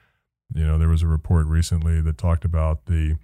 You 0.52 0.66
know, 0.66 0.76
there 0.76 0.88
was 0.88 1.02
a 1.02 1.06
report 1.06 1.46
recently 1.46 2.00
that 2.00 2.18
talked 2.18 2.44
about 2.44 2.86
the 2.86 3.16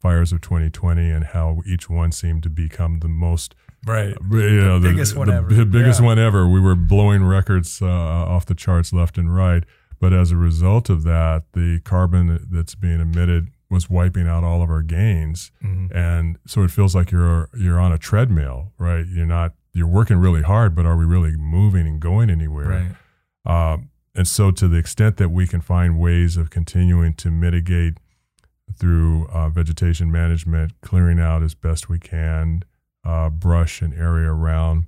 fires 0.00 0.32
of 0.32 0.40
2020 0.40 1.10
and 1.10 1.26
how 1.26 1.60
each 1.66 1.90
one 1.90 2.10
seemed 2.10 2.42
to 2.42 2.50
become 2.50 3.00
the 3.00 3.08
most 3.08 3.54
right 3.86 4.14
you 4.30 4.60
know 4.60 4.78
the, 4.78 4.88
the 4.88 4.94
biggest 4.94 5.12
the, 5.12 5.18
one 5.18 5.28
the, 5.28 5.34
ever 5.34 5.64
biggest 5.64 6.00
yeah. 6.00 6.06
one 6.06 6.18
ever 6.18 6.48
we 6.48 6.60
were 6.60 6.74
blowing 6.74 7.24
records 7.24 7.80
uh, 7.82 7.86
off 7.86 8.46
the 8.46 8.54
charts 8.54 8.92
left 8.92 9.18
and 9.18 9.34
right 9.34 9.64
but 9.98 10.12
as 10.12 10.30
a 10.30 10.36
result 10.36 10.88
of 10.88 11.02
that 11.02 11.44
the 11.52 11.80
carbon 11.84 12.46
that's 12.50 12.74
being 12.74 13.00
emitted 13.00 13.48
was 13.68 13.88
wiping 13.88 14.26
out 14.26 14.42
all 14.42 14.62
of 14.62 14.70
our 14.70 14.82
gains 14.82 15.52
mm-hmm. 15.62 15.94
and 15.96 16.38
so 16.46 16.62
it 16.62 16.70
feels 16.70 16.94
like 16.94 17.10
you're 17.10 17.48
you're 17.54 17.78
on 17.78 17.92
a 17.92 17.98
treadmill 17.98 18.72
right 18.78 19.06
you're 19.06 19.26
not 19.26 19.52
you're 19.72 19.86
working 19.86 20.16
really 20.16 20.42
hard 20.42 20.74
but 20.74 20.84
are 20.84 20.96
we 20.96 21.04
really 21.04 21.36
moving 21.36 21.86
and 21.86 22.00
going 22.00 22.28
anywhere 22.28 22.96
right. 23.46 23.72
um, 23.72 23.90
and 24.14 24.26
so 24.26 24.50
to 24.50 24.66
the 24.66 24.76
extent 24.76 25.16
that 25.18 25.28
we 25.28 25.46
can 25.46 25.60
find 25.60 25.98
ways 25.98 26.36
of 26.36 26.50
continuing 26.50 27.14
to 27.14 27.30
mitigate 27.30 27.98
through 28.80 29.28
uh, 29.28 29.48
vegetation 29.50 30.10
management, 30.10 30.72
clearing 30.80 31.20
out 31.20 31.42
as 31.42 31.54
best 31.54 31.88
we 31.88 31.98
can 31.98 32.64
uh, 33.04 33.30
brush 33.30 33.80
and 33.80 33.94
area 33.94 34.30
around 34.30 34.86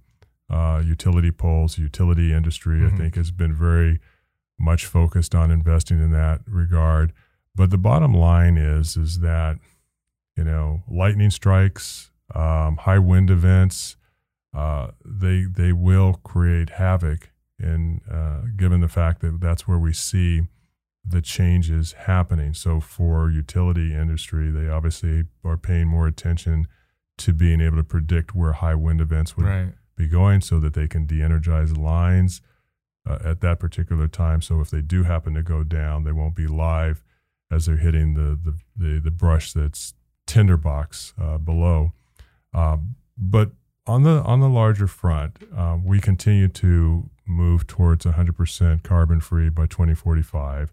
uh, 0.51 0.83
utility 0.85 1.31
poles. 1.31 1.79
Utility 1.79 2.33
industry, 2.33 2.81
mm-hmm. 2.81 2.95
I 2.95 2.99
think, 2.99 3.15
has 3.15 3.31
been 3.31 3.55
very 3.55 4.01
much 4.59 4.87
focused 4.87 5.35
on 5.35 5.51
investing 5.51 6.03
in 6.03 6.11
that 6.13 6.41
regard. 6.47 7.13
But 7.55 7.71
the 7.71 7.79
bottom 7.79 8.15
line 8.15 8.57
is, 8.57 8.97
is 8.97 9.21
that 9.21 9.59
you 10.37 10.45
know, 10.45 10.83
lightning 10.89 11.31
strikes, 11.31 12.11
um, 12.35 12.79
high 12.79 12.99
wind 12.99 13.31
events, 13.31 13.97
uh, 14.55 14.89
they 15.05 15.45
they 15.45 15.73
will 15.73 16.15
create 16.25 16.71
havoc 16.71 17.31
and 17.59 18.01
uh, 18.11 18.41
given 18.57 18.81
the 18.81 18.89
fact 18.89 19.21
that 19.23 19.41
that's 19.41 19.67
where 19.69 19.79
we 19.79 19.93
see 19.93 20.43
the 21.05 21.21
changes 21.21 21.93
happening. 21.93 22.55
So 22.55 22.81
for 22.81 23.31
utility 23.31 23.93
industry, 23.93 24.51
they 24.51 24.69
obviously 24.69 25.25
are 25.45 25.57
paying 25.57 25.89
more 25.89 26.07
attention 26.07 26.67
to 27.19 27.33
being 27.33 27.61
able 27.61 27.77
to 27.77 27.85
predict 27.85 28.35
where 28.35 28.53
high 28.53 28.75
wind 28.75 29.01
events 29.01 29.37
would 29.37 29.47
right. 29.47 29.73
be 29.97 30.07
going, 30.07 30.41
so 30.41 30.59
that 30.61 30.75
they 30.75 30.89
can 30.89 31.07
de-energize 31.07 31.77
lines 31.77 32.41
uh, 33.09 33.19
at 33.25 33.41
that 33.41 33.59
particular 33.59 34.09
time. 34.09 34.41
So 34.41 34.61
if 34.61 34.71
they 34.71 34.81
do 34.81 35.03
happen 35.03 35.35
to 35.35 35.43
go 35.43 35.65
down, 35.65 36.05
they 36.05 36.13
won't 36.13 36.35
be 36.35 36.47
live 36.47 37.03
as 37.51 37.67
they're 37.67 37.77
hitting 37.77 38.15
the 38.15 38.39
the 38.43 38.59
the, 38.77 39.01
the 39.01 39.11
brush 39.11 39.53
that's 39.53 39.95
tinderbox 40.27 41.13
uh, 41.21 41.39
below. 41.39 41.93
Um, 42.55 42.97
but 43.19 43.51
on 43.87 44.03
the 44.05 44.23
on 44.23 44.41
the 44.41 44.49
larger 44.49 44.87
front, 44.87 45.37
um, 45.57 45.85
we 45.85 46.01
continue 46.01 46.49
to 46.49 47.11
move 47.27 47.67
towards 47.67 48.05
100% 48.05 48.83
carbon 48.83 49.21
free 49.21 49.49
by 49.49 49.67
2045. 49.67 50.73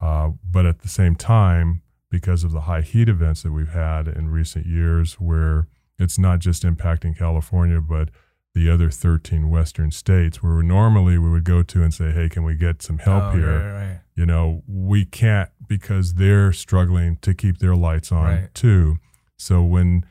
Uh, 0.00 0.30
but 0.48 0.66
at 0.66 0.80
the 0.80 0.88
same 0.88 1.14
time, 1.14 1.82
because 2.10 2.42
of 2.42 2.52
the 2.52 2.62
high 2.62 2.80
heat 2.80 3.08
events 3.08 3.42
that 3.42 3.52
we've 3.52 3.72
had 3.72 4.08
in 4.08 4.30
recent 4.30 4.66
years, 4.66 5.14
where 5.14 5.68
it's 5.98 6.18
not 6.18 6.38
just 6.38 6.62
impacting 6.62 7.16
California, 7.16 7.80
but 7.80 8.08
the 8.54 8.68
other 8.68 8.90
13 8.90 9.48
western 9.48 9.90
states 9.90 10.42
where 10.42 10.62
normally 10.62 11.18
we 11.18 11.30
would 11.30 11.44
go 11.44 11.62
to 11.62 11.82
and 11.82 11.94
say 11.94 12.10
hey 12.10 12.28
can 12.28 12.42
we 12.42 12.54
get 12.54 12.82
some 12.82 12.98
help 12.98 13.22
oh, 13.24 13.30
here 13.30 13.58
right, 13.58 13.72
right. 13.72 14.00
you 14.16 14.26
know 14.26 14.62
we 14.66 15.04
can't 15.04 15.50
because 15.68 16.14
they're 16.14 16.52
struggling 16.52 17.16
to 17.22 17.32
keep 17.32 17.58
their 17.58 17.76
lights 17.76 18.10
on 18.10 18.24
right. 18.24 18.54
too 18.54 18.96
so 19.38 19.62
when 19.62 20.04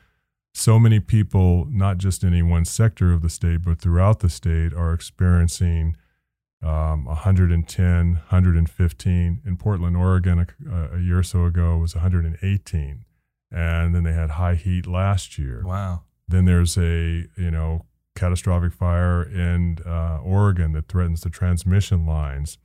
so 0.54 0.78
many 0.78 0.98
people 1.00 1.66
not 1.70 1.98
just 1.98 2.22
in 2.22 2.30
any 2.30 2.42
one 2.42 2.64
sector 2.64 3.12
of 3.12 3.20
the 3.20 3.30
state 3.30 3.62
but 3.62 3.78
throughout 3.78 4.20
the 4.20 4.30
state 4.30 4.72
are 4.72 4.94
experiencing 4.94 5.96
um, 6.62 7.06
110 7.06 8.12
115 8.12 9.42
in 9.44 9.56
portland 9.56 9.96
oregon 9.96 10.46
a, 10.70 10.96
a 10.96 11.00
year 11.00 11.18
or 11.18 11.22
so 11.22 11.44
ago 11.44 11.78
was 11.78 11.94
118 11.94 13.04
and 13.52 13.94
then 13.94 14.04
they 14.04 14.12
had 14.12 14.30
high 14.30 14.54
heat 14.54 14.86
last 14.86 15.38
year. 15.38 15.62
Wow. 15.64 16.02
Then 16.28 16.44
there's 16.44 16.76
a 16.76 17.26
you 17.36 17.50
know 17.50 17.86
catastrophic 18.14 18.72
fire 18.72 19.22
in 19.22 19.78
uh, 19.86 20.18
Oregon 20.22 20.72
that 20.72 20.88
threatens 20.88 21.22
the 21.22 21.30
transmission 21.30 22.06
lines, 22.06 22.58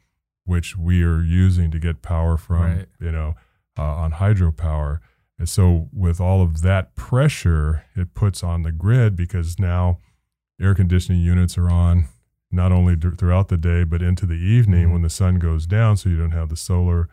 which 0.43 0.77
we 0.77 1.03
are 1.03 1.21
using 1.21 1.71
to 1.71 1.79
get 1.79 2.01
power 2.01 2.37
from, 2.37 2.61
right. 2.61 2.85
you 2.99 3.11
know, 3.11 3.35
uh, 3.77 3.83
on 3.83 4.13
hydropower. 4.13 4.99
And 5.37 5.49
so, 5.49 5.89
with 5.91 6.21
all 6.21 6.41
of 6.41 6.61
that 6.61 6.95
pressure, 6.95 7.85
it 7.95 8.13
puts 8.13 8.43
on 8.43 8.61
the 8.61 8.71
grid 8.71 9.15
because 9.15 9.59
now 9.59 9.99
air 10.61 10.73
conditioning 10.73 11.21
units 11.21 11.57
are 11.57 11.69
on 11.69 12.07
not 12.55 12.71
only 12.71 12.95
d- 12.95 13.09
throughout 13.17 13.49
the 13.49 13.57
day 13.57 13.83
but 13.83 14.01
into 14.01 14.25
the 14.25 14.33
evening 14.33 14.85
mm-hmm. 14.85 14.93
when 14.93 15.01
the 15.01 15.09
sun 15.09 15.39
goes 15.39 15.67
down, 15.67 15.97
so 15.97 16.09
you 16.09 16.17
don't 16.17 16.31
have 16.31 16.49
the 16.49 16.55
solar 16.55 17.09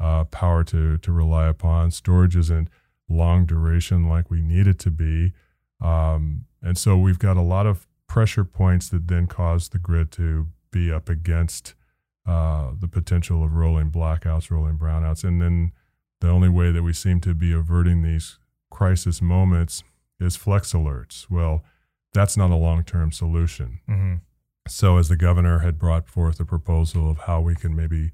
uh, 0.00 0.24
power 0.24 0.64
to 0.64 0.96
to 0.98 1.12
rely 1.12 1.46
upon. 1.46 1.90
Storage 1.90 2.36
isn't 2.36 2.68
long 3.08 3.46
duration 3.46 4.08
like 4.08 4.30
we 4.30 4.40
need 4.40 4.66
it 4.66 4.78
to 4.78 4.90
be. 4.90 5.32
Um, 5.80 6.44
and 6.62 6.76
so 6.76 6.96
we've 6.96 7.18
got 7.18 7.36
a 7.36 7.42
lot 7.42 7.66
of 7.66 7.86
pressure 8.06 8.44
points 8.44 8.88
that 8.88 9.08
then 9.08 9.26
cause 9.26 9.68
the 9.68 9.78
grid 9.78 10.10
to 10.12 10.48
be 10.70 10.92
up 10.92 11.08
against 11.08 11.74
uh, 12.26 12.72
the 12.78 12.88
potential 12.88 13.42
of 13.42 13.54
rolling 13.54 13.90
blackouts, 13.90 14.50
rolling 14.50 14.76
brownouts. 14.76 15.24
And 15.24 15.40
then 15.40 15.72
the 16.20 16.28
only 16.28 16.48
way 16.48 16.70
that 16.70 16.82
we 16.82 16.92
seem 16.92 17.20
to 17.20 17.34
be 17.34 17.52
averting 17.52 18.02
these 18.02 18.38
crisis 18.70 19.22
moments 19.22 19.82
is 20.20 20.36
flex 20.36 20.72
alerts. 20.72 21.30
Well, 21.30 21.64
that's 22.12 22.36
not 22.36 22.50
a 22.50 22.56
long 22.56 22.84
term 22.84 23.12
solution. 23.12 23.80
Mm-hmm. 23.88 24.14
So, 24.68 24.98
as 24.98 25.08
the 25.08 25.16
governor 25.16 25.60
had 25.60 25.78
brought 25.78 26.08
forth 26.08 26.40
a 26.40 26.44
proposal 26.44 27.10
of 27.10 27.18
how 27.20 27.40
we 27.40 27.54
can 27.54 27.74
maybe 27.74 28.12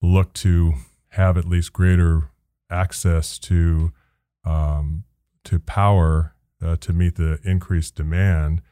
look 0.00 0.32
to 0.34 0.74
have 1.10 1.36
at 1.36 1.44
least 1.44 1.72
greater 1.72 2.30
access 2.70 3.38
to 3.40 3.92
um, 4.44 5.04
to 5.44 5.58
power 5.58 6.34
uh, 6.62 6.76
to 6.76 6.92
meet 6.92 7.16
the 7.16 7.38
increased 7.44 7.94
demand, 7.94 8.62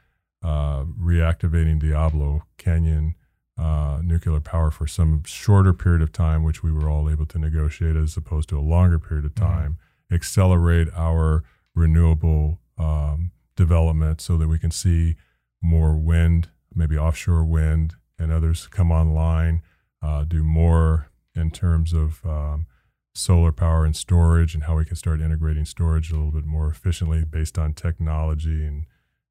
uh, 0.43 0.85
reactivating 0.85 1.79
Diablo 1.79 2.45
Canyon 2.59 3.14
uh, 3.59 4.01
nuclear 4.03 4.41
power 4.41 4.70
for 4.70 4.87
some 4.87 5.22
shorter 5.24 5.72
period 5.72 6.03
of 6.03 6.12
time, 6.12 6.43
which 6.43 6.62
we 6.62 6.70
were 6.70 6.91
all 6.91 7.09
able 7.09 7.27
to 7.27 7.39
negotiate 7.39 7.97
as 7.97 8.16
opposed 8.16 8.49
to 8.51 8.59
a 8.59 8.61
longer 8.61 8.99
period 8.99 9.24
of 9.24 9.35
mm-hmm. 9.35 9.45
time, 9.45 9.72
mm-hmm. 9.72 10.14
accelerate 10.14 10.89
our 10.95 11.43
renewable 11.74 12.61
um, 12.79 13.31
development 13.57 14.20
so 14.20 14.37
that 14.37 14.49
we 14.49 14.59
can 14.59 14.70
see 14.70 15.16
more 15.62 15.97
wind, 15.97 16.49
maybe 16.77 16.97
offshore 16.97 17.45
wind, 17.45 17.95
and 18.18 18.31
others 18.31 18.66
come 18.68 18.93
online, 18.93 19.62
uh, 20.03 20.24
do 20.24 20.43
more 20.43 21.11
in 21.35 21.51
terms 21.51 21.93
of 21.93 22.24
um, 22.24 22.66
solar 23.14 23.53
power 23.53 23.85
and 23.85 23.97
storage 23.97 24.55
and 24.55 24.64
how 24.64 24.77
we 24.77 24.85
can 24.85 24.97
start 24.97 25.20
integrating 25.20 25.64
storage 25.64 26.11
a 26.11 26.14
little 26.14 26.31
bit 26.31 26.45
more 26.45 26.68
efficiently 26.68 27.24
based 27.24 27.59
on 27.59 27.72
technology 27.72 28.64
and 28.64 28.87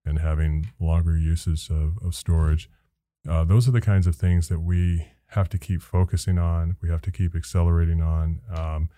and 0.07 0.19
having 0.19 0.71
longer 0.79 1.17
uses 1.17 1.67
of, 1.71 1.97
of 2.05 2.13
storage. 2.13 2.69
Uh, 3.27 3.43
those 3.43 3.67
are 3.67 3.71
the 3.71 3.81
kinds 3.81 4.05
of 4.05 4.15
things 4.15 4.49
that 4.49 4.59
we 4.59 5.07
have 5.29 5.49
to 5.49 5.57
keep 5.57 5.81
focusing 5.81 6.37
on. 6.37 6.77
We 6.79 6.89
have 6.89 7.01
to 7.01 7.11
keep 7.11 7.35
accelerating 7.35 8.01
on 8.03 8.41
um, 8.55 8.89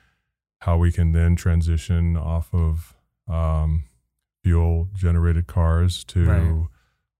how 0.60 0.78
we 0.78 0.92
can 0.92 1.14
then 1.14 1.38
transition 1.38 2.18
off 2.18 2.54
of 2.54 2.98
um, 3.30 3.86
fuel 4.44 4.90
generated 4.94 5.48
cars 5.48 6.04
to 6.06 6.26
right. 6.26 6.68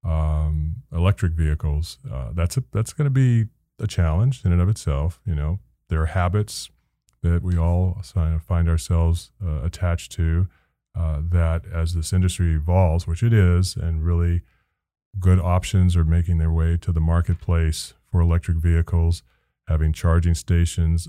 Um, 0.04 0.78
electric 0.92 1.34
vehicles. 1.34 1.98
Uh, 2.12 2.32
that's 2.34 2.58
a, 2.58 2.64
that's 2.72 2.94
going 2.94 3.06
to 3.06 3.12
be 3.12 3.50
a 3.80 3.88
challenge 3.88 4.44
in 4.46 4.52
and 4.52 4.62
of 4.62 4.70
itself. 4.70 5.22
You 5.26 5.36
know, 5.36 5.60
there 5.90 6.02
are 6.02 6.08
habits 6.08 6.70
that 7.24 7.44
we 7.44 7.58
all 7.58 8.02
find 8.04 8.70
ourselves 8.70 9.32
uh, 9.46 9.62
attached 9.64 10.12
to. 10.14 10.48
Uh, 10.96 11.22
that 11.22 11.62
as 11.72 11.94
this 11.94 12.12
industry 12.12 12.56
evolves, 12.56 13.06
which 13.06 13.22
it 13.22 13.32
is, 13.32 13.76
and 13.76 14.04
really 14.04 14.42
good 15.20 15.40
options 15.40 15.96
are 15.96 16.04
making 16.04 16.40
their 16.40 16.52
way 16.52 16.76
to 16.76 16.92
the 16.92 17.00
marketplace 17.00 17.94
for 18.10 18.20
electric 18.20 18.58
vehicles, 18.58 19.22
having 19.68 19.94
charging 19.94 20.34
stations 20.34 21.08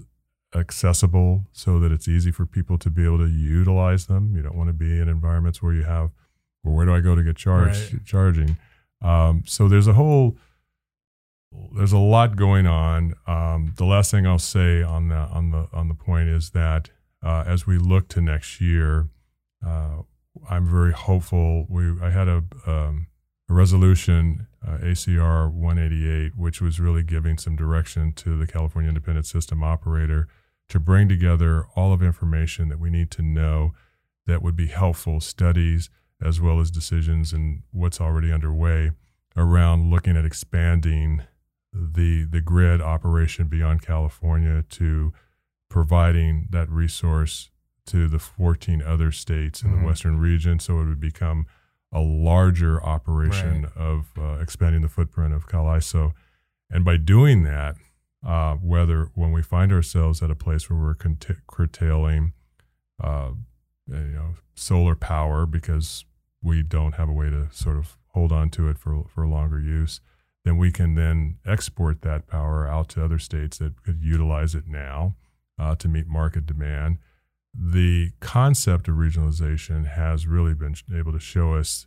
accessible 0.54 1.44
so 1.52 1.78
that 1.78 1.90
it's 1.90 2.06
easy 2.06 2.30
for 2.30 2.44
people 2.44 2.76
to 2.78 2.90
be 2.90 3.04
able 3.04 3.18
to 3.18 3.28
utilize 3.28 4.06
them. 4.06 4.34
You 4.36 4.42
don't 4.42 4.56
want 4.56 4.68
to 4.68 4.74
be 4.74 4.98
in 4.98 5.08
environments 5.08 5.62
where 5.62 5.72
you 5.72 5.84
have, 5.84 6.10
well, 6.62 6.74
where 6.74 6.84
do 6.84 6.94
I 6.94 7.00
go 7.00 7.14
to 7.14 7.22
get 7.22 7.36
charged? 7.36 7.92
Right. 7.92 8.04
Charging. 8.04 8.58
Um, 9.00 9.44
so 9.46 9.68
there's 9.68 9.86
a 9.86 9.92
whole 9.92 10.36
there's 11.74 11.92
a 11.92 11.98
lot 11.98 12.36
going 12.36 12.66
on. 12.66 13.14
Um, 13.26 13.74
the 13.76 13.84
last 13.84 14.10
thing 14.10 14.26
I'll 14.26 14.38
say 14.38 14.82
on 14.82 15.08
the 15.08 15.16
on 15.16 15.50
the 15.50 15.68
on 15.72 15.88
the 15.88 15.94
point 15.94 16.28
is 16.28 16.50
that 16.50 16.90
uh, 17.22 17.44
as 17.46 17.66
we 17.66 17.78
look 17.78 18.08
to 18.08 18.20
next 18.20 18.60
year, 18.60 19.08
uh, 19.66 20.02
I'm 20.48 20.66
very 20.66 20.92
hopeful. 20.92 21.66
We 21.68 22.00
I 22.00 22.10
had 22.10 22.28
a, 22.28 22.44
um, 22.66 23.06
a 23.48 23.54
resolution 23.54 24.46
uh, 24.66 24.78
ACR 24.78 25.50
188, 25.52 26.36
which 26.36 26.60
was 26.60 26.80
really 26.80 27.02
giving 27.02 27.38
some 27.38 27.56
direction 27.56 28.12
to 28.12 28.36
the 28.36 28.46
California 28.46 28.88
Independent 28.88 29.26
System 29.26 29.62
Operator 29.62 30.28
to 30.68 30.78
bring 30.78 31.08
together 31.08 31.66
all 31.74 31.92
of 31.92 32.02
information 32.02 32.68
that 32.68 32.78
we 32.78 32.90
need 32.90 33.10
to 33.12 33.22
know 33.22 33.72
that 34.26 34.42
would 34.42 34.56
be 34.56 34.66
helpful 34.66 35.20
studies 35.20 35.88
as 36.22 36.40
well 36.40 36.60
as 36.60 36.70
decisions 36.70 37.32
and 37.32 37.62
what's 37.72 38.00
already 38.00 38.32
underway 38.32 38.90
around 39.36 39.90
looking 39.90 40.16
at 40.16 40.24
expanding 40.24 41.22
the 41.72 42.24
the 42.24 42.40
grid 42.40 42.80
operation 42.80 43.46
beyond 43.46 43.82
California 43.82 44.64
to 44.68 45.12
providing 45.68 46.48
that 46.50 46.68
resource 46.70 47.50
to 47.86 48.08
the 48.08 48.18
14 48.18 48.82
other 48.82 49.12
states 49.12 49.62
in 49.62 49.70
mm-hmm. 49.70 49.80
the 49.80 49.86
western 49.86 50.18
region 50.18 50.58
so 50.58 50.80
it 50.80 50.86
would 50.86 51.00
become 51.00 51.46
a 51.92 52.00
larger 52.00 52.82
operation 52.84 53.62
right. 53.62 53.76
of 53.76 54.10
uh, 54.18 54.38
expanding 54.40 54.82
the 54.82 54.88
footprint 54.88 55.32
of 55.32 55.46
CAISO. 55.48 56.12
And 56.70 56.84
by 56.84 56.98
doing 56.98 57.44
that, 57.44 57.76
uh, 58.26 58.56
whether 58.56 59.10
when 59.14 59.32
we 59.32 59.42
find 59.42 59.72
ourselves 59.72 60.22
at 60.22 60.30
a 60.30 60.34
place 60.34 60.68
where 60.68 60.78
we're 60.78 60.94
curtailing 61.46 62.32
uh, 63.02 63.30
you 63.86 63.96
know, 63.96 64.34
solar 64.54 64.94
power 64.94 65.46
because 65.46 66.04
we 66.42 66.62
don't 66.62 66.94
have 66.94 67.08
a 67.08 67.12
way 67.12 67.30
to 67.30 67.48
sort 67.50 67.76
of 67.76 67.96
hold 68.08 68.32
on 68.32 68.50
to 68.50 68.68
it 68.68 68.78
for, 68.78 69.04
for 69.12 69.26
longer 69.26 69.60
use, 69.60 70.00
then 70.44 70.56
we 70.56 70.70
can 70.70 70.94
then 70.94 71.38
export 71.46 72.02
that 72.02 72.26
power 72.26 72.66
out 72.66 72.88
to 72.90 73.04
other 73.04 73.18
states 73.18 73.58
that 73.58 73.82
could 73.82 74.00
utilize 74.02 74.54
it 74.54 74.66
now 74.66 75.14
uh, 75.58 75.74
to 75.76 75.88
meet 75.88 76.06
market 76.06 76.46
demand. 76.46 76.98
The 77.54 78.12
concept 78.20 78.88
of 78.88 78.94
regionalization 78.94 79.86
has 79.86 80.26
really 80.26 80.54
been 80.54 80.74
able 80.94 81.12
to 81.12 81.20
show 81.20 81.54
us 81.54 81.86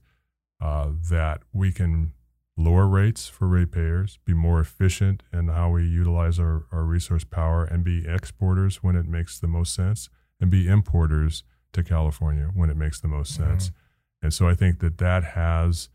uh, 0.61 0.89
that 1.09 1.41
we 1.53 1.71
can 1.71 2.13
lower 2.57 2.87
rates 2.87 3.27
for 3.27 3.47
ratepayers, 3.47 4.19
be 4.25 4.33
more 4.33 4.59
efficient 4.59 5.23
in 5.33 5.47
how 5.47 5.71
we 5.71 5.83
utilize 5.83 6.39
our, 6.39 6.65
our 6.71 6.83
resource 6.83 7.23
power, 7.23 7.63
and 7.63 7.83
be 7.83 8.05
exporters 8.07 8.83
when 8.83 8.95
it 8.95 9.07
makes 9.07 9.39
the 9.39 9.47
most 9.47 9.73
sense, 9.73 10.09
and 10.39 10.51
be 10.51 10.67
importers 10.67 11.43
to 11.73 11.83
California 11.83 12.51
when 12.53 12.69
it 12.69 12.77
makes 12.77 12.99
the 12.99 13.07
most 13.07 13.33
sense. 13.33 13.69
Mm-hmm. 13.69 13.80
And 14.21 14.33
so 14.33 14.47
I 14.47 14.55
think 14.55 14.79
that 14.79 14.97
that 14.99 15.23
has 15.23 15.89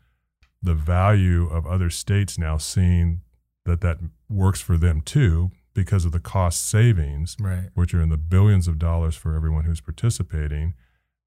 the 0.61 0.73
value 0.73 1.47
of 1.47 1.65
other 1.65 1.89
states 1.89 2.37
now 2.37 2.57
seeing 2.57 3.21
that 3.65 3.81
that 3.81 3.97
works 4.29 4.61
for 4.61 4.77
them 4.77 5.01
too 5.01 5.51
because 5.73 6.05
of 6.05 6.11
the 6.11 6.19
cost 6.19 6.67
savings, 6.67 7.37
right. 7.39 7.69
which 7.75 7.93
are 7.93 8.01
in 8.01 8.09
the 8.09 8.17
billions 8.17 8.67
of 8.67 8.79
dollars 8.79 9.15
for 9.15 9.35
everyone 9.35 9.65
who's 9.65 9.81
participating. 9.81 10.73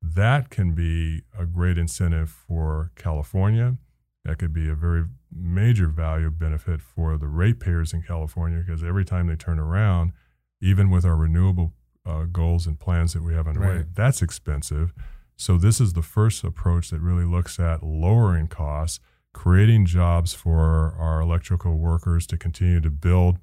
That 0.03 0.51
can 0.51 0.75
be 0.75 1.23
a 1.39 1.47
great 1.47 1.79
incentive 1.79 2.31
for 2.31 2.91
California. 2.97 3.77
That 4.25 4.39
could 4.39 4.53
be 4.53 4.69
a 4.69 4.75
very 4.75 5.05
major 5.33 5.87
value 5.87 6.31
benefit 6.31 6.81
for 6.83 7.17
the 7.17 7.29
ratepayers 7.29 7.93
in 7.93 8.03
California 8.03 8.63
because 8.67 8.83
every 8.83 9.05
time 9.05 9.29
they 9.29 9.37
turn 9.37 9.59
around, 9.59 10.13
even 10.61 10.91
with 10.91 11.05
our 11.05 11.17
renewable 11.17 11.75
uh, 12.05 12.25
goals 12.25 12.67
and 12.67 12.79
plans 12.79 13.13
that 13.13 13.23
we 13.23 13.35
have 13.35 13.47
underway, 13.47 13.77
right. 13.77 13.95
that's 13.95 14.21
expensive. 14.21 14.93
So, 15.41 15.57
this 15.57 15.81
is 15.81 15.95
the 15.95 16.03
first 16.03 16.45
approach 16.45 16.91
that 16.91 17.01
really 17.01 17.25
looks 17.25 17.59
at 17.59 17.83
lowering 17.83 18.47
costs, 18.47 19.01
creating 19.33 19.87
jobs 19.87 20.35
for 20.35 20.95
our 20.99 21.23
electrical 21.23 21.79
workers 21.79 22.27
to 22.27 22.37
continue 22.37 22.79
to 22.83 22.91
build 22.91 23.39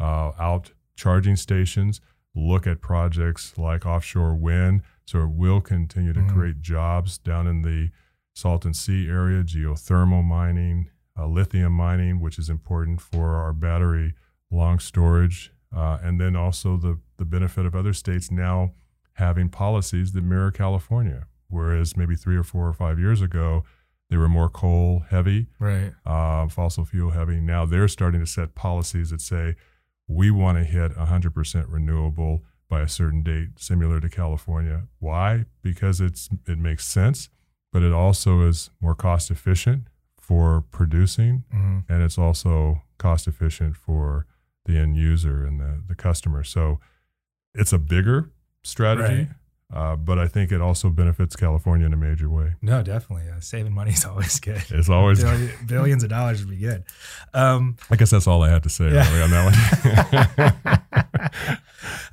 uh, 0.00 0.30
out 0.38 0.72
charging 0.96 1.36
stations, 1.36 2.00
look 2.34 2.66
at 2.66 2.80
projects 2.80 3.58
like 3.58 3.84
offshore 3.84 4.34
wind. 4.34 4.80
So, 5.04 5.24
it 5.24 5.32
will 5.32 5.60
continue 5.60 6.14
to 6.14 6.20
mm-hmm. 6.20 6.34
create 6.34 6.62
jobs 6.62 7.18
down 7.18 7.46
in 7.46 7.60
the 7.60 7.90
Salton 8.32 8.72
Sea 8.72 9.06
area, 9.06 9.42
geothermal 9.42 10.24
mining, 10.24 10.88
uh, 11.14 11.26
lithium 11.26 11.74
mining, 11.74 12.20
which 12.20 12.38
is 12.38 12.48
important 12.48 13.02
for 13.02 13.34
our 13.34 13.52
battery 13.52 14.14
long 14.50 14.78
storage, 14.78 15.52
uh, 15.76 15.98
and 16.02 16.18
then 16.18 16.36
also 16.36 16.78
the, 16.78 17.00
the 17.18 17.26
benefit 17.26 17.66
of 17.66 17.74
other 17.74 17.92
states 17.92 18.30
now 18.30 18.72
having 19.16 19.50
policies 19.50 20.12
that 20.12 20.24
mirror 20.24 20.50
California. 20.50 21.26
Whereas 21.54 21.96
maybe 21.96 22.16
three 22.16 22.36
or 22.36 22.42
four 22.42 22.68
or 22.68 22.72
five 22.72 22.98
years 22.98 23.22
ago, 23.22 23.64
they 24.10 24.16
were 24.16 24.28
more 24.28 24.48
coal 24.48 25.04
heavy, 25.10 25.46
right? 25.58 25.92
Uh, 26.04 26.48
fossil 26.48 26.84
fuel 26.84 27.10
heavy. 27.10 27.40
Now 27.40 27.64
they're 27.64 27.88
starting 27.88 28.20
to 28.20 28.26
set 28.26 28.54
policies 28.54 29.10
that 29.10 29.20
say 29.20 29.54
we 30.08 30.30
want 30.30 30.58
to 30.58 30.64
hit 30.64 30.94
100% 30.94 31.64
renewable 31.68 32.42
by 32.68 32.80
a 32.80 32.88
certain 32.88 33.22
date, 33.22 33.50
similar 33.58 34.00
to 34.00 34.08
California. 34.08 34.88
Why? 34.98 35.44
Because 35.62 36.00
it's 36.00 36.28
it 36.46 36.58
makes 36.58 36.86
sense, 36.86 37.28
but 37.72 37.82
it 37.82 37.92
also 37.92 38.42
is 38.42 38.70
more 38.80 38.94
cost 38.94 39.30
efficient 39.30 39.84
for 40.18 40.64
producing, 40.70 41.44
mm-hmm. 41.54 41.80
and 41.88 42.02
it's 42.02 42.18
also 42.18 42.82
cost 42.98 43.28
efficient 43.28 43.76
for 43.76 44.26
the 44.64 44.78
end 44.78 44.96
user 44.96 45.44
and 45.44 45.60
the, 45.60 45.82
the 45.86 45.94
customer. 45.94 46.42
So 46.42 46.80
it's 47.54 47.72
a 47.72 47.78
bigger 47.78 48.32
strategy, 48.62 49.14
right. 49.14 49.28
Uh, 49.74 49.96
but 49.96 50.20
I 50.20 50.28
think 50.28 50.52
it 50.52 50.60
also 50.60 50.88
benefits 50.88 51.34
California 51.34 51.84
in 51.84 51.92
a 51.92 51.96
major 51.96 52.30
way. 52.30 52.52
No, 52.62 52.84
definitely. 52.84 53.28
Uh, 53.28 53.40
saving 53.40 53.72
money 53.74 53.90
is 53.90 54.04
always 54.04 54.38
good. 54.38 54.62
It's 54.70 54.88
always 54.88 55.20
Billion, 55.20 55.50
billions 55.66 56.04
of 56.04 56.10
dollars 56.10 56.40
would 56.40 56.50
be 56.50 56.58
good. 56.58 56.84
Um, 57.34 57.76
I 57.90 57.96
guess 57.96 58.10
that's 58.10 58.28
all 58.28 58.44
I 58.44 58.50
had 58.50 58.62
to 58.62 58.68
say 58.68 58.92
yeah. 58.92 59.10
really 59.10 59.22
on 59.22 59.30
that 59.30 60.92
one. 61.42 61.58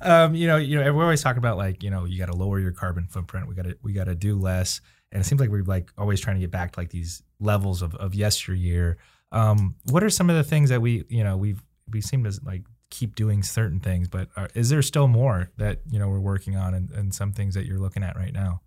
um, 0.00 0.34
you 0.34 0.48
know, 0.48 0.56
you 0.56 0.82
know, 0.82 0.92
we're 0.92 1.04
always 1.04 1.22
talking 1.22 1.38
about 1.38 1.56
like, 1.56 1.84
you 1.84 1.90
know, 1.90 2.04
you 2.04 2.18
got 2.18 2.26
to 2.26 2.34
lower 2.34 2.58
your 2.58 2.72
carbon 2.72 3.06
footprint. 3.06 3.46
We 3.46 3.54
got 3.54 3.66
to, 3.66 3.78
we 3.80 3.92
got 3.92 4.04
to 4.04 4.16
do 4.16 4.34
less. 4.34 4.80
And 5.12 5.20
it 5.20 5.24
seems 5.24 5.40
like 5.40 5.50
we're 5.50 5.62
like 5.62 5.92
always 5.96 6.20
trying 6.20 6.36
to 6.36 6.40
get 6.40 6.50
back 6.50 6.72
to 6.72 6.80
like 6.80 6.90
these 6.90 7.22
levels 7.38 7.80
of, 7.80 7.94
of 7.94 8.12
yesteryear. 8.12 8.98
Um, 9.30 9.76
what 9.84 10.02
are 10.02 10.10
some 10.10 10.28
of 10.28 10.34
the 10.34 10.44
things 10.44 10.70
that 10.70 10.82
we, 10.82 11.04
you 11.08 11.22
know, 11.22 11.36
we've, 11.36 11.62
we 11.88 12.00
seem 12.00 12.24
to 12.24 12.40
like 12.44 12.62
keep 12.92 13.16
doing 13.16 13.42
certain 13.42 13.80
things, 13.80 14.06
but 14.06 14.28
are, 14.36 14.48
is 14.54 14.68
there 14.68 14.82
still 14.82 15.08
more 15.08 15.50
that, 15.56 15.80
you 15.90 15.98
know, 15.98 16.08
we're 16.08 16.20
working 16.20 16.56
on 16.56 16.74
and, 16.74 16.90
and 16.92 17.14
some 17.14 17.32
things 17.32 17.54
that 17.54 17.66
you're 17.66 17.80
looking 17.80 18.04
at 18.04 18.14
right 18.14 18.34
now? 18.34 18.60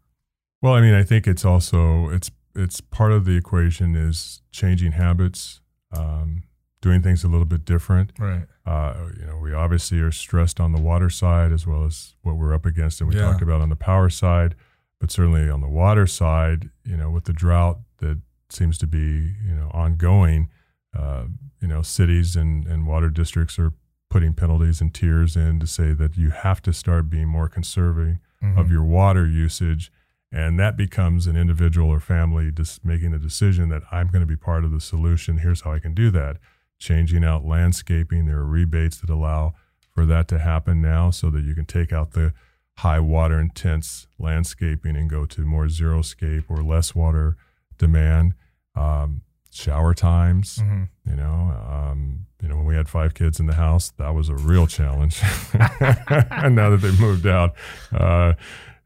Well, 0.61 0.73
I 0.73 0.81
mean, 0.81 0.95
I 0.95 1.03
think 1.03 1.27
it's 1.27 1.45
also, 1.45 2.09
it's, 2.09 2.31
it's 2.55 2.81
part 2.81 3.11
of 3.11 3.25
the 3.25 3.37
equation 3.37 3.95
is 3.95 4.41
changing 4.51 4.93
habits, 4.93 5.61
um, 5.91 6.43
doing 6.81 7.01
things 7.01 7.23
a 7.23 7.27
little 7.27 7.45
bit 7.45 7.65
different. 7.65 8.11
Right. 8.17 8.47
Uh, 8.65 9.09
you 9.19 9.25
know, 9.25 9.37
we 9.37 9.53
obviously 9.53 9.99
are 9.99 10.11
stressed 10.11 10.59
on 10.59 10.71
the 10.71 10.81
water 10.81 11.09
side 11.09 11.51
as 11.51 11.67
well 11.67 11.85
as 11.85 12.15
what 12.23 12.35
we're 12.35 12.53
up 12.53 12.65
against, 12.65 12.99
and 12.99 13.09
we 13.09 13.15
yeah. 13.15 13.29
talked 13.29 13.43
about 13.43 13.61
on 13.61 13.69
the 13.69 13.75
power 13.75 14.09
side. 14.09 14.55
But 14.99 15.11
certainly 15.11 15.49
on 15.49 15.61
the 15.61 15.69
water 15.69 16.07
side, 16.07 16.69
you 16.83 16.97
know, 16.97 17.11
with 17.11 17.25
the 17.25 17.33
drought 17.33 17.79
that 17.99 18.19
seems 18.49 18.77
to 18.79 18.87
be, 18.87 19.35
you 19.45 19.53
know, 19.53 19.69
ongoing, 19.73 20.49
uh, 20.97 21.25
you 21.61 21.67
know, 21.67 21.81
cities 21.81 22.35
and, 22.35 22.65
and 22.65 22.87
water 22.87 23.09
districts 23.09 23.59
are 23.59 23.73
putting 24.15 24.31
penalties 24.31 24.79
and 24.79 24.93
tiers 24.93 25.35
in 25.35 25.59
to 25.59 25.67
say 25.67 25.91
that 25.91 26.15
you 26.15 26.29
have 26.29 26.61
to 26.61 26.71
start 26.71 27.09
being 27.09 27.27
more 27.27 27.49
conserving 27.49 28.17
mm-hmm. 28.41 28.57
of 28.57 28.71
your 28.71 28.81
water 28.81 29.27
usage. 29.27 29.91
And 30.31 30.57
that 30.57 30.77
becomes 30.77 31.27
an 31.27 31.35
individual 31.35 31.89
or 31.89 31.99
family 31.99 32.49
just 32.49 32.85
making 32.85 33.13
a 33.13 33.19
decision 33.19 33.67
that 33.71 33.81
I'm 33.91 34.07
going 34.07 34.21
to 34.21 34.25
be 34.25 34.37
part 34.37 34.63
of 34.63 34.71
the 34.71 34.79
solution. 34.79 35.39
Here's 35.39 35.63
how 35.63 35.73
I 35.73 35.79
can 35.79 35.93
do 35.93 36.11
that. 36.11 36.37
Changing 36.79 37.25
out 37.25 37.43
landscaping. 37.43 38.25
There 38.25 38.37
are 38.37 38.45
rebates 38.45 38.95
that 38.99 39.09
allow 39.09 39.53
for 39.93 40.05
that 40.05 40.29
to 40.29 40.39
happen 40.39 40.81
now 40.81 41.11
so 41.11 41.29
that 41.31 41.43
you 41.43 41.53
can 41.53 41.65
take 41.65 41.91
out 41.91 42.11
the 42.11 42.33
high 42.77 43.01
water 43.01 43.37
intense 43.37 44.07
landscaping 44.17 44.95
and 44.95 45.09
go 45.09 45.25
to 45.25 45.41
more 45.41 45.67
zero 45.67 46.01
scape 46.01 46.45
or 46.47 46.63
less 46.63 46.95
water 46.95 47.35
demand. 47.77 48.33
Um, 48.75 49.23
shower 49.55 49.93
times, 49.93 50.57
mm-hmm. 50.57 50.83
you 51.09 51.15
know, 51.15 51.53
um, 51.69 52.25
you 52.41 52.47
know, 52.47 52.57
when 52.57 52.65
we 52.65 52.75
had 52.75 52.89
five 52.89 53.13
kids 53.13 53.39
in 53.39 53.47
the 53.47 53.53
house, 53.53 53.91
that 53.97 54.13
was 54.13 54.29
a 54.29 54.35
real 54.35 54.67
challenge. 54.67 55.21
and 55.53 56.55
now 56.55 56.69
that 56.69 56.79
they've 56.81 56.99
moved 56.99 57.25
out, 57.25 57.55
uh, 57.93 58.33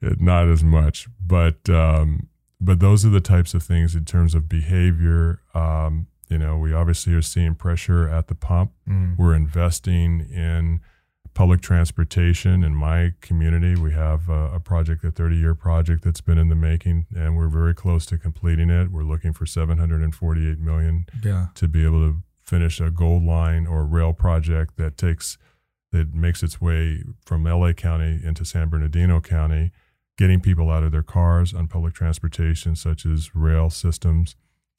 it, 0.02 0.22
not 0.22 0.48
as 0.48 0.64
much, 0.64 1.08
but, 1.26 1.70
um, 1.70 2.28
but 2.62 2.80
those 2.80 3.06
are 3.06 3.10
the 3.10 3.20
types 3.20 3.54
of 3.54 3.64
things 3.64 3.96
in 3.96 4.06
terms 4.06 4.36
of 4.36 4.48
behavior. 4.48 5.42
Um, 5.54 6.08
you 6.30 6.38
know, 6.38 6.58
we 6.58 6.74
obviously 6.74 7.14
are 7.14 7.22
seeing 7.22 7.56
pressure 7.56 8.08
at 8.08 8.28
the 8.28 8.36
pump. 8.36 8.72
Mm. 8.88 9.18
We're 9.18 9.34
investing 9.34 10.22
in 10.32 10.82
public 11.40 11.62
transportation 11.62 12.66
in 12.66 12.76
my 12.76 13.14
community. 13.22 13.80
We 13.80 13.94
have 13.94 14.28
a, 14.28 14.56
a 14.56 14.60
project, 14.60 15.06
a 15.06 15.12
30 15.12 15.38
year 15.38 15.56
project 15.56 16.04
that's 16.04 16.20
been 16.20 16.38
in 16.38 16.50
the 16.50 16.56
making, 16.56 17.06
and 17.16 17.38
we're 17.38 17.48
very 17.48 17.74
close 17.74 18.06
to 18.08 18.18
completing 18.18 18.70
it. 18.70 18.92
We're 18.92 19.04
looking 19.04 19.32
for 19.32 19.46
748 19.46 20.60
million 20.60 21.06
yeah. 21.24 21.48
to 21.56 21.68
be 21.70 21.86
able 21.86 22.10
to 22.10 22.18
finish 22.44 22.82
a 22.82 22.92
gold 22.92 23.24
line 23.24 23.68
or 23.68 23.86
rail 23.86 24.12
project 24.12 24.76
that 24.76 24.98
takes 24.98 25.38
that 25.94 26.14
makes 26.14 26.44
its 26.44 26.60
way 26.60 27.04
from 27.26 27.46
LA 27.46 27.72
County 27.72 28.20
into 28.22 28.44
San 28.44 28.68
Bernardino 28.68 29.22
County, 29.22 29.72
getting 30.18 30.42
people 30.42 30.70
out 30.70 30.84
of 30.84 30.92
their 30.92 31.04
cars 31.04 31.54
on 31.54 31.68
public 31.68 31.94
transportation, 31.94 32.76
such 32.76 33.06
as 33.06 33.34
rail 33.34 33.70
systems, 33.70 34.36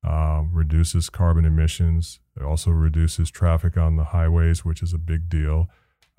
uh, 0.07 0.43
reduces 0.53 1.09
carbon 1.09 1.45
emissions. 1.45 2.20
It 2.36 2.43
also 2.43 2.70
reduces 2.70 3.30
traffic 3.30 3.76
on 3.76 3.97
the 3.97 4.05
highways, 4.05 4.64
which 4.64 4.82
is 4.82 4.93
a 4.93 4.99
big 4.99 5.28
deal 5.30 5.68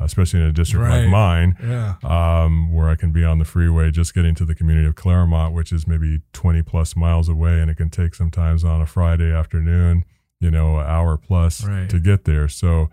especially 0.04 0.42
in 0.42 0.46
a 0.46 0.52
district 0.52 0.86
right. 0.86 1.02
like 1.02 1.10
mine, 1.10 1.58
yeah. 1.64 1.96
um, 2.04 2.74
where 2.74 2.90
I 2.90 2.96
can 2.96 3.12
be 3.12 3.24
on 3.24 3.40
the 3.40 3.46
freeway 3.46 3.92
just 3.92 4.14
getting 4.14 4.36
to 4.36 4.46
the 4.46 4.56
community 4.56 4.88
of 4.88 4.96
Claremont, 4.96 5.54
which 5.54 5.72
is 5.72 5.88
maybe 5.88 6.22
20 6.34 6.62
plus 6.64 6.96
miles 6.96 7.30
away, 7.30 7.60
and 7.60 7.70
it 7.70 7.78
can 7.78 7.90
take 7.90 8.16
sometimes 8.16 8.64
on 8.64 8.82
a 8.82 8.86
Friday 8.86 9.32
afternoon, 9.32 10.04
you 10.40 10.52
know, 10.52 10.80
an 10.80 10.86
hour 10.86 11.18
plus 11.18 11.66
right. 11.66 11.90
to 11.90 12.00
get 12.00 12.26
there. 12.26 12.48
So 12.48 12.90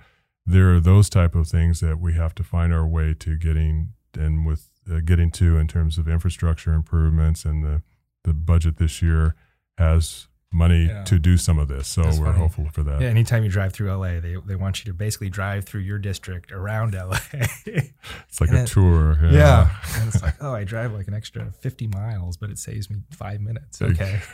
there 0.46 0.74
are 0.74 0.80
those 0.80 1.10
type 1.10 1.34
of 1.34 1.46
things 1.46 1.80
that 1.80 2.00
we 2.00 2.14
have 2.14 2.34
to 2.36 2.42
find 2.42 2.72
our 2.72 2.86
way 2.86 3.14
to 3.18 3.36
getting 3.36 3.92
and 4.18 4.46
with 4.46 4.70
uh, 4.90 5.00
getting 5.04 5.30
to 5.30 5.58
in 5.58 5.68
terms 5.68 5.98
of 5.98 6.08
infrastructure 6.08 6.72
improvements 6.72 7.44
and 7.44 7.62
the 7.62 7.82
the 8.24 8.32
budget 8.32 8.78
this 8.78 9.02
year 9.02 9.34
has 9.76 10.28
money 10.52 10.86
yeah. 10.86 11.04
to 11.04 11.18
do 11.18 11.36
some 11.36 11.58
of 11.58 11.68
this. 11.68 11.88
So 11.88 12.02
That's 12.02 12.18
we're 12.18 12.26
funny. 12.26 12.38
hopeful 12.38 12.68
for 12.72 12.82
that. 12.82 13.00
Yeah, 13.00 13.08
anytime 13.08 13.44
you 13.44 13.50
drive 13.50 13.72
through 13.72 13.94
LA, 13.94 14.20
they, 14.20 14.36
they 14.46 14.54
want 14.54 14.84
you 14.84 14.90
to 14.90 14.94
basically 14.94 15.28
drive 15.28 15.64
through 15.64 15.82
your 15.82 15.98
district 15.98 16.52
around 16.52 16.94
LA. 16.94 17.18
it's 17.32 18.40
like 18.40 18.50
and 18.50 18.58
a 18.58 18.66
tour. 18.66 19.18
Yeah. 19.22 19.32
yeah. 19.32 19.70
And 19.96 20.08
it's 20.08 20.22
like, 20.22 20.36
oh, 20.40 20.54
I 20.54 20.64
drive 20.64 20.92
like 20.92 21.08
an 21.08 21.14
extra 21.14 21.52
50 21.60 21.88
miles, 21.88 22.36
but 22.36 22.50
it 22.50 22.58
saves 22.58 22.88
me 22.88 22.98
five 23.10 23.40
minutes. 23.40 23.82
Okay. 23.82 24.20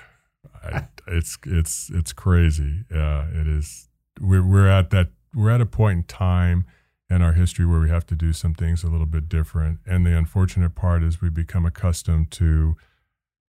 I, 0.63 0.89
it's 1.07 1.39
it's 1.47 1.91
it's 1.93 2.13
crazy. 2.13 2.85
Yeah, 2.93 3.27
it 3.29 3.47
is. 3.47 3.89
We're 4.21 4.47
we're 4.47 4.69
at 4.69 4.91
that. 4.91 5.09
We're 5.35 5.51
at 5.51 5.61
a 5.61 5.67
point 5.67 5.97
in 5.97 6.03
time 6.05 6.67
in 7.11 7.23
our 7.23 7.33
history 7.33 7.67
where 7.67 7.81
we 7.81 7.89
have 7.89 8.07
to 8.07 8.15
do 8.15 8.33
some 8.33 8.55
things 8.55 8.83
a 8.83 8.89
little 8.89 9.07
bit 9.07 9.29
different. 9.29 9.81
And 9.87 10.07
the 10.07 10.17
unfortunate 10.17 10.75
part 10.75 11.03
is 11.03 11.21
we 11.21 11.31
become 11.31 11.67
accustomed 11.67 12.31
to 12.33 12.77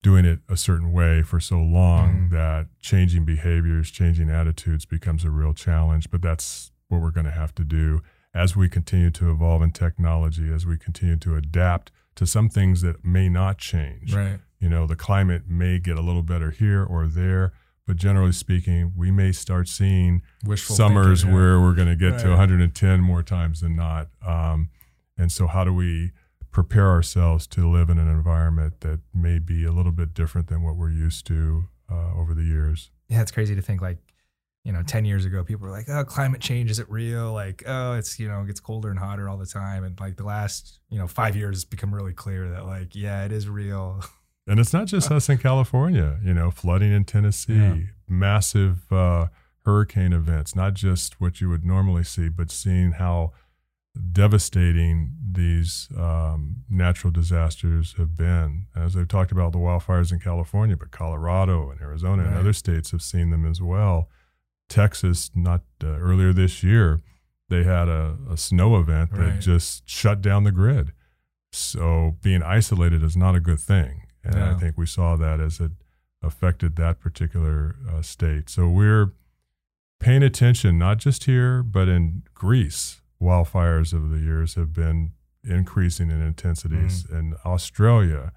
doing 0.03 0.25
it 0.25 0.39
a 0.49 0.57
certain 0.57 0.91
way 0.91 1.23
for 1.23 1.39
so 1.39 1.57
long 1.57 2.27
mm. 2.27 2.29
that 2.29 2.67
changing 2.79 3.25
behaviors, 3.25 3.89
changing 3.89 4.29
attitudes 4.29 4.85
becomes 4.85 5.23
a 5.23 5.31
real 5.31 5.53
challenge. 5.53 6.11
But 6.11 6.21
that's 6.21 6.71
what 6.89 7.01
we're 7.01 7.09
going 7.09 7.25
to 7.25 7.31
have 7.31 7.55
to 7.55 7.63
do 7.63 8.01
as 8.35 8.55
we 8.55 8.67
continue 8.67 9.09
to 9.11 9.31
evolve 9.31 9.61
in 9.61 9.71
technology, 9.71 10.51
as 10.53 10.65
we 10.65 10.77
continue 10.77 11.15
to 11.15 11.35
adapt 11.35 11.91
to 12.15 12.27
some 12.27 12.49
things 12.49 12.81
that 12.81 13.03
may 13.03 13.29
not 13.29 13.57
change. 13.57 14.13
Right. 14.13 14.39
You 14.59 14.69
know, 14.69 14.85
the 14.85 14.95
climate 14.95 15.43
may 15.47 15.79
get 15.79 15.97
a 15.97 16.01
little 16.01 16.21
better 16.21 16.51
here 16.51 16.83
or 16.83 17.07
there, 17.07 17.53
but 17.87 17.95
generally 17.95 18.31
speaking, 18.33 18.93
we 18.95 19.09
may 19.09 19.31
start 19.31 19.67
seeing 19.67 20.21
Wishful 20.45 20.75
summers 20.75 21.21
thinking, 21.21 21.35
yeah. 21.35 21.41
where 21.41 21.61
we're 21.61 21.73
going 21.73 21.87
to 21.87 21.95
get 21.95 22.13
right. 22.13 22.21
to 22.21 22.29
110 22.29 23.01
more 23.01 23.23
times 23.23 23.61
than 23.61 23.75
not. 23.75 24.09
Um, 24.25 24.69
and 25.17 25.31
so, 25.31 25.47
how 25.47 25.63
do 25.63 25.73
we 25.73 26.11
prepare 26.53 26.89
ourselves 26.89 27.45
to 27.47 27.69
live 27.69 27.89
in 27.89 27.97
an 27.97 28.07
environment 28.07 28.79
that 28.79 29.01
may 29.13 29.39
be 29.39 29.65
a 29.65 29.71
little 29.71 29.91
bit 29.91 30.13
different 30.13 30.47
than 30.47 30.63
what 30.63 30.77
we're 30.77 30.91
used 30.91 31.27
to 31.27 31.65
uh, 31.91 32.13
over 32.15 32.33
the 32.33 32.43
years. 32.43 32.91
Yeah, 33.09 33.21
it's 33.21 33.31
crazy 33.31 33.55
to 33.55 33.61
think 33.61 33.81
like 33.81 33.97
you 34.63 34.71
know, 34.71 34.81
10 34.81 35.03
years 35.03 35.25
ago, 35.25 35.43
people 35.43 35.67
were 35.67 35.73
like, 35.73 35.89
oh, 35.89 36.05
climate 36.05 36.39
change, 36.39 36.71
is 36.71 36.79
it 36.79 36.89
real? 36.89 37.33
Like, 37.33 37.63
oh, 37.67 37.93
it's, 37.93 38.17
you 38.17 38.29
know, 38.29 38.41
it 38.41 38.47
gets 38.47 38.61
colder 38.61 38.89
and 38.89 38.97
hotter 38.97 39.27
all 39.27 39.37
the 39.37 39.45
time. 39.45 39.83
And 39.83 39.99
like 39.99 40.15
the 40.15 40.23
last, 40.23 40.79
you 40.89 40.97
know, 40.97 41.07
five 41.07 41.35
years, 41.35 41.57
it's 41.57 41.65
become 41.65 41.93
really 41.93 42.13
clear 42.13 42.47
that 42.49 42.65
like, 42.65 42.95
yeah, 42.95 43.25
it 43.25 43.31
is 43.31 43.47
real. 43.47 44.03
And 44.45 44.59
it's 44.59 44.73
not 44.73 44.87
just 44.87 45.09
us 45.09 45.29
in 45.29 45.37
California, 45.37 46.19
you 46.21 46.33
know, 46.33 46.51
flooding 46.51 46.91
in 46.91 47.05
Tennessee, 47.05 47.53
yeah. 47.53 47.77
massive 48.09 48.91
uh, 48.91 49.27
hurricane 49.63 50.11
events, 50.11 50.53
not 50.53 50.73
just 50.73 51.21
what 51.21 51.39
you 51.39 51.47
would 51.47 51.63
normally 51.63 52.03
see, 52.03 52.27
but 52.27 52.51
seeing 52.51 52.91
how 52.91 53.31
devastating 54.11 55.11
these 55.31 55.87
um, 55.97 56.57
natural 56.69 57.11
disasters 57.11 57.95
have 57.97 58.15
been. 58.15 58.67
As 58.75 58.95
I've 58.95 59.07
talked 59.07 59.31
about 59.31 59.51
the 59.51 59.59
wildfires 59.59 60.11
in 60.11 60.19
California, 60.19 60.75
but 60.77 60.91
Colorado 60.91 61.69
and 61.69 61.81
Arizona 61.81 62.23
right. 62.23 62.29
and 62.29 62.37
other 62.37 62.53
states 62.53 62.91
have 62.91 63.01
seen 63.01 63.29
them 63.29 63.45
as 63.45 63.61
well. 63.61 64.09
Texas, 64.69 65.31
not 65.35 65.61
uh, 65.83 65.87
earlier 65.87 66.33
this 66.33 66.63
year, 66.63 67.01
they 67.49 67.63
had 67.63 67.87
a, 67.87 68.17
a 68.29 68.37
snow 68.37 68.77
event 68.77 69.11
that 69.11 69.19
right. 69.19 69.39
just 69.39 69.87
shut 69.87 70.21
down 70.21 70.43
the 70.43 70.51
grid. 70.51 70.93
So 71.51 72.17
being 72.21 72.41
isolated 72.41 73.03
is 73.03 73.15
not 73.15 73.35
a 73.35 73.39
good 73.39 73.59
thing. 73.59 74.03
And. 74.23 74.35
I 74.35 74.59
think 74.59 74.77
we 74.77 74.85
saw 74.85 75.15
that 75.17 75.39
as 75.39 75.59
it 75.59 75.71
affected 76.21 76.75
that 76.77 76.99
particular 76.99 77.75
uh, 77.91 78.01
state. 78.01 78.49
So 78.49 78.69
we're 78.69 79.13
paying 79.99 80.23
attention, 80.23 80.79
not 80.79 80.97
just 80.97 81.25
here, 81.25 81.61
but 81.61 81.87
in 81.87 82.23
Greece. 82.33 83.01
Wildfires 83.23 83.93
over 83.93 84.07
the 84.07 84.21
years 84.21 84.55
have 84.55 84.73
been 84.73 85.13
increasing 85.43 86.11
in 86.11 86.21
intensities. 86.21 87.03
Mm. 87.05 87.19
In 87.19 87.35
Australia, 87.45 88.33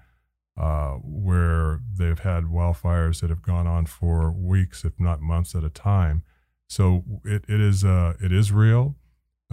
uh, 0.57 0.93
where 1.03 1.81
they've 1.97 2.19
had 2.19 2.45
wildfires 2.45 3.21
that 3.21 3.29
have 3.29 3.41
gone 3.41 3.67
on 3.67 3.85
for 3.85 4.31
weeks, 4.31 4.83
if 4.83 4.99
not 4.99 5.21
months 5.21 5.53
at 5.53 5.63
a 5.63 5.69
time. 5.69 6.23
So 6.67 7.03
it, 7.23 7.43
it 7.47 7.61
is 7.61 7.85
uh, 7.85 8.13
it 8.21 8.31
is 8.31 8.51
real. 8.51 8.95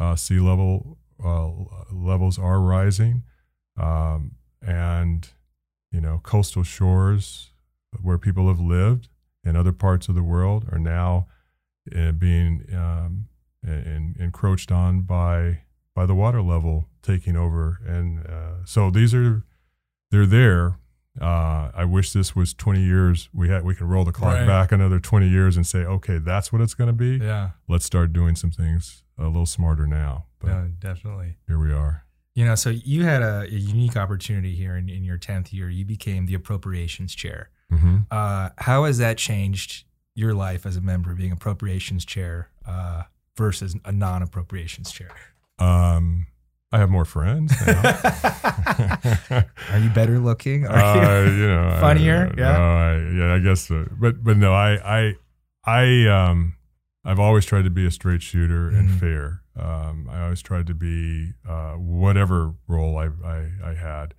Uh, 0.00 0.16
sea 0.16 0.40
level 0.40 0.98
uh, 1.22 1.50
levels 1.92 2.38
are 2.38 2.60
rising, 2.60 3.22
um, 3.76 4.36
and 4.62 5.28
you 5.92 6.00
know 6.00 6.20
coastal 6.22 6.62
shores 6.62 7.50
where 8.00 8.18
people 8.18 8.48
have 8.48 8.60
lived 8.60 9.08
in 9.44 9.56
other 9.56 9.72
parts 9.72 10.08
of 10.08 10.14
the 10.14 10.22
world 10.22 10.66
are 10.72 10.78
now 10.78 11.26
uh, 11.94 12.12
being 12.12 12.64
um, 12.74 13.28
in, 13.64 14.16
encroached 14.18 14.70
on 14.70 15.02
by 15.02 15.60
by 15.94 16.06
the 16.06 16.14
water 16.14 16.42
level 16.42 16.88
taking 17.02 17.36
over, 17.36 17.80
and 17.86 18.26
uh, 18.26 18.64
so 18.64 18.90
these 18.90 19.14
are 19.14 19.44
they're 20.10 20.26
there 20.26 20.78
uh, 21.20 21.70
I 21.72 21.84
wish 21.84 22.12
this 22.12 22.34
was 22.34 22.54
20 22.54 22.82
years. 22.82 23.28
We 23.32 23.48
had 23.48 23.64
we 23.64 23.74
can 23.74 23.86
roll 23.86 24.04
the 24.04 24.12
clock 24.12 24.34
right. 24.34 24.46
back 24.46 24.72
another 24.72 24.98
20 24.98 25.28
years 25.28 25.56
and 25.56 25.66
say, 25.66 25.80
okay, 25.80 26.18
that's 26.18 26.52
what 26.52 26.60
it's 26.60 26.74
going 26.74 26.88
to 26.88 26.92
be. 26.92 27.24
Yeah. 27.24 27.50
Let's 27.68 27.84
start 27.84 28.12
doing 28.12 28.34
some 28.34 28.50
things 28.50 29.04
a 29.16 29.24
little 29.24 29.46
smarter 29.46 29.86
now. 29.86 30.26
But 30.40 30.48
yeah, 30.48 30.66
definitely. 30.80 31.36
Here 31.46 31.58
we 31.58 31.72
are. 31.72 32.04
You 32.34 32.44
know, 32.44 32.56
so 32.56 32.70
you 32.70 33.04
had 33.04 33.22
a, 33.22 33.42
a 33.42 33.46
unique 33.46 33.96
opportunity 33.96 34.56
here 34.56 34.76
in, 34.76 34.88
in, 34.88 35.04
your 35.04 35.18
10th 35.18 35.52
year. 35.52 35.70
You 35.70 35.84
became 35.84 36.26
the 36.26 36.34
appropriations 36.34 37.14
chair. 37.14 37.50
Mm-hmm. 37.72 37.98
Uh, 38.10 38.48
how 38.58 38.84
has 38.84 38.98
that 38.98 39.18
changed 39.18 39.84
your 40.16 40.34
life 40.34 40.66
as 40.66 40.76
a 40.76 40.80
member 40.80 41.14
being 41.14 41.30
appropriations 41.30 42.04
chair 42.04 42.48
uh, 42.66 43.04
versus 43.36 43.76
a 43.84 43.92
non 43.92 44.22
appropriations 44.22 44.90
chair? 44.92 45.10
Um, 45.58 46.28
I 46.72 46.78
have 46.78 46.88
more 46.90 47.04
friends. 47.04 47.52
Are 47.66 49.44
you 49.78 49.90
better 49.90 50.18
looking? 50.18 50.66
Are 50.66 50.76
uh, 50.76 51.24
you, 51.24 51.46
know, 51.46 51.78
funnier? 51.80 52.32
I, 52.36 52.40
yeah, 52.40 52.52
no, 52.52 52.62
I, 52.62 52.96
yeah, 53.12 53.34
I 53.34 53.38
guess. 53.38 53.68
So. 53.68 53.86
But 53.92 54.24
but 54.24 54.36
no, 54.36 54.52
I 54.52 54.98
I 54.98 55.14
I 55.64 56.08
um 56.08 56.56
I've 57.04 57.20
always 57.20 57.44
tried 57.44 57.62
to 57.62 57.70
be 57.70 57.86
a 57.86 57.90
straight 57.90 58.22
shooter 58.22 58.70
mm-hmm. 58.70 58.78
and 58.78 59.00
fair. 59.00 59.42
Um, 59.56 60.08
I 60.10 60.22
always 60.22 60.42
tried 60.42 60.66
to 60.66 60.74
be 60.74 61.32
uh, 61.48 61.74
whatever 61.74 62.54
role 62.66 62.98
I 62.98 63.10
I, 63.24 63.50
I 63.64 63.74
had, 63.74 64.14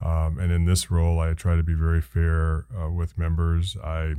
um, 0.00 0.40
and 0.40 0.50
in 0.50 0.64
this 0.64 0.90
role, 0.90 1.20
I 1.20 1.34
try 1.34 1.54
to 1.54 1.62
be 1.62 1.74
very 1.74 2.00
fair 2.00 2.66
uh, 2.76 2.90
with 2.90 3.16
members. 3.16 3.76
I 3.76 4.14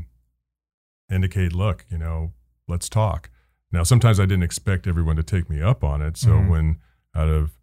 indicate, 1.12 1.52
look, 1.52 1.86
you 1.90 1.98
know, 1.98 2.32
let's 2.68 2.88
talk. 2.88 3.30
Now, 3.74 3.84
sometimes 3.84 4.20
I 4.20 4.28
didn't 4.28 4.44
expect 4.44 4.86
everyone 4.88 5.16
to 5.16 5.24
take 5.24 5.50
me 5.50 5.60
up 5.60 5.84
on 5.84 6.04
it, 6.04 6.16
so 6.16 6.30
mm-hmm. 6.30 6.48
when 6.48 6.78
out 7.16 7.28
of 7.28 7.58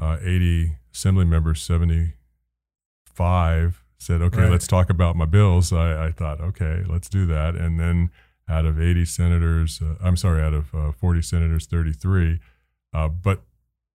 uh, 0.00 0.18
80 0.20 0.76
assembly 0.92 1.24
members, 1.24 1.62
75 1.62 3.82
said, 3.96 4.20
okay, 4.20 4.42
right. 4.42 4.50
let's 4.50 4.66
talk 4.66 4.90
about 4.90 5.16
my 5.16 5.24
bills. 5.24 5.72
I, 5.72 6.08
I, 6.08 6.12
thought, 6.12 6.42
okay, 6.42 6.84
let's 6.86 7.08
do 7.08 7.24
that. 7.26 7.54
And 7.54 7.80
then 7.80 8.10
out 8.46 8.66
of 8.66 8.78
80 8.78 9.06
senators, 9.06 9.80
uh, 9.82 9.94
I'm 10.02 10.18
sorry, 10.18 10.42
out 10.42 10.52
of 10.52 10.74
uh, 10.74 10.92
40 10.92 11.22
senators, 11.22 11.64
33. 11.66 12.38
Uh, 12.92 13.08
but 13.08 13.40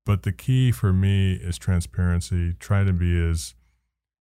but 0.04 0.24
the 0.24 0.32
key 0.32 0.72
for 0.72 0.92
me 0.92 1.34
is 1.34 1.60
transparency. 1.60 2.54
Try 2.54 2.84
to 2.84 2.92
be 2.92 3.24
as 3.24 3.54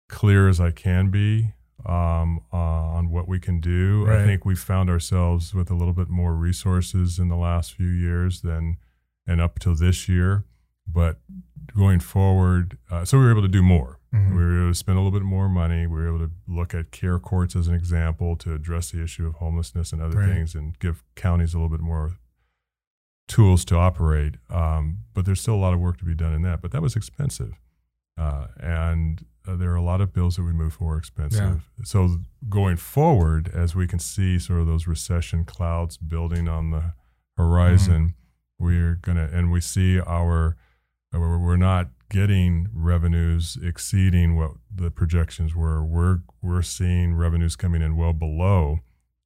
clear 0.08 0.48
as 0.48 0.62
I 0.62 0.70
can 0.70 1.10
be 1.10 1.56
um, 1.86 2.42
uh, 2.54 2.58
on 2.58 3.10
what 3.10 3.28
we 3.28 3.40
can 3.40 3.60
do. 3.60 4.06
Right. 4.06 4.22
I 4.22 4.26
think 4.26 4.46
we've 4.46 4.60
found 4.60 4.90
ourselves 4.90 5.54
with 5.54 5.70
a 5.70 5.76
little 5.76 5.94
bit 5.94 6.10
more 6.10 6.34
resources 6.34 7.20
in 7.20 7.30
the 7.30 7.36
last 7.36 7.74
few 7.74 7.88
years 7.88 8.42
than 8.42 8.78
and 9.28 9.42
up 9.42 9.60
till 9.60 9.76
this 9.76 10.08
year. 10.08 10.46
But 10.88 11.18
going 11.76 12.00
forward, 12.00 12.78
uh, 12.92 13.06
so 13.06 13.18
we 13.18 13.26
were 13.26 13.32
able 13.32 13.42
to 13.42 13.48
do 13.48 13.64
more. 13.64 14.00
Mm-hmm. 14.14 14.38
We 14.38 14.44
were 14.44 14.62
able 14.62 14.72
to 14.72 14.76
spend 14.76 14.98
a 14.98 15.02
little 15.02 15.18
bit 15.18 15.26
more 15.26 15.50
money. 15.50 15.88
We 15.88 15.96
were 15.96 16.08
able 16.08 16.20
to 16.20 16.32
look 16.48 16.74
at 16.74 16.92
care 16.92 17.20
courts 17.20 17.56
as 17.56 17.68
an 17.68 17.74
example 17.74 18.36
to 18.38 18.54
address 18.54 18.92
the 18.92 19.04
issue 19.04 19.26
of 19.26 19.36
homelessness 19.36 19.92
and 19.92 20.02
other 20.02 20.20
right. 20.20 20.30
things 20.30 20.56
and 20.56 20.78
give 20.80 21.04
counties 21.16 21.54
a 21.54 21.58
little 21.58 21.76
bit 21.76 21.82
more 21.82 22.18
tools 23.28 23.66
to 23.66 23.76
operate. 23.76 24.36
Um, 24.50 25.00
but 25.14 25.26
there's 25.26 25.42
still 25.42 25.56
a 25.56 25.58
lot 25.58 25.74
of 25.74 25.80
work 25.80 25.98
to 25.98 26.06
be 26.06 26.16
done 26.16 26.34
in 26.34 26.44
that. 26.44 26.62
But 26.62 26.72
that 26.72 26.82
was 26.82 26.96
expensive. 26.96 27.54
Uh, 28.18 28.48
and 28.60 29.26
uh, 29.48 29.56
there 29.56 29.72
are 29.72 29.76
a 29.76 29.82
lot 29.82 30.02
of 30.02 30.14
bills 30.14 30.36
that 30.36 30.44
we 30.44 30.54
move 30.54 30.74
for 30.74 30.98
expensive. 30.98 31.64
Yeah. 31.78 31.84
So 31.84 32.18
going 32.50 32.78
forward, 32.78 33.50
as 33.54 33.76
we 33.76 33.88
can 33.88 34.00
see 34.00 34.40
sort 34.40 34.60
of 34.60 34.68
those 34.68 34.88
recession 34.88 35.46
clouds 35.46 35.98
building 35.98 36.48
on 36.48 36.72
the 36.72 36.94
horizon, 37.38 38.16
mm-hmm. 38.60 38.66
we're 38.66 38.96
going 38.96 39.18
to, 39.18 39.24
and 39.24 39.52
we 39.52 39.62
see 39.62 40.00
our 40.00 40.58
we're 41.18 41.58
not 41.58 41.90
getting 42.10 42.68
revenues 42.74 43.58
exceeding 43.62 44.36
what 44.36 44.52
the 44.74 44.92
projections 44.92 45.56
were. 45.56 45.84
We're 45.84 46.20
we're 46.42 46.62
seeing 46.62 47.16
revenues 47.16 47.56
coming 47.56 47.82
in 47.82 47.98
well 47.98 48.14
below 48.14 48.80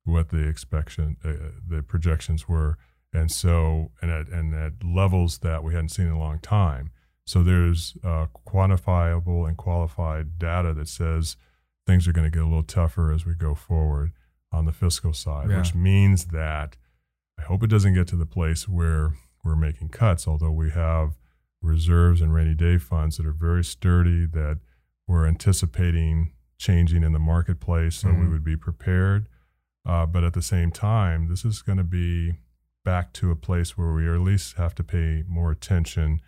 what 0.03 0.29
the 0.29 0.47
expectation 0.47 1.17
uh, 1.23 1.33
the 1.67 1.81
projections 1.81 2.47
were, 2.47 2.77
and 3.13 3.31
so 3.31 3.91
and 4.01 4.11
at 4.11 4.27
and 4.27 4.53
at 4.53 4.83
levels 4.83 5.39
that 5.39 5.63
we 5.63 5.73
hadn't 5.73 5.89
seen 5.89 6.07
in 6.07 6.13
a 6.13 6.19
long 6.19 6.39
time. 6.39 6.91
So 7.29 7.43
there's 7.43 7.95
uh, 8.03 8.25
quantifiable 8.47 9.47
and 9.47 9.55
qualified 9.55 10.39
data 10.39 10.73
that 10.73 10.87
says 10.87 11.37
things 11.85 12.07
are 12.07 12.11
going 12.11 12.25
to 12.25 12.35
get 12.35 12.41
a 12.41 12.47
little 12.47 12.63
tougher 12.63 13.11
as 13.11 13.23
we 13.23 13.35
go 13.35 13.53
forward 13.53 14.13
on 14.51 14.65
the 14.65 14.71
fiscal 14.71 15.13
side, 15.13 15.51
yeah. 15.51 15.59
which 15.59 15.75
means 15.75 16.25
that 16.29 16.75
I 17.37 17.43
hope 17.43 17.61
it 17.61 17.69
doesn't 17.69 17.93
get 17.93 18.07
to 18.07 18.15
the 18.15 18.25
place 18.25 18.67
where 18.67 19.13
we're 19.45 19.55
making 19.55 19.89
cuts, 19.89 20.27
although 20.27 20.49
we 20.49 20.71
have 20.71 21.19
reserves 21.61 22.19
and 22.19 22.33
rainy 22.33 22.55
day 22.55 22.79
funds 22.79 23.17
that 23.17 23.27
are 23.27 23.31
very 23.31 23.63
sturdy 23.63 24.25
that 24.25 24.57
we're 25.05 25.27
anticipating 25.27 26.33
changing 26.57 27.03
in 27.03 27.13
the 27.13 27.19
marketplace 27.19 27.97
so 27.97 28.07
mm-hmm. 28.07 28.23
we 28.23 28.27
would 28.27 28.43
be 28.43 28.57
prepared 28.57 29.29
uh, 29.85 30.05
but 30.05 30.23
at 30.23 30.33
the 30.33 30.41
same 30.41 30.71
time 30.71 31.29
this 31.29 31.45
is 31.45 31.61
going 31.61 31.77
to 31.77 31.83
be 31.83 32.33
back 32.83 33.13
to 33.13 33.29
a 33.29 33.35
place 33.35 33.77
where 33.77 33.93
we 33.93 34.09
at 34.09 34.19
least 34.19 34.57
have 34.57 34.73
to 34.73 34.83
pay 34.83 35.23
more 35.27 35.51
attention 35.51 36.21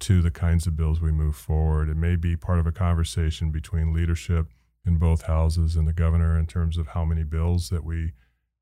to 0.00 0.20
the 0.20 0.30
kinds 0.30 0.66
of 0.66 0.76
bills 0.76 1.00
we 1.00 1.12
move 1.12 1.36
forward 1.36 1.88
it 1.88 1.96
may 1.96 2.16
be 2.16 2.36
part 2.36 2.58
of 2.58 2.66
a 2.66 2.72
conversation 2.72 3.50
between 3.50 3.92
leadership 3.92 4.46
in 4.86 4.98
both 4.98 5.22
houses 5.22 5.76
and 5.76 5.88
the 5.88 5.92
governor 5.92 6.38
in 6.38 6.46
terms 6.46 6.76
of 6.76 6.88
how 6.88 7.04
many 7.04 7.22
bills 7.22 7.70
that 7.70 7.84
we 7.84 8.12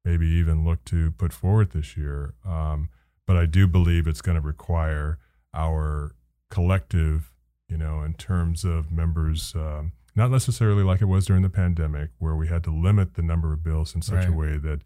maybe 0.04 0.26
even 0.26 0.64
look 0.64 0.84
to 0.84 1.10
put 1.12 1.32
forward 1.32 1.70
this 1.72 1.96
year 1.96 2.34
um, 2.46 2.88
but 3.26 3.36
i 3.36 3.46
do 3.46 3.66
believe 3.66 4.06
it's 4.06 4.22
going 4.22 4.36
to 4.36 4.46
require 4.46 5.18
our 5.54 6.14
collective, 6.52 7.32
you 7.66 7.78
know, 7.78 8.02
in 8.02 8.12
terms 8.12 8.62
of 8.62 8.92
members, 8.92 9.54
um, 9.54 9.92
not 10.14 10.30
necessarily 10.30 10.82
like 10.82 11.00
it 11.00 11.06
was 11.06 11.24
during 11.24 11.42
the 11.42 11.48
pandemic, 11.48 12.10
where 12.18 12.36
we 12.36 12.48
had 12.48 12.62
to 12.64 12.70
limit 12.70 13.14
the 13.14 13.22
number 13.22 13.54
of 13.54 13.64
bills 13.64 13.94
in 13.94 14.02
such 14.02 14.16
right. 14.16 14.28
a 14.28 14.32
way 14.32 14.58
that 14.58 14.82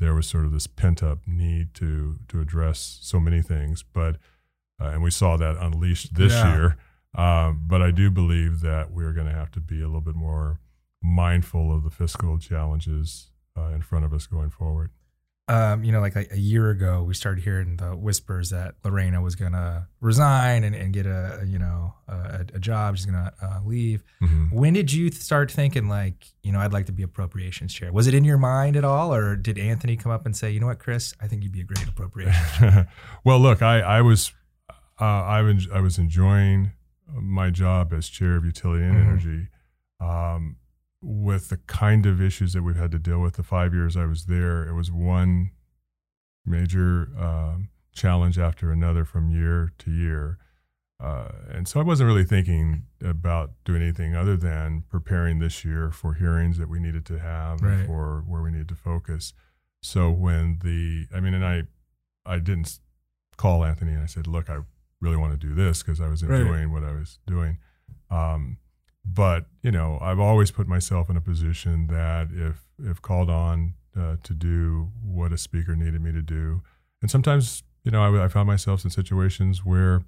there 0.00 0.14
was 0.14 0.26
sort 0.26 0.44
of 0.44 0.52
this 0.52 0.66
pent 0.66 1.02
up 1.02 1.20
need 1.26 1.74
to 1.74 2.18
to 2.26 2.40
address 2.40 2.98
so 3.02 3.20
many 3.20 3.40
things. 3.40 3.84
But 3.84 4.16
uh, 4.80 4.88
and 4.88 5.02
we 5.02 5.10
saw 5.10 5.36
that 5.36 5.56
unleashed 5.58 6.14
this 6.14 6.32
yeah. 6.32 6.54
year. 6.54 6.76
Um, 7.14 7.64
but 7.66 7.82
I 7.82 7.90
do 7.90 8.10
believe 8.10 8.60
that 8.60 8.92
we're 8.92 9.12
going 9.12 9.26
to 9.26 9.32
have 9.32 9.50
to 9.52 9.60
be 9.60 9.82
a 9.82 9.86
little 9.86 10.00
bit 10.00 10.14
more 10.14 10.60
mindful 11.02 11.74
of 11.74 11.82
the 11.82 11.90
fiscal 11.90 12.38
challenges 12.38 13.30
uh, 13.56 13.70
in 13.74 13.82
front 13.82 14.04
of 14.04 14.12
us 14.12 14.26
going 14.26 14.50
forward. 14.50 14.90
um, 15.48 15.82
you 15.82 15.90
know, 15.90 16.00
like 16.00 16.14
a, 16.14 16.32
a, 16.32 16.36
year 16.36 16.70
ago, 16.70 17.02
we 17.02 17.12
started 17.12 17.42
hearing 17.42 17.76
the 17.76 17.96
whispers 17.96 18.50
that 18.50 18.76
Lorena 18.84 19.20
was 19.20 19.34
going 19.34 19.50
to 19.50 19.88
resign 20.00 20.62
and, 20.62 20.76
and 20.76 20.92
get 20.92 21.06
a, 21.06 21.42
you 21.44 21.58
know, 21.58 21.92
a, 22.06 22.46
a 22.54 22.58
job. 22.60 22.96
She's 22.96 23.06
going 23.06 23.24
to 23.24 23.32
uh, 23.42 23.58
leave. 23.64 24.04
Mm-hmm. 24.22 24.56
When 24.56 24.74
did 24.74 24.92
you 24.92 25.10
start 25.10 25.50
thinking 25.50 25.88
like, 25.88 26.24
you 26.44 26.52
know, 26.52 26.60
I'd 26.60 26.72
like 26.72 26.86
to 26.86 26.92
be 26.92 27.02
appropriations 27.02 27.74
chair? 27.74 27.92
Was 27.92 28.06
it 28.06 28.14
in 28.14 28.22
your 28.22 28.38
mind 28.38 28.76
at 28.76 28.84
all, 28.84 29.12
or 29.12 29.34
did 29.34 29.58
Anthony 29.58 29.96
come 29.96 30.12
up 30.12 30.24
and 30.24 30.36
say, 30.36 30.52
you 30.52 30.60
know 30.60 30.66
what, 30.66 30.78
Chris, 30.78 31.14
I 31.20 31.26
think 31.26 31.42
you'd 31.42 31.50
be 31.50 31.62
a 31.62 31.64
great 31.64 31.88
appropriations 31.88 32.52
chair? 32.56 32.88
well, 33.24 33.40
look, 33.40 33.60
I, 33.60 33.80
I 33.80 34.02
was, 34.02 34.30
uh, 35.00 35.04
I, 35.04 35.42
was, 35.42 35.68
I 35.72 35.80
was 35.80 35.98
enjoying 35.98 36.72
my 37.12 37.50
job 37.50 37.92
as 37.92 38.08
chair 38.08 38.36
of 38.36 38.44
utility 38.44 38.84
and 38.84 38.94
mm-hmm. 38.94 39.08
energy. 39.08 39.48
Um, 40.00 40.56
with 41.02 41.48
the 41.48 41.56
kind 41.56 42.04
of 42.06 42.20
issues 42.20 42.52
that 42.52 42.62
we've 42.62 42.76
had 42.76 42.90
to 42.92 42.98
deal 42.98 43.20
with 43.20 43.34
the 43.34 43.42
five 43.42 43.72
years 43.72 43.96
I 43.96 44.04
was 44.04 44.26
there, 44.26 44.66
it 44.66 44.74
was 44.74 44.92
one 44.92 45.50
major 46.44 47.08
um, 47.18 47.68
challenge 47.92 48.38
after 48.38 48.70
another 48.70 49.04
from 49.04 49.30
year 49.30 49.72
to 49.78 49.90
year. 49.90 50.38
Uh, 51.02 51.28
and 51.50 51.66
so 51.66 51.80
I 51.80 51.82
wasn't 51.82 52.08
really 52.08 52.24
thinking 52.24 52.84
about 53.02 53.52
doing 53.64 53.80
anything 53.80 54.14
other 54.14 54.36
than 54.36 54.84
preparing 54.90 55.38
this 55.38 55.64
year 55.64 55.90
for 55.90 56.14
hearings 56.14 56.58
that 56.58 56.68
we 56.68 56.78
needed 56.78 57.06
to 57.06 57.18
have 57.18 57.62
right. 57.62 57.86
for 57.86 58.22
where 58.26 58.42
we 58.42 58.50
needed 58.50 58.68
to 58.68 58.74
focus. 58.74 59.32
So 59.80 60.10
when 60.10 60.58
the, 60.62 61.06
I 61.14 61.20
mean, 61.20 61.32
and 61.32 61.44
I, 61.44 61.62
I 62.26 62.38
didn't 62.38 62.78
call 63.38 63.64
Anthony 63.64 63.92
and 63.92 64.02
I 64.02 64.06
said, 64.06 64.26
look, 64.26 64.50
I 64.50 64.58
really 65.00 65.16
want 65.16 65.38
to 65.38 65.46
do 65.46 65.54
this 65.54 65.82
because 65.82 66.00
I 66.00 66.08
was 66.08 66.22
enjoying 66.22 66.50
right. 66.50 66.70
what 66.70 66.84
I 66.84 66.92
was 66.92 67.18
doing. 67.26 67.58
Um, 68.10 68.58
but 69.04 69.46
you 69.62 69.70
know, 69.70 69.98
I've 70.00 70.20
always 70.20 70.50
put 70.50 70.66
myself 70.66 71.08
in 71.10 71.16
a 71.16 71.20
position 71.20 71.86
that 71.88 72.28
if 72.32 72.66
if 72.78 73.00
called 73.02 73.30
on 73.30 73.74
uh, 73.98 74.16
to 74.22 74.34
do 74.34 74.90
what 75.02 75.32
a 75.32 75.38
speaker 75.38 75.74
needed 75.74 76.00
me 76.02 76.12
to 76.12 76.22
do, 76.22 76.62
and 77.00 77.10
sometimes 77.10 77.62
you 77.84 77.90
know, 77.90 78.02
I, 78.02 78.24
I 78.26 78.28
found 78.28 78.46
myself 78.46 78.84
in 78.84 78.90
situations 78.90 79.64
where 79.64 80.02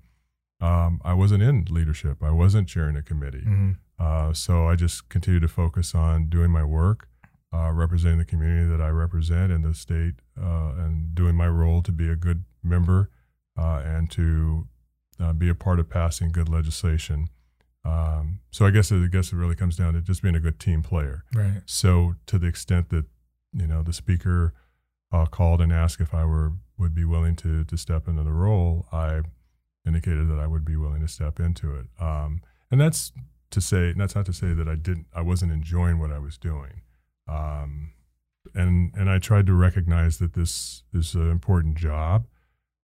um, 0.61 1.01
I 1.05 1.14
wasn't 1.14 1.43
in 1.43 1.66
leadership, 1.70 2.18
I 2.22 2.30
wasn't 2.30 2.68
chairing 2.68 2.97
a 2.97 3.03
committee, 3.03 3.45
mm-hmm. 3.47 3.72
uh, 3.99 4.32
so 4.34 4.68
I 4.68 4.76
just 4.76 5.09
continued 5.09 5.43
to 5.43 5.49
focus 5.49 5.95
on 5.95 6.28
doing 6.28 6.51
my 6.51 6.64
work. 6.64 7.09
Uh, 7.55 7.70
representing 7.70 8.16
the 8.16 8.24
community 8.24 8.66
that 8.66 8.80
I 8.80 8.88
represent 8.88 9.53
in 9.53 9.61
the 9.61 9.74
state 9.74 10.14
uh, 10.43 10.72
and 10.78 11.14
doing 11.14 11.34
my 11.34 11.47
role 11.49 11.82
to 11.82 11.93
be 11.93 12.09
a 12.09 12.16
good 12.16 12.45
member 12.62 13.11
uh, 13.59 13.82
and 13.84 14.11
to 14.12 14.68
uh, 15.22 15.32
be 15.32 15.48
a 15.48 15.54
part 15.54 15.78
of 15.78 15.88
passing 15.88 16.32
good 16.32 16.48
legislation. 16.48 17.28
Um, 17.84 18.40
so 18.50 18.64
I 18.64 18.70
guess 18.70 18.92
I 18.92 19.06
guess 19.06 19.32
it 19.32 19.36
really 19.36 19.54
comes 19.54 19.76
down 19.76 19.94
to 19.94 20.00
just 20.00 20.22
being 20.22 20.36
a 20.36 20.40
good 20.40 20.58
team 20.58 20.82
player. 20.82 21.24
Right. 21.34 21.62
So 21.66 22.14
to 22.26 22.38
the 22.38 22.46
extent 22.46 22.90
that 22.90 23.06
you 23.52 23.66
know 23.66 23.82
the 23.82 23.92
speaker 23.92 24.54
uh, 25.12 25.26
called 25.26 25.60
and 25.60 25.72
asked 25.72 26.00
if 26.00 26.14
I 26.14 26.24
were 26.24 26.52
would 26.78 26.94
be 26.94 27.04
willing 27.04 27.36
to 27.36 27.64
to 27.64 27.76
step 27.76 28.08
into 28.08 28.22
the 28.22 28.32
role, 28.32 28.86
I 28.92 29.22
indicated 29.86 30.28
that 30.28 30.38
I 30.38 30.46
would 30.46 30.64
be 30.64 30.76
willing 30.76 31.00
to 31.00 31.08
step 31.08 31.40
into 31.40 31.74
it. 31.74 31.86
Um, 32.00 32.42
and 32.70 32.80
that's 32.80 33.12
to 33.50 33.60
say 33.60 33.92
that's 33.96 34.14
not 34.14 34.26
to 34.26 34.32
say 34.32 34.52
that 34.54 34.68
I 34.68 34.76
didn't 34.76 35.06
I 35.14 35.22
wasn't 35.22 35.52
enjoying 35.52 35.98
what 35.98 36.12
I 36.12 36.18
was 36.18 36.38
doing. 36.38 36.82
Um, 37.28 37.92
and 38.54 38.92
and 38.94 39.10
I 39.10 39.18
tried 39.18 39.46
to 39.46 39.54
recognize 39.54 40.18
that 40.18 40.34
this 40.34 40.84
is 40.92 41.14
an 41.14 41.30
important 41.30 41.76
job. 41.76 42.26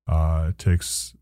Uh, 0.09 0.47
it 0.51 0.59
takes 0.59 1.15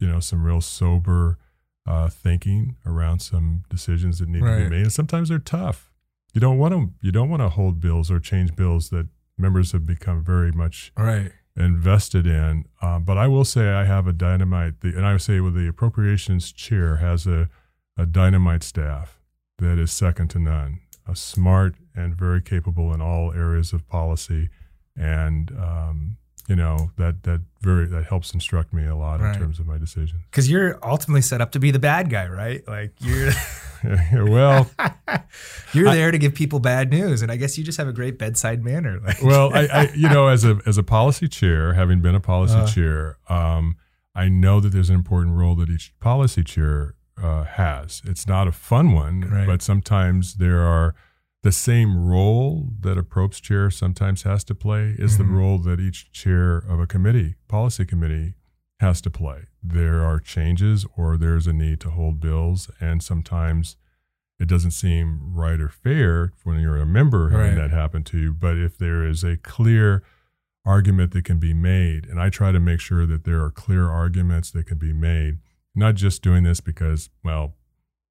you 0.00 0.08
know 0.08 0.18
some 0.18 0.42
real 0.44 0.60
sober 0.60 1.38
uh, 1.86 2.08
thinking 2.08 2.76
around 2.84 3.20
some 3.20 3.64
decisions 3.68 4.18
that 4.18 4.28
need 4.28 4.42
right. 4.42 4.58
to 4.58 4.64
be 4.64 4.70
made. 4.70 4.82
And 4.82 4.92
sometimes 4.92 5.28
they're 5.28 5.38
tough. 5.38 5.90
You 6.34 6.40
don't 6.40 6.58
want 6.58 6.74
to 6.74 6.90
you 7.00 7.12
don't 7.12 7.28
want 7.28 7.42
to 7.42 7.48
hold 7.48 7.80
bills 7.80 8.10
or 8.10 8.18
change 8.20 8.56
bills 8.56 8.90
that 8.90 9.08
members 9.36 9.72
have 9.72 9.86
become 9.86 10.22
very 10.22 10.52
much 10.52 10.92
right. 10.96 11.32
invested 11.56 12.26
in. 12.26 12.66
Um, 12.82 13.04
but 13.04 13.18
I 13.18 13.26
will 13.26 13.44
say 13.44 13.70
I 13.70 13.84
have 13.84 14.06
a 14.06 14.12
dynamite, 14.12 14.80
the, 14.80 14.88
and 14.88 15.06
I 15.06 15.12
would 15.12 15.22
say 15.22 15.40
with 15.40 15.54
the 15.54 15.66
appropriations 15.66 16.52
chair 16.52 16.96
has 16.96 17.26
a, 17.26 17.48
a 17.96 18.06
dynamite 18.06 18.62
staff 18.62 19.18
that 19.58 19.78
is 19.78 19.90
second 19.90 20.28
to 20.28 20.38
none, 20.38 20.80
a 21.08 21.16
smart 21.16 21.74
and 21.94 22.14
very 22.14 22.40
capable 22.40 22.92
in 22.94 23.00
all 23.00 23.32
areas 23.32 23.72
of 23.72 23.88
policy, 23.88 24.48
and 24.96 25.50
um, 25.58 26.16
you 26.50 26.56
know 26.56 26.90
that 26.96 27.22
that 27.22 27.40
very 27.60 27.86
that 27.86 28.04
helps 28.04 28.34
instruct 28.34 28.74
me 28.74 28.84
a 28.84 28.96
lot 28.96 29.20
right. 29.20 29.34
in 29.34 29.40
terms 29.40 29.60
of 29.60 29.66
my 29.66 29.78
decisions 29.78 30.20
because 30.30 30.50
you're 30.50 30.78
ultimately 30.84 31.22
set 31.22 31.40
up 31.40 31.52
to 31.52 31.60
be 31.60 31.70
the 31.70 31.78
bad 31.78 32.10
guy 32.10 32.26
right 32.26 32.66
like 32.66 32.92
you're 32.98 33.30
well 34.12 34.68
you're 35.72 35.88
I, 35.88 35.94
there 35.94 36.10
to 36.10 36.18
give 36.18 36.34
people 36.34 36.58
bad 36.58 36.90
news 36.90 37.22
and 37.22 37.30
i 37.30 37.36
guess 37.36 37.56
you 37.56 37.62
just 37.62 37.78
have 37.78 37.86
a 37.86 37.92
great 37.92 38.18
bedside 38.18 38.64
manner 38.64 38.98
like. 38.98 39.22
well 39.22 39.54
I, 39.54 39.66
I, 39.66 39.90
you 39.94 40.08
know 40.08 40.26
as 40.26 40.44
a 40.44 40.58
as 40.66 40.76
a 40.76 40.82
policy 40.82 41.28
chair 41.28 41.74
having 41.74 42.00
been 42.00 42.16
a 42.16 42.20
policy 42.20 42.56
uh, 42.56 42.66
chair 42.66 43.16
um, 43.28 43.76
i 44.16 44.28
know 44.28 44.58
that 44.58 44.70
there's 44.70 44.90
an 44.90 44.96
important 44.96 45.36
role 45.36 45.54
that 45.54 45.70
each 45.70 45.94
policy 46.00 46.42
chair 46.42 46.96
uh, 47.22 47.44
has 47.44 48.02
it's 48.04 48.26
not 48.26 48.48
a 48.48 48.52
fun 48.52 48.92
one 48.92 49.20
right. 49.20 49.46
but 49.46 49.62
sometimes 49.62 50.34
there 50.34 50.60
are 50.60 50.96
the 51.42 51.52
same 51.52 52.06
role 52.06 52.68
that 52.80 52.98
approps 52.98 53.40
chair 53.40 53.70
sometimes 53.70 54.22
has 54.22 54.44
to 54.44 54.54
play 54.54 54.94
is 54.98 55.14
mm-hmm. 55.14 55.22
the 55.22 55.38
role 55.38 55.58
that 55.58 55.80
each 55.80 56.12
chair 56.12 56.58
of 56.58 56.80
a 56.80 56.86
committee, 56.86 57.36
policy 57.48 57.84
committee, 57.84 58.34
has 58.80 59.00
to 59.02 59.10
play. 59.10 59.44
There 59.62 60.04
are 60.04 60.18
changes 60.18 60.86
or 60.96 61.16
there's 61.16 61.46
a 61.46 61.52
need 61.52 61.80
to 61.80 61.90
hold 61.90 62.20
bills, 62.20 62.70
and 62.80 63.02
sometimes 63.02 63.76
it 64.38 64.48
doesn't 64.48 64.70
seem 64.70 65.34
right 65.34 65.60
or 65.60 65.68
fair 65.68 66.32
when 66.44 66.60
you're 66.60 66.78
a 66.78 66.86
member 66.86 67.30
having 67.30 67.58
right. 67.58 67.68
that 67.68 67.70
happen 67.70 68.04
to 68.04 68.18
you. 68.18 68.32
But 68.32 68.56
if 68.56 68.78
there 68.78 69.06
is 69.06 69.22
a 69.22 69.36
clear 69.36 70.02
argument 70.64 71.12
that 71.12 71.24
can 71.24 71.38
be 71.38 71.52
made, 71.52 72.06
and 72.06 72.20
I 72.20 72.30
try 72.30 72.52
to 72.52 72.60
make 72.60 72.80
sure 72.80 73.06
that 73.06 73.24
there 73.24 73.42
are 73.42 73.50
clear 73.50 73.90
arguments 73.90 74.50
that 74.52 74.66
can 74.66 74.78
be 74.78 74.94
made, 74.94 75.38
not 75.74 75.94
just 75.94 76.22
doing 76.22 76.42
this 76.42 76.60
because, 76.60 77.10
well, 77.22 77.54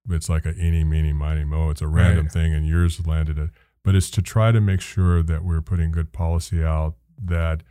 it's 0.09 0.29
like 0.29 0.45
a 0.45 0.55
eeny, 0.55 0.83
meeny, 0.83 1.13
miny, 1.13 1.43
mo. 1.43 1.69
It's 1.69 1.81
a 1.81 1.87
random 1.87 2.25
right. 2.25 2.31
thing, 2.31 2.53
and 2.53 2.67
yours 2.67 3.05
landed 3.05 3.37
it. 3.37 3.49
But 3.83 3.95
it's 3.95 4.09
to 4.11 4.21
try 4.21 4.51
to 4.51 4.59
make 4.59 4.81
sure 4.81 5.23
that 5.23 5.43
we're 5.43 5.61
putting 5.61 5.91
good 5.91 6.11
policy 6.11 6.63
out, 6.63 6.95
that 7.23 7.63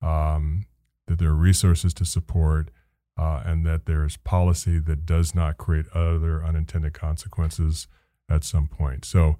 um, 0.00 0.66
that 1.06 1.18
there 1.18 1.30
are 1.30 1.34
resources 1.34 1.94
to 1.94 2.04
support, 2.04 2.70
uh, 3.16 3.42
and 3.44 3.64
that 3.66 3.86
there's 3.86 4.16
policy 4.16 4.78
that 4.78 5.06
does 5.06 5.34
not 5.34 5.58
create 5.58 5.86
other 5.94 6.44
unintended 6.44 6.94
consequences 6.94 7.86
at 8.28 8.44
some 8.44 8.66
point. 8.66 9.04
So 9.04 9.36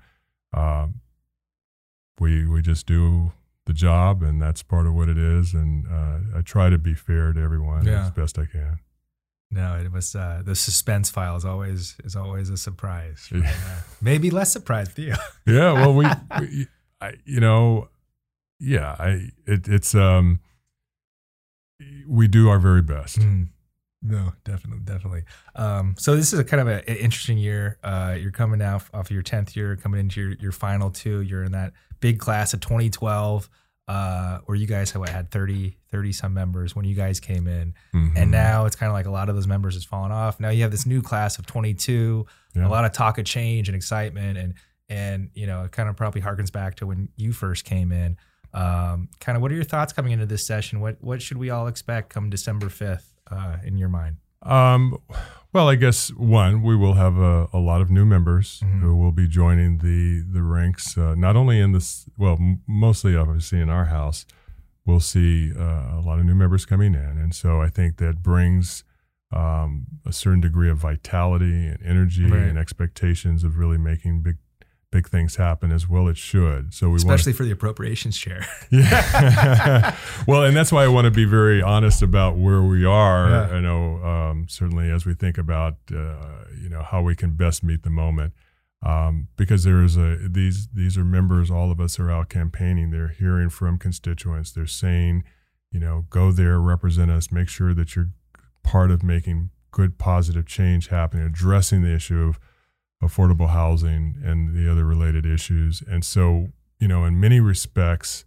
um, 0.52 1.00
we 2.18 2.46
we 2.46 2.62
just 2.62 2.86
do 2.86 3.32
the 3.66 3.72
job, 3.72 4.22
and 4.22 4.40
that's 4.40 4.62
part 4.62 4.86
of 4.86 4.94
what 4.94 5.08
it 5.08 5.18
is. 5.18 5.54
And 5.54 5.86
uh, 5.86 6.38
I 6.38 6.42
try 6.42 6.70
to 6.70 6.78
be 6.78 6.94
fair 6.94 7.32
to 7.32 7.40
everyone 7.40 7.86
yeah. 7.86 8.04
as 8.04 8.10
best 8.10 8.38
I 8.38 8.46
can. 8.46 8.78
No, 9.52 9.76
it 9.76 9.92
was 9.92 10.16
uh, 10.16 10.40
the 10.42 10.56
suspense 10.56 11.10
file 11.10 11.36
is 11.36 11.44
always 11.44 11.96
is 12.04 12.16
always 12.16 12.48
a 12.48 12.56
surprise. 12.56 13.28
Right? 13.30 13.44
uh, 13.44 13.80
maybe 14.00 14.30
less 14.30 14.50
surprise 14.50 14.92
to 14.94 15.02
you. 15.02 15.14
yeah, 15.46 15.74
well, 15.74 15.92
we, 15.92 16.06
we 16.40 16.66
I, 17.02 17.14
you 17.26 17.38
know, 17.38 17.88
yeah, 18.58 18.96
I 18.98 19.28
it, 19.46 19.68
it's 19.68 19.94
um, 19.94 20.40
we 22.08 22.28
do 22.28 22.48
our 22.48 22.58
very 22.58 22.80
best. 22.80 23.18
Mm. 23.18 23.48
No, 24.04 24.32
definitely, 24.44 24.84
definitely. 24.84 25.24
Um, 25.54 25.94
so 25.98 26.16
this 26.16 26.32
is 26.32 26.38
a 26.38 26.44
kind 26.44 26.60
of 26.60 26.66
an 26.66 26.80
interesting 26.86 27.38
year. 27.38 27.78
Uh, 27.84 28.16
you're 28.18 28.32
coming 28.32 28.58
now 28.58 28.76
off 28.76 28.90
of 28.94 29.10
your 29.10 29.22
tenth 29.22 29.54
year, 29.54 29.76
coming 29.76 30.00
into 30.00 30.20
your 30.20 30.30
your 30.40 30.52
final 30.52 30.90
two. 30.90 31.20
You're 31.20 31.44
in 31.44 31.52
that 31.52 31.74
big 32.00 32.18
class 32.18 32.54
of 32.54 32.60
2012 32.60 33.50
uh, 33.88 34.38
where 34.46 34.56
you 34.56 34.66
guys 34.66 34.90
had, 34.90 35.08
had 35.08 35.30
30, 35.30 35.76
30 35.90 36.12
some 36.12 36.34
members 36.34 36.76
when 36.76 36.84
you 36.84 36.94
guys 36.94 37.20
came 37.20 37.46
in. 37.46 37.74
Mm-hmm. 37.94 38.16
And 38.16 38.30
now 38.30 38.66
it's 38.66 38.76
kind 38.76 38.88
of 38.88 38.94
like 38.94 39.06
a 39.06 39.10
lot 39.10 39.28
of 39.28 39.34
those 39.34 39.46
members 39.46 39.74
has 39.74 39.84
fallen 39.84 40.12
off. 40.12 40.38
Now 40.40 40.50
you 40.50 40.62
have 40.62 40.70
this 40.70 40.86
new 40.86 41.02
class 41.02 41.38
of 41.38 41.46
22, 41.46 42.26
yeah. 42.54 42.66
a 42.66 42.68
lot 42.68 42.84
of 42.84 42.92
talk 42.92 43.18
of 43.18 43.24
change 43.24 43.68
and 43.68 43.76
excitement. 43.76 44.38
And, 44.38 44.54
and, 44.88 45.30
you 45.34 45.46
know, 45.46 45.64
it 45.64 45.72
kind 45.72 45.88
of 45.88 45.96
probably 45.96 46.20
harkens 46.20 46.52
back 46.52 46.76
to 46.76 46.86
when 46.86 47.08
you 47.16 47.32
first 47.32 47.64
came 47.64 47.92
in. 47.92 48.16
Um, 48.54 49.08
kind 49.20 49.36
of 49.36 49.42
what 49.42 49.50
are 49.50 49.54
your 49.54 49.64
thoughts 49.64 49.92
coming 49.92 50.12
into 50.12 50.26
this 50.26 50.46
session? 50.46 50.80
What, 50.80 50.98
what 51.00 51.22
should 51.22 51.38
we 51.38 51.50
all 51.50 51.66
expect 51.66 52.10
come 52.10 52.30
December 52.30 52.66
5th 52.66 53.04
uh, 53.30 53.56
in 53.64 53.78
your 53.78 53.88
mind? 53.88 54.16
Um, 54.42 54.98
well, 55.52 55.68
I 55.68 55.74
guess 55.74 56.08
one, 56.14 56.62
we 56.62 56.76
will 56.76 56.94
have 56.94 57.18
a, 57.18 57.48
a 57.52 57.58
lot 57.58 57.80
of 57.82 57.90
new 57.90 58.06
members 58.06 58.60
mm-hmm. 58.64 58.80
who 58.80 58.96
will 58.96 59.12
be 59.12 59.28
joining 59.28 59.78
the 59.78 60.24
the 60.30 60.42
ranks. 60.42 60.96
Uh, 60.96 61.14
not 61.14 61.36
only 61.36 61.60
in 61.60 61.72
this, 61.72 62.08
well, 62.16 62.34
m- 62.34 62.62
mostly 62.66 63.14
obviously 63.16 63.60
in 63.60 63.68
our 63.68 63.86
house, 63.86 64.24
we'll 64.86 65.00
see 65.00 65.52
uh, 65.52 65.98
a 65.98 66.02
lot 66.04 66.18
of 66.18 66.24
new 66.24 66.34
members 66.34 66.64
coming 66.64 66.94
in, 66.94 67.18
and 67.18 67.34
so 67.34 67.60
I 67.60 67.68
think 67.68 67.98
that 67.98 68.22
brings 68.22 68.84
um, 69.30 69.86
a 70.06 70.12
certain 70.12 70.40
degree 70.40 70.70
of 70.70 70.78
vitality 70.78 71.66
and 71.66 71.78
energy 71.84 72.24
right. 72.24 72.42
and 72.42 72.58
expectations 72.58 73.44
of 73.44 73.56
really 73.56 73.78
making 73.78 74.22
big 74.22 74.36
big 74.92 75.08
things 75.08 75.34
happen 75.36 75.72
as 75.72 75.88
well 75.88 76.06
it 76.06 76.16
should 76.16 76.72
so 76.72 76.88
we 76.90 76.96
especially 76.96 77.30
want 77.30 77.36
for 77.38 77.42
the 77.44 77.50
appropriations 77.50 78.16
chair 78.16 78.46
yeah 78.70 79.96
well 80.28 80.44
and 80.44 80.56
that's 80.56 80.70
why 80.70 80.84
i 80.84 80.88
want 80.88 81.06
to 81.06 81.10
be 81.10 81.24
very 81.24 81.60
honest 81.60 82.02
about 82.02 82.36
where 82.36 82.62
we 82.62 82.84
are 82.84 83.28
yeah. 83.28 83.56
i 83.56 83.60
know 83.60 83.96
um, 84.04 84.46
certainly 84.48 84.90
as 84.90 85.04
we 85.04 85.14
think 85.14 85.36
about 85.38 85.74
uh, 85.90 86.44
you 86.62 86.68
know 86.68 86.82
how 86.82 87.02
we 87.02 87.16
can 87.16 87.32
best 87.32 87.64
meet 87.64 87.82
the 87.82 87.90
moment 87.90 88.32
Um, 88.84 89.28
because 89.36 89.62
there 89.62 89.82
is 89.82 89.96
a 89.96 90.16
these 90.28 90.68
these 90.74 90.98
are 90.98 91.04
members. 91.04 91.50
All 91.50 91.70
of 91.70 91.80
us 91.80 92.00
are 92.00 92.10
out 92.10 92.28
campaigning. 92.28 92.90
They're 92.90 93.14
hearing 93.16 93.48
from 93.48 93.78
constituents. 93.78 94.50
They're 94.50 94.66
saying, 94.66 95.22
you 95.70 95.78
know, 95.78 96.06
go 96.10 96.32
there, 96.32 96.58
represent 96.60 97.10
us, 97.10 97.30
make 97.30 97.48
sure 97.48 97.74
that 97.74 97.94
you're 97.94 98.10
part 98.64 98.90
of 98.90 99.04
making 99.04 99.50
good 99.70 99.98
positive 99.98 100.46
change 100.46 100.88
happening, 100.88 101.24
addressing 101.24 101.82
the 101.82 101.94
issue 101.94 102.22
of 102.22 102.40
affordable 103.02 103.50
housing 103.50 104.16
and 104.24 104.54
the 104.54 104.70
other 104.70 104.84
related 104.84 105.26
issues. 105.26 105.82
And 105.86 106.04
so, 106.04 106.48
you 106.78 106.88
know, 106.88 107.04
in 107.04 107.18
many 107.18 107.40
respects, 107.40 108.24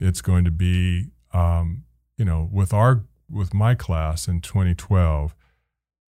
it's 0.00 0.22
going 0.22 0.44
to 0.44 0.50
be, 0.50 1.10
um, 1.32 1.84
you 2.16 2.24
know, 2.24 2.48
with 2.50 2.72
our 2.72 3.04
with 3.30 3.54
my 3.54 3.74
class 3.74 4.28
in 4.28 4.40
2012, 4.40 5.34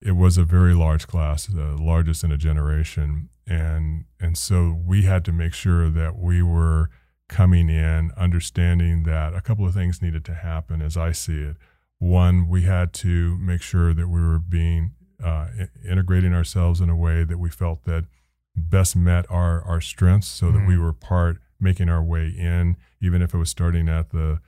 it 0.01 0.11
was 0.11 0.37
a 0.37 0.43
very 0.43 0.73
large 0.73 1.07
class, 1.07 1.45
the 1.45 1.75
largest 1.79 2.23
in 2.23 2.31
a 2.31 2.37
generation, 2.37 3.29
and 3.47 4.05
and 4.19 4.37
so 4.37 4.79
we 4.85 5.03
had 5.03 5.25
to 5.25 5.31
make 5.31 5.53
sure 5.53 5.89
that 5.89 6.17
we 6.17 6.41
were 6.41 6.89
coming 7.27 7.69
in 7.69 8.11
understanding 8.17 9.03
that 9.03 9.33
a 9.33 9.41
couple 9.41 9.65
of 9.65 9.73
things 9.73 10.01
needed 10.01 10.23
to 10.25 10.33
happen 10.33 10.81
as 10.81 10.95
I 10.95 11.11
see 11.11 11.39
it. 11.39 11.57
One, 11.97 12.47
we 12.47 12.63
had 12.63 12.93
to 12.95 13.37
make 13.37 13.61
sure 13.61 13.93
that 13.93 14.07
we 14.07 14.21
were 14.21 14.39
being 14.39 14.93
uh, 15.23 15.47
integrating 15.89 16.33
ourselves 16.33 16.81
in 16.81 16.89
a 16.89 16.95
way 16.95 17.23
that 17.23 17.37
we 17.37 17.49
felt 17.49 17.83
that 17.85 18.05
best 18.55 18.95
met 18.95 19.25
our 19.29 19.61
our 19.63 19.81
strengths, 19.81 20.27
so 20.27 20.47
mm-hmm. 20.47 20.57
that 20.57 20.67
we 20.67 20.73
mm-hmm. 20.73 20.83
were 20.83 20.93
part 20.93 21.37
making 21.59 21.89
our 21.89 22.03
way 22.03 22.27
in, 22.27 22.77
even 23.01 23.21
if 23.21 23.33
it 23.33 23.37
was 23.37 23.49
starting 23.49 23.87
at 23.89 24.09
the 24.09 24.39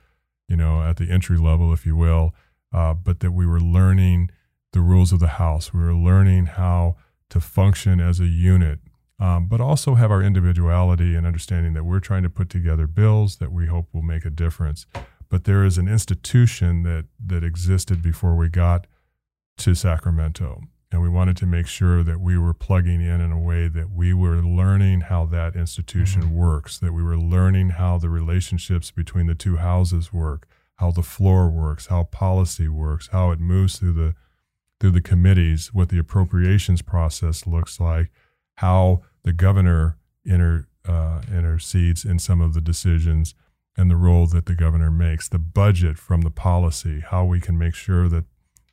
you 0.48 0.56
know 0.56 0.82
at 0.82 0.96
the 0.96 1.10
entry 1.10 1.38
level, 1.38 1.72
if 1.72 1.86
you 1.86 1.96
will, 1.96 2.34
uh, 2.72 2.94
but 2.94 3.20
that 3.20 3.32
we 3.32 3.46
were 3.46 3.60
learning 3.60 4.30
the 4.72 4.80
rules 4.80 5.12
of 5.12 5.20
the 5.20 5.28
house. 5.28 5.72
We 5.72 5.80
were 5.80 5.94
learning 5.94 6.46
how 6.46 6.96
to 7.30 7.40
function 7.40 8.00
as 8.00 8.20
a 8.20 8.26
unit, 8.26 8.80
um, 9.18 9.46
but 9.46 9.60
also 9.60 9.94
have 9.94 10.10
our 10.10 10.22
individuality 10.22 11.14
and 11.14 11.26
understanding 11.26 11.74
that 11.74 11.84
we're 11.84 12.00
trying 12.00 12.22
to 12.22 12.30
put 12.30 12.48
together 12.50 12.86
bills 12.86 13.36
that 13.36 13.52
we 13.52 13.66
hope 13.66 13.88
will 13.92 14.02
make 14.02 14.24
a 14.24 14.30
difference. 14.30 14.86
But 15.28 15.44
there 15.44 15.64
is 15.64 15.76
an 15.76 15.88
institution 15.88 16.82
that 16.84 17.06
that 17.24 17.44
existed 17.44 18.02
before 18.02 18.34
we 18.34 18.48
got 18.48 18.86
to 19.58 19.74
Sacramento. 19.74 20.62
And 20.90 21.02
we 21.02 21.08
wanted 21.08 21.36
to 21.38 21.46
make 21.46 21.66
sure 21.66 22.02
that 22.02 22.20
we 22.20 22.38
were 22.38 22.54
plugging 22.54 23.02
in 23.02 23.20
in 23.20 23.30
a 23.30 23.38
way 23.38 23.68
that 23.68 23.90
we 23.90 24.14
were 24.14 24.42
learning 24.42 25.02
how 25.02 25.26
that 25.26 25.54
institution 25.54 26.22
mm-hmm. 26.22 26.36
works, 26.36 26.78
that 26.78 26.94
we 26.94 27.02
were 27.02 27.18
learning 27.18 27.70
how 27.70 27.98
the 27.98 28.08
relationships 28.08 28.90
between 28.90 29.26
the 29.26 29.34
two 29.34 29.56
houses 29.56 30.12
work, 30.12 30.48
how 30.76 30.90
the 30.90 31.02
floor 31.02 31.50
works, 31.50 31.88
how 31.88 32.04
policy 32.04 32.68
works, 32.68 33.08
how 33.12 33.30
it 33.30 33.40
moves 33.40 33.78
through 33.78 33.92
the 33.92 34.14
through 34.80 34.92
the 34.92 35.00
committees, 35.00 35.74
what 35.74 35.88
the 35.88 35.98
appropriations 35.98 36.82
process 36.82 37.46
looks 37.46 37.80
like, 37.80 38.12
how 38.58 39.02
the 39.24 39.32
governor 39.32 39.98
inter, 40.24 40.68
uh, 40.86 41.20
intercedes 41.32 42.04
in 42.04 42.18
some 42.18 42.40
of 42.40 42.54
the 42.54 42.60
decisions, 42.60 43.34
and 43.76 43.90
the 43.90 43.96
role 43.96 44.26
that 44.26 44.46
the 44.46 44.54
governor 44.54 44.90
makes, 44.90 45.28
the 45.28 45.38
budget 45.38 45.98
from 45.98 46.20
the 46.20 46.30
policy, 46.30 47.00
how 47.00 47.24
we 47.24 47.40
can 47.40 47.58
make 47.58 47.74
sure 47.74 48.08
that 48.08 48.24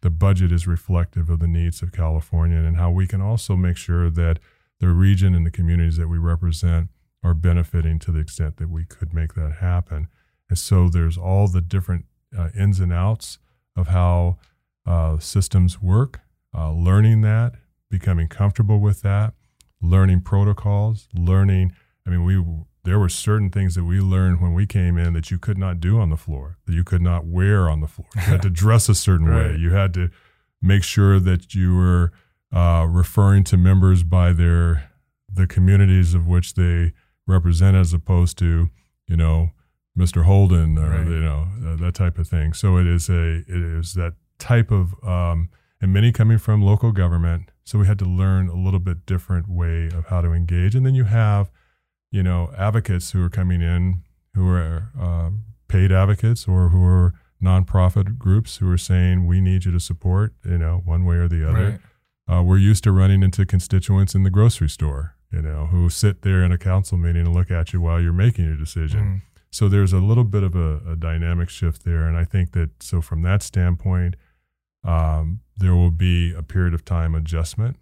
the 0.05 0.11
budget 0.11 0.51
is 0.51 0.67
reflective 0.67 1.31
of 1.31 1.39
the 1.39 1.47
needs 1.47 1.81
of 1.81 1.91
California, 1.91 2.59
and 2.59 2.77
how 2.77 2.91
we 2.91 3.07
can 3.07 3.21
also 3.21 3.55
make 3.55 3.75
sure 3.75 4.11
that 4.11 4.37
the 4.79 4.89
region 4.89 5.33
and 5.33 5.47
the 5.47 5.49
communities 5.49 5.97
that 5.97 6.07
we 6.07 6.19
represent 6.19 6.91
are 7.23 7.33
benefiting 7.33 7.97
to 7.97 8.11
the 8.11 8.19
extent 8.19 8.57
that 8.57 8.69
we 8.69 8.85
could 8.85 9.15
make 9.15 9.33
that 9.33 9.53
happen. 9.61 10.07
And 10.47 10.59
so 10.59 10.89
there's 10.89 11.17
all 11.17 11.47
the 11.47 11.59
different 11.59 12.05
uh, 12.37 12.49
ins 12.55 12.79
and 12.79 12.93
outs 12.93 13.39
of 13.75 13.87
how 13.87 14.37
uh, 14.85 15.17
systems 15.17 15.81
work, 15.81 16.19
uh, 16.55 16.71
learning 16.71 17.21
that, 17.21 17.55
becoming 17.89 18.27
comfortable 18.27 18.79
with 18.79 19.01
that, 19.01 19.33
learning 19.81 20.21
protocols, 20.21 21.07
learning. 21.15 21.73
I 22.05 22.11
mean, 22.11 22.23
we 22.23 22.37
there 22.85 22.99
were 22.99 23.09
certain 23.09 23.49
things 23.49 23.75
that 23.75 23.83
we 23.83 23.99
learned 23.99 24.41
when 24.41 24.53
we 24.53 24.65
came 24.65 24.97
in 24.97 25.13
that 25.13 25.31
you 25.31 25.37
could 25.37 25.57
not 25.57 25.79
do 25.79 25.99
on 25.99 26.09
the 26.09 26.17
floor, 26.17 26.57
that 26.65 26.73
you 26.73 26.83
could 26.83 27.01
not 27.01 27.25
wear 27.25 27.69
on 27.69 27.81
the 27.81 27.87
floor. 27.87 28.07
You 28.15 28.21
had 28.21 28.41
to 28.43 28.49
dress 28.63 28.87
a 28.89 28.95
certain 28.95 29.27
right. 29.27 29.51
way. 29.51 29.57
You 29.57 29.71
had 29.71 29.93
to 29.95 30.09
make 30.61 30.83
sure 30.83 31.19
that 31.19 31.53
you 31.53 31.75
were 31.75 32.11
uh, 32.53 32.85
referring 32.89 33.43
to 33.45 33.57
members 33.57 34.03
by 34.03 34.33
their 34.33 34.91
the 35.31 35.47
communities 35.47 36.13
of 36.13 36.27
which 36.27 36.53
they 36.53 36.93
represent, 37.27 37.75
as 37.75 37.93
opposed 37.93 38.37
to 38.37 38.69
you 39.07 39.17
know 39.17 39.49
Mr. 39.97 40.23
Holden 40.23 40.77
or 40.77 40.89
right. 40.89 41.07
you 41.07 41.19
know 41.19 41.47
uh, 41.65 41.75
that 41.77 41.95
type 41.95 42.17
of 42.17 42.27
thing. 42.27 42.53
So 42.53 42.77
it 42.77 42.87
is 42.87 43.09
a 43.09 43.39
it 43.39 43.49
is 43.49 43.93
that 43.95 44.13
type 44.39 44.71
of 44.71 44.93
um, 45.03 45.49
and 45.81 45.93
many 45.93 46.11
coming 46.11 46.37
from 46.37 46.61
local 46.61 46.91
government. 46.91 47.51
So 47.63 47.79
we 47.79 47.87
had 47.87 47.99
to 47.99 48.05
learn 48.05 48.47
a 48.47 48.55
little 48.55 48.79
bit 48.79 49.05
different 49.05 49.47
way 49.47 49.87
of 49.87 50.07
how 50.07 50.21
to 50.21 50.31
engage. 50.31 50.75
And 50.75 50.85
then 50.85 50.95
you 50.95 51.03
have, 51.05 51.49
you 52.11 52.23
know, 52.23 52.51
advocates 52.57 53.11
who 53.11 53.23
are 53.23 53.29
coming 53.29 53.61
in 53.61 54.01
who 54.35 54.49
are 54.49 54.89
uh, 54.99 55.29
paid 55.67 55.91
advocates 55.91 56.47
or 56.47 56.69
who 56.69 56.83
are 56.83 57.13
nonprofit 57.41 58.17
groups 58.17 58.57
who 58.57 58.71
are 58.71 58.77
saying 58.77 59.25
we 59.25 59.41
need 59.41 59.65
you 59.65 59.71
to 59.71 59.79
support, 59.79 60.33
you 60.43 60.57
know, 60.57 60.81
one 60.85 61.05
way 61.05 61.15
or 61.15 61.27
the 61.27 61.47
other. 61.47 61.79
Right. 62.27 62.37
Uh, 62.37 62.43
we're 62.43 62.57
used 62.57 62.83
to 62.83 62.91
running 62.91 63.23
into 63.23 63.45
constituents 63.45 64.13
in 64.13 64.23
the 64.23 64.29
grocery 64.29 64.69
store, 64.69 65.15
you 65.31 65.41
know, 65.41 65.67
who 65.67 65.89
sit 65.89 66.21
there 66.21 66.43
in 66.43 66.51
a 66.51 66.57
council 66.57 66.97
meeting 66.97 67.25
and 67.25 67.35
look 67.35 67.51
at 67.51 67.71
you 67.71 67.81
while 67.81 68.01
you're 68.01 68.13
making 68.13 68.45
your 68.45 68.57
decision. 68.57 68.99
Mm. 68.99 69.21
So 69.51 69.69
there's 69.69 69.93
a 69.93 69.99
little 69.99 70.23
bit 70.23 70.43
of 70.43 70.55
a, 70.55 70.81
a, 70.89 70.95
dynamic 70.97 71.49
shift 71.49 71.85
there. 71.85 72.07
And 72.07 72.17
I 72.17 72.25
think 72.25 72.51
that, 72.53 72.83
so 72.83 72.99
from 72.99 73.21
that 73.21 73.41
standpoint, 73.41 74.15
um, 74.83 75.39
there 75.55 75.75
will 75.75 75.91
be 75.91 76.33
a 76.33 76.43
period 76.43 76.73
of 76.73 76.83
time 76.83 77.15
adjustment. 77.15 77.77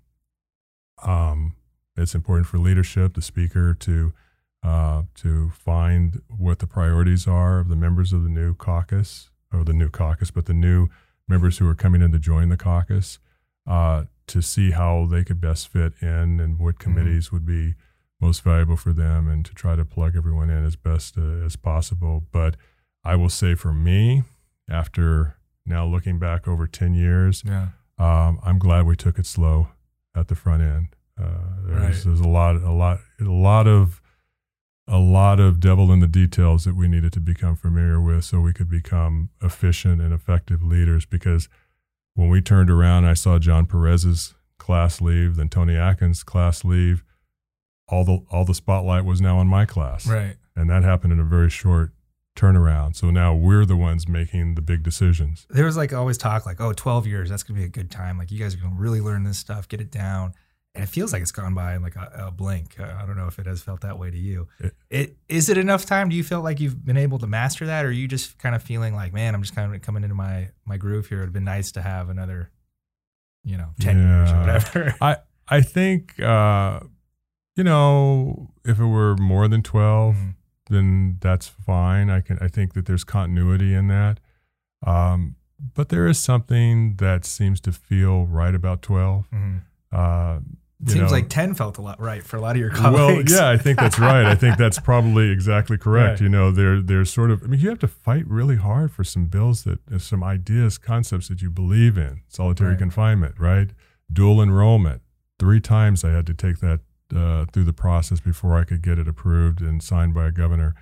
Um, 1.01 1.55
it's 1.95 2.15
important 2.15 2.47
for 2.47 2.57
leadership, 2.57 3.13
the 3.13 3.21
speaker, 3.21 3.73
to 3.75 4.13
uh, 4.63 5.03
to 5.15 5.49
find 5.49 6.21
what 6.29 6.59
the 6.59 6.67
priorities 6.67 7.27
are 7.27 7.59
of 7.59 7.67
the 7.67 7.75
members 7.75 8.13
of 8.13 8.23
the 8.23 8.29
new 8.29 8.53
caucus, 8.53 9.29
or 9.51 9.63
the 9.65 9.73
new 9.73 9.89
caucus, 9.89 10.31
but 10.31 10.45
the 10.45 10.53
new 10.53 10.87
members 11.27 11.57
who 11.57 11.67
are 11.67 11.75
coming 11.75 12.01
in 12.01 12.11
to 12.11 12.19
join 12.19 12.49
the 12.49 12.57
caucus, 12.57 13.19
uh, 13.67 14.03
to 14.27 14.41
see 14.41 14.71
how 14.71 15.05
they 15.05 15.23
could 15.23 15.41
best 15.41 15.67
fit 15.67 15.93
in 16.01 16.39
and 16.39 16.59
what 16.59 16.75
mm-hmm. 16.75 16.83
committees 16.83 17.27
mm-hmm. 17.27 17.35
would 17.35 17.45
be 17.45 17.75
most 18.21 18.41
valuable 18.41 18.77
for 18.77 18.93
them 18.93 19.27
and 19.27 19.45
to 19.45 19.53
try 19.53 19.75
to 19.75 19.83
plug 19.83 20.15
everyone 20.15 20.49
in 20.49 20.65
as 20.65 20.77
best 20.77 21.17
uh, 21.17 21.45
as 21.45 21.57
possible. 21.57 22.23
But 22.31 22.55
I 23.03 23.15
will 23.15 23.29
say 23.29 23.53
for 23.55 23.73
me, 23.73 24.23
after 24.69 25.35
now 25.65 25.85
looking 25.85 26.19
back 26.19 26.47
over 26.47 26.65
10 26.65 26.93
years, 26.93 27.43
yeah. 27.45 27.67
um, 27.97 28.39
I'm 28.45 28.59
glad 28.59 28.85
we 28.85 28.95
took 28.95 29.19
it 29.19 29.25
slow 29.25 29.69
at 30.15 30.29
the 30.29 30.35
front 30.35 30.63
end. 30.63 30.87
Uh, 31.19 31.25
there's, 31.65 31.79
right. 31.79 32.03
there's 32.05 32.19
a 32.19 32.27
lot, 32.27 32.55
a 32.55 32.71
lot, 32.71 32.99
a 33.19 33.23
lot 33.25 33.67
of, 33.67 34.01
a 34.87 34.97
lot 34.97 35.39
of 35.39 35.59
devil 35.59 35.91
in 35.91 35.99
the 35.99 36.07
details 36.07 36.65
that 36.65 36.75
we 36.75 36.87
needed 36.87 37.13
to 37.13 37.19
become 37.19 37.55
familiar 37.55 38.01
with 38.01 38.25
so 38.25 38.39
we 38.39 38.51
could 38.51 38.69
become 38.69 39.29
efficient 39.41 40.01
and 40.01 40.13
effective 40.13 40.61
leaders. 40.61 41.05
Because 41.05 41.47
when 42.15 42.29
we 42.29 42.41
turned 42.41 42.69
around, 42.69 43.05
I 43.05 43.13
saw 43.13 43.39
John 43.39 43.65
Perez's 43.65 44.33
class 44.57 45.01
leave, 45.01 45.35
then 45.35 45.49
Toni 45.49 45.75
Atkins' 45.75 46.23
class 46.23 46.65
leave 46.65 47.03
all 47.87 48.03
the 48.03 48.23
all 48.31 48.45
the 48.45 48.53
spotlight 48.53 49.05
was 49.05 49.21
now 49.21 49.37
on 49.37 49.47
my 49.47 49.65
class. 49.65 50.07
Right. 50.07 50.35
And 50.55 50.69
that 50.69 50.83
happened 50.83 51.13
in 51.13 51.19
a 51.19 51.23
very 51.23 51.49
short 51.49 51.91
turnaround. 52.35 52.95
So 52.95 53.09
now 53.11 53.35
we're 53.35 53.65
the 53.65 53.75
ones 53.75 54.07
making 54.07 54.55
the 54.55 54.61
big 54.61 54.83
decisions. 54.83 55.45
There 55.49 55.65
was 55.65 55.77
like 55.77 55.93
always 55.93 56.17
talk 56.17 56.45
like, 56.45 56.59
oh, 56.59 56.73
12 56.73 57.07
years, 57.07 57.29
that's 57.29 57.43
going 57.43 57.55
to 57.55 57.61
be 57.61 57.65
a 57.65 57.69
good 57.69 57.91
time. 57.91 58.17
Like 58.17 58.31
you 58.31 58.39
guys 58.39 58.55
are 58.55 58.57
going 58.57 58.75
to 58.75 58.79
really 58.79 59.01
learn 59.01 59.23
this 59.23 59.37
stuff, 59.37 59.67
get 59.67 59.81
it 59.81 59.91
down. 59.91 60.33
And 60.75 60.83
it 60.83 60.87
feels 60.87 61.13
like 61.13 61.21
it's 61.21 61.31
gone 61.31 61.53
by 61.53 61.75
in 61.75 61.83
like 61.83 61.95
a, 61.95 62.11
a 62.27 62.31
blink. 62.31 62.79
Uh, 62.79 62.95
I 62.99 63.05
don't 63.05 63.15
know 63.15 63.27
if 63.27 63.37
it 63.37 63.45
has 63.45 63.61
felt 63.61 63.81
that 63.81 63.99
way 63.99 64.09
to 64.09 64.17
you. 64.17 64.47
It, 64.59 64.75
it 64.89 65.17
is 65.29 65.49
it 65.49 65.57
enough 65.57 65.85
time? 65.85 66.09
Do 66.09 66.15
you 66.15 66.23
feel 66.23 66.41
like 66.41 66.59
you've 66.59 66.83
been 66.83 66.97
able 66.97 67.19
to 67.19 67.27
master 67.27 67.67
that, 67.67 67.85
or 67.85 67.89
are 67.89 67.91
you 67.91 68.07
just 68.07 68.39
kind 68.39 68.55
of 68.55 68.63
feeling 68.63 68.95
like, 68.95 69.13
man, 69.13 69.35
I'm 69.35 69.41
just 69.43 69.53
kind 69.53 69.73
of 69.73 69.81
coming 69.83 70.03
into 70.03 70.15
my 70.15 70.49
my 70.65 70.77
groove 70.77 71.07
here? 71.07 71.19
It'd 71.19 71.33
been 71.33 71.43
nice 71.43 71.71
to 71.73 71.81
have 71.83 72.09
another, 72.09 72.49
you 73.43 73.55
know, 73.55 73.69
ten 73.79 73.99
yeah. 73.99 74.17
years 74.17 74.31
or 74.31 74.39
whatever. 74.39 74.95
I 75.01 75.17
I 75.47 75.61
think 75.61 76.19
uh, 76.19 76.79
you 77.55 77.63
know, 77.63 78.49
if 78.65 78.79
it 78.79 78.85
were 78.85 79.15
more 79.17 79.47
than 79.47 79.61
12, 79.61 80.15
mm-hmm. 80.15 80.29
then 80.73 81.17
that's 81.21 81.47
fine. 81.47 82.09
I 82.09 82.21
can 82.21 82.39
I 82.41 82.47
think 82.47 82.73
that 82.73 82.85
there's 82.85 83.03
continuity 83.03 83.75
in 83.75 83.89
that. 83.89 84.19
Um, 84.85 85.35
but 85.75 85.89
there 85.89 86.07
is 86.07 86.19
something 86.19 86.95
that 86.97 87.25
seems 87.25 87.61
to 87.61 87.71
feel 87.71 88.25
right 88.25 88.55
about 88.55 88.81
12. 88.81 89.29
Mm-hmm. 89.31 89.57
Uh, 89.91 90.39
Seems 90.85 90.95
know, 90.95 91.07
like 91.07 91.29
10 91.29 91.53
felt 91.53 91.77
a 91.77 91.81
lot 91.81 91.99
right 92.01 92.23
for 92.23 92.37
a 92.37 92.41
lot 92.41 92.55
of 92.55 92.59
your 92.59 92.69
colleagues. 92.69 93.31
Well, 93.31 93.41
yeah, 93.41 93.49
I 93.49 93.57
think 93.57 93.79
that's 93.79 93.99
right. 93.99 94.25
I 94.25 94.35
think 94.35 94.57
that's 94.57 94.79
probably 94.91 95.29
exactly 95.29 95.77
correct. 95.77 96.19
Right. 96.19 96.21
You 96.21 96.29
know, 96.29 96.51
there 96.51 96.81
there's 96.81 97.11
sort 97.11 97.31
of 97.31 97.43
I 97.43 97.47
mean, 97.47 97.59
you 97.59 97.69
have 97.69 97.79
to 97.79 97.87
fight 97.87 98.27
really 98.27 98.57
hard 98.57 98.91
for 98.91 99.03
some 99.03 99.27
bills 99.27 99.63
that 99.63 99.79
uh, 99.91 99.99
some 99.99 100.23
ideas, 100.23 100.77
concepts 100.77 101.29
that 101.29 101.41
you 101.41 101.49
believe 101.49 101.97
in. 101.97 102.21
Solitary 102.27 102.71
right. 102.71 102.79
confinement, 102.79 103.35
right? 103.39 103.69
Dual 104.11 104.41
enrollment. 104.41 105.01
Three 105.39 105.59
times 105.59 106.03
I 106.03 106.09
had 106.09 106.25
to 106.27 106.33
take 106.33 106.59
that 106.59 106.81
uh, 107.15 107.45
through 107.51 107.65
the 107.65 107.73
process 107.73 108.19
before 108.19 108.57
I 108.57 108.63
could 108.63 108.81
get 108.81 108.99
it 108.99 109.07
approved 109.07 109.61
and 109.61 109.81
signed 109.81 110.13
by 110.13 110.27
a 110.27 110.31
governor. 110.31 110.75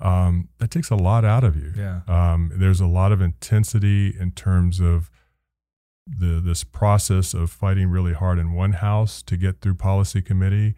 Um, 0.00 0.48
that 0.58 0.70
takes 0.70 0.90
a 0.90 0.96
lot 0.96 1.24
out 1.24 1.44
of 1.44 1.56
you. 1.56 1.72
Yeah. 1.76 2.00
Um, 2.08 2.52
there's 2.54 2.80
a 2.80 2.86
lot 2.86 3.12
of 3.12 3.20
intensity 3.20 4.14
in 4.18 4.32
terms 4.32 4.80
of 4.80 5.10
the 6.06 6.40
this 6.40 6.64
process 6.64 7.34
of 7.34 7.50
fighting 7.50 7.88
really 7.88 8.12
hard 8.12 8.38
in 8.38 8.52
one 8.52 8.72
house 8.72 9.22
to 9.22 9.36
get 9.36 9.60
through 9.60 9.74
policy 9.74 10.20
committee 10.20 10.74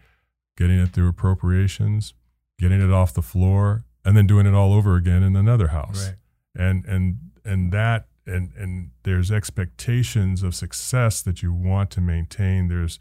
getting 0.56 0.78
it 0.78 0.88
through 0.88 1.08
appropriations, 1.08 2.14
getting 2.58 2.80
it 2.80 2.92
off 2.92 3.14
the 3.14 3.22
floor, 3.22 3.84
and 4.04 4.16
then 4.16 4.26
doing 4.26 4.46
it 4.46 4.54
all 4.54 4.72
over 4.72 4.96
again 4.96 5.22
in 5.22 5.36
another 5.36 5.68
house. 5.68 6.08
Right. 6.08 6.16
And 6.58 6.84
and 6.86 7.18
and 7.44 7.72
that 7.72 8.06
and 8.26 8.52
and 8.56 8.90
there's 9.02 9.30
expectations 9.30 10.42
of 10.42 10.54
success 10.54 11.22
that 11.22 11.42
you 11.42 11.52
want 11.52 11.90
to 11.92 12.00
maintain. 12.00 12.68
There's 12.68 12.98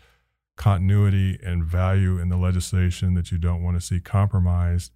continuity 0.58 1.40
and 1.44 1.64
value 1.64 2.18
in 2.18 2.30
the 2.30 2.38
legislation 2.38 3.14
that 3.14 3.32
you 3.32 3.38
don't 3.38 3.64
want 3.64 3.80
to 3.80 3.86
see 3.86 4.00
compromised. 4.00 4.92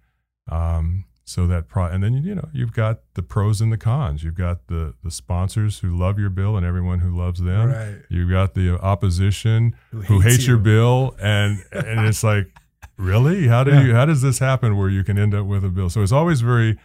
Um, 0.48 1.04
so 1.30 1.46
that 1.46 1.68
pro 1.68 1.86
and 1.86 2.02
then 2.02 2.12
you 2.12 2.34
know 2.34 2.48
you've 2.52 2.72
got 2.72 3.00
the 3.14 3.22
pros 3.22 3.60
and 3.60 3.72
the 3.72 3.78
cons 3.78 4.24
you've 4.24 4.34
got 4.34 4.66
the 4.66 4.94
the 5.04 5.10
sponsors 5.10 5.78
who 5.78 5.96
love 5.96 6.18
your 6.18 6.28
bill 6.28 6.56
and 6.56 6.66
everyone 6.66 6.98
who 6.98 7.16
loves 7.16 7.40
them 7.40 7.68
right. 7.70 7.98
you've 8.08 8.30
got 8.30 8.54
the 8.54 8.78
opposition 8.80 9.74
who, 9.92 10.00
who 10.02 10.20
hates, 10.20 10.46
you. 10.46 10.54
your 10.54 10.58
bill 10.58 11.14
and 11.20 11.62
and 11.70 12.00
it's 12.06 12.24
like 12.24 12.48
really 12.96 13.46
how 13.46 13.62
do 13.62 13.70
yeah. 13.70 13.82
you 13.82 13.94
how 13.94 14.04
does 14.04 14.22
this 14.22 14.40
happen 14.40 14.76
where 14.76 14.88
you 14.88 15.04
can 15.04 15.16
end 15.16 15.34
up 15.34 15.46
with 15.46 15.64
a 15.64 15.68
bill 15.68 15.88
so 15.88 16.02
it's 16.02 16.12
always 16.12 16.40
very 16.40 16.76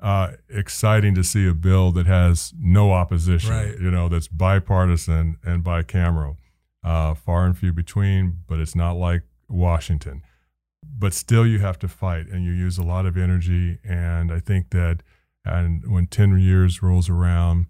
uh, 0.00 0.32
exciting 0.48 1.14
to 1.14 1.22
see 1.22 1.46
a 1.46 1.54
bill 1.54 1.92
that 1.92 2.06
has 2.06 2.52
no 2.58 2.92
opposition 2.92 3.50
right. 3.50 3.78
you 3.78 3.90
know 3.90 4.08
that's 4.08 4.26
bipartisan 4.26 5.36
and 5.44 5.62
bicameral 5.62 6.36
uh, 6.82 7.14
far 7.14 7.44
and 7.44 7.56
few 7.58 7.72
between 7.72 8.38
but 8.48 8.58
it's 8.58 8.74
not 8.74 8.92
like 8.92 9.22
washington 9.48 10.22
but 11.02 11.12
still 11.12 11.44
you 11.44 11.58
have 11.58 11.80
to 11.80 11.88
fight 11.88 12.28
and 12.28 12.44
you 12.44 12.52
use 12.52 12.78
a 12.78 12.82
lot 12.84 13.06
of 13.06 13.16
energy. 13.16 13.78
And 13.82 14.30
I 14.32 14.38
think 14.38 14.70
that 14.70 15.02
and 15.44 15.82
when 15.92 16.06
10 16.06 16.38
years 16.38 16.80
rolls 16.80 17.08
around, 17.08 17.66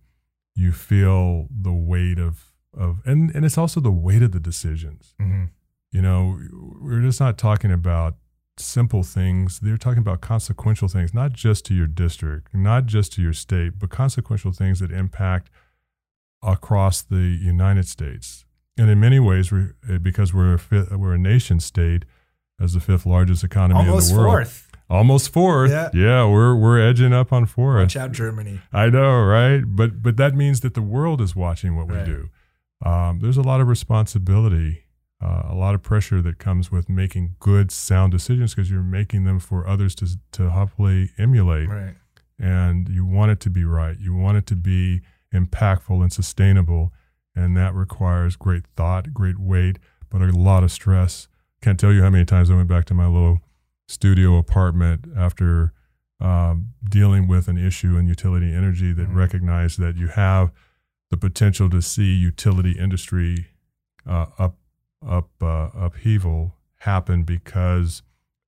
you 0.55 0.71
feel 0.71 1.49
the 1.51 1.73
weight 1.73 2.19
of, 2.19 2.53
of 2.77 2.99
and, 3.07 3.35
and 3.35 3.47
it's 3.47 3.57
also 3.57 3.81
the 3.81 3.91
weight 3.91 4.23
of 4.23 4.33
the 4.33 4.39
decisions. 4.39 5.15
Mm-hmm. 5.19 5.45
You 5.93 6.03
know, 6.03 6.39
we're 6.79 7.01
just 7.01 7.21
not 7.21 7.39
talking 7.39 7.73
about 7.73 8.17
simple 8.59 9.03
things. 9.03 9.61
They're 9.61 9.79
talking 9.79 10.01
about 10.01 10.21
consequential 10.21 10.89
things, 10.89 11.15
not 11.15 11.33
just 11.33 11.65
to 11.67 11.75
your 11.75 11.87
district, 11.87 12.55
not 12.55 12.85
just 12.85 13.15
to 13.15 13.23
your 13.23 13.33
state, 13.33 13.79
but 13.79 13.89
consequential 13.89 14.53
things 14.53 14.81
that 14.81 14.93
impact 14.93 15.49
across 16.43 17.01
the 17.01 17.39
United 17.41 17.89
States. 17.89 18.45
And 18.77 18.91
in 18.91 19.01
many 19.01 19.21
ways, 19.21 19.51
we're, 19.51 19.75
because 20.03 20.35
we're 20.35 20.61
a, 20.71 20.99
we're 20.99 21.15
a 21.15 21.19
nation 21.19 21.61
state, 21.61 22.05
as 22.63 22.75
the 22.75 22.81
fifth 22.81 23.05
largest 23.05 23.43
economy 23.43 23.81
Almost 23.81 24.11
in 24.11 24.17
the 24.17 24.23
world. 24.23 24.35
Fourth. 24.35 24.69
Almost 24.89 25.33
fourth. 25.33 25.71
Yeah. 25.71 25.91
yeah, 25.95 26.27
we're 26.27 26.55
we're 26.55 26.79
edging 26.79 27.13
up 27.13 27.33
on 27.33 27.47
fourth. 27.47 27.81
Watch 27.81 27.97
out, 27.97 28.13
Germany. 28.13 28.61
I 28.73 28.91
know, 28.91 29.23
right? 29.23 29.63
But 29.65 30.03
but 30.03 30.17
that 30.19 30.35
means 30.35 30.61
that 30.61 30.75
the 30.75 30.83
world 30.83 31.21
is 31.21 31.35
watching 31.35 31.77
what 31.77 31.89
right. 31.89 32.07
we 32.07 32.13
do. 32.13 32.29
Um, 32.85 33.21
there's 33.21 33.39
a 33.39 33.43
lot 33.43 33.61
of 33.61 33.69
responsibility, 33.69 34.85
uh, 35.21 35.45
a 35.49 35.55
lot 35.55 35.75
of 35.75 35.83
pressure 35.83 36.21
that 36.23 36.39
comes 36.39 36.71
with 36.71 36.89
making 36.91 37.37
good, 37.41 37.71
sound 37.71 38.13
decisions 38.13 38.55
because 38.55 38.71
you're 38.71 38.83
making 38.83 39.25
them 39.25 39.39
for 39.39 39.67
others 39.67 39.95
to 39.97 40.09
to 40.33 40.51
hopefully 40.51 41.11
emulate. 41.19 41.69
Right. 41.69 41.95
And 42.39 42.89
you 42.89 43.07
want 43.07 43.31
it 43.31 43.41
to 43.41 43.51
be 43.51 43.65
right. 43.65 43.97
You 43.99 44.15
want 44.15 44.37
it 44.37 44.47
to 44.47 44.57
be 44.57 45.01
impactful 45.33 46.03
and 46.03 46.13
sustainable, 46.13 46.93
and 47.35 47.57
that 47.57 47.75
requires 47.75 48.37
great 48.37 48.65
thought, 48.77 49.15
great 49.15 49.39
weight, 49.39 49.79
but 50.11 50.21
a 50.21 50.27
lot 50.27 50.65
of 50.65 50.71
stress 50.71 51.29
can't 51.63 51.79
tell 51.79 51.93
you 51.93 52.03
how 52.03 52.11
many 52.11 52.25
times 52.25 52.51
I 52.51 52.55
went 52.55 52.69
back 52.69 52.85
to 52.87 52.95
my 52.95 53.07
little 53.07 53.41
studio 53.89 54.37
apartment 54.37 55.07
after 55.17 55.73
um, 56.21 56.69
dealing 56.89 57.29
with 57.29 57.49
an 57.49 57.57
issue 57.57 57.97
in 57.97 58.07
utility 58.07 58.53
energy 58.53 58.93
that 58.93 59.09
mm-hmm. 59.09 59.19
recognized 59.19 59.79
that 59.81 59.97
you 59.97 60.09
have 60.09 60.53
the 61.11 61.17
potential 61.17 61.69
to 61.71 61.81
see 61.83 62.15
utility 62.15 62.73
industry 62.73 63.49
uh, 64.07 64.27
up 64.39 64.57
up 65.07 65.31
uh, 65.41 65.69
upheaval 65.75 66.55
happen 66.79 67.23
because 67.23 68.03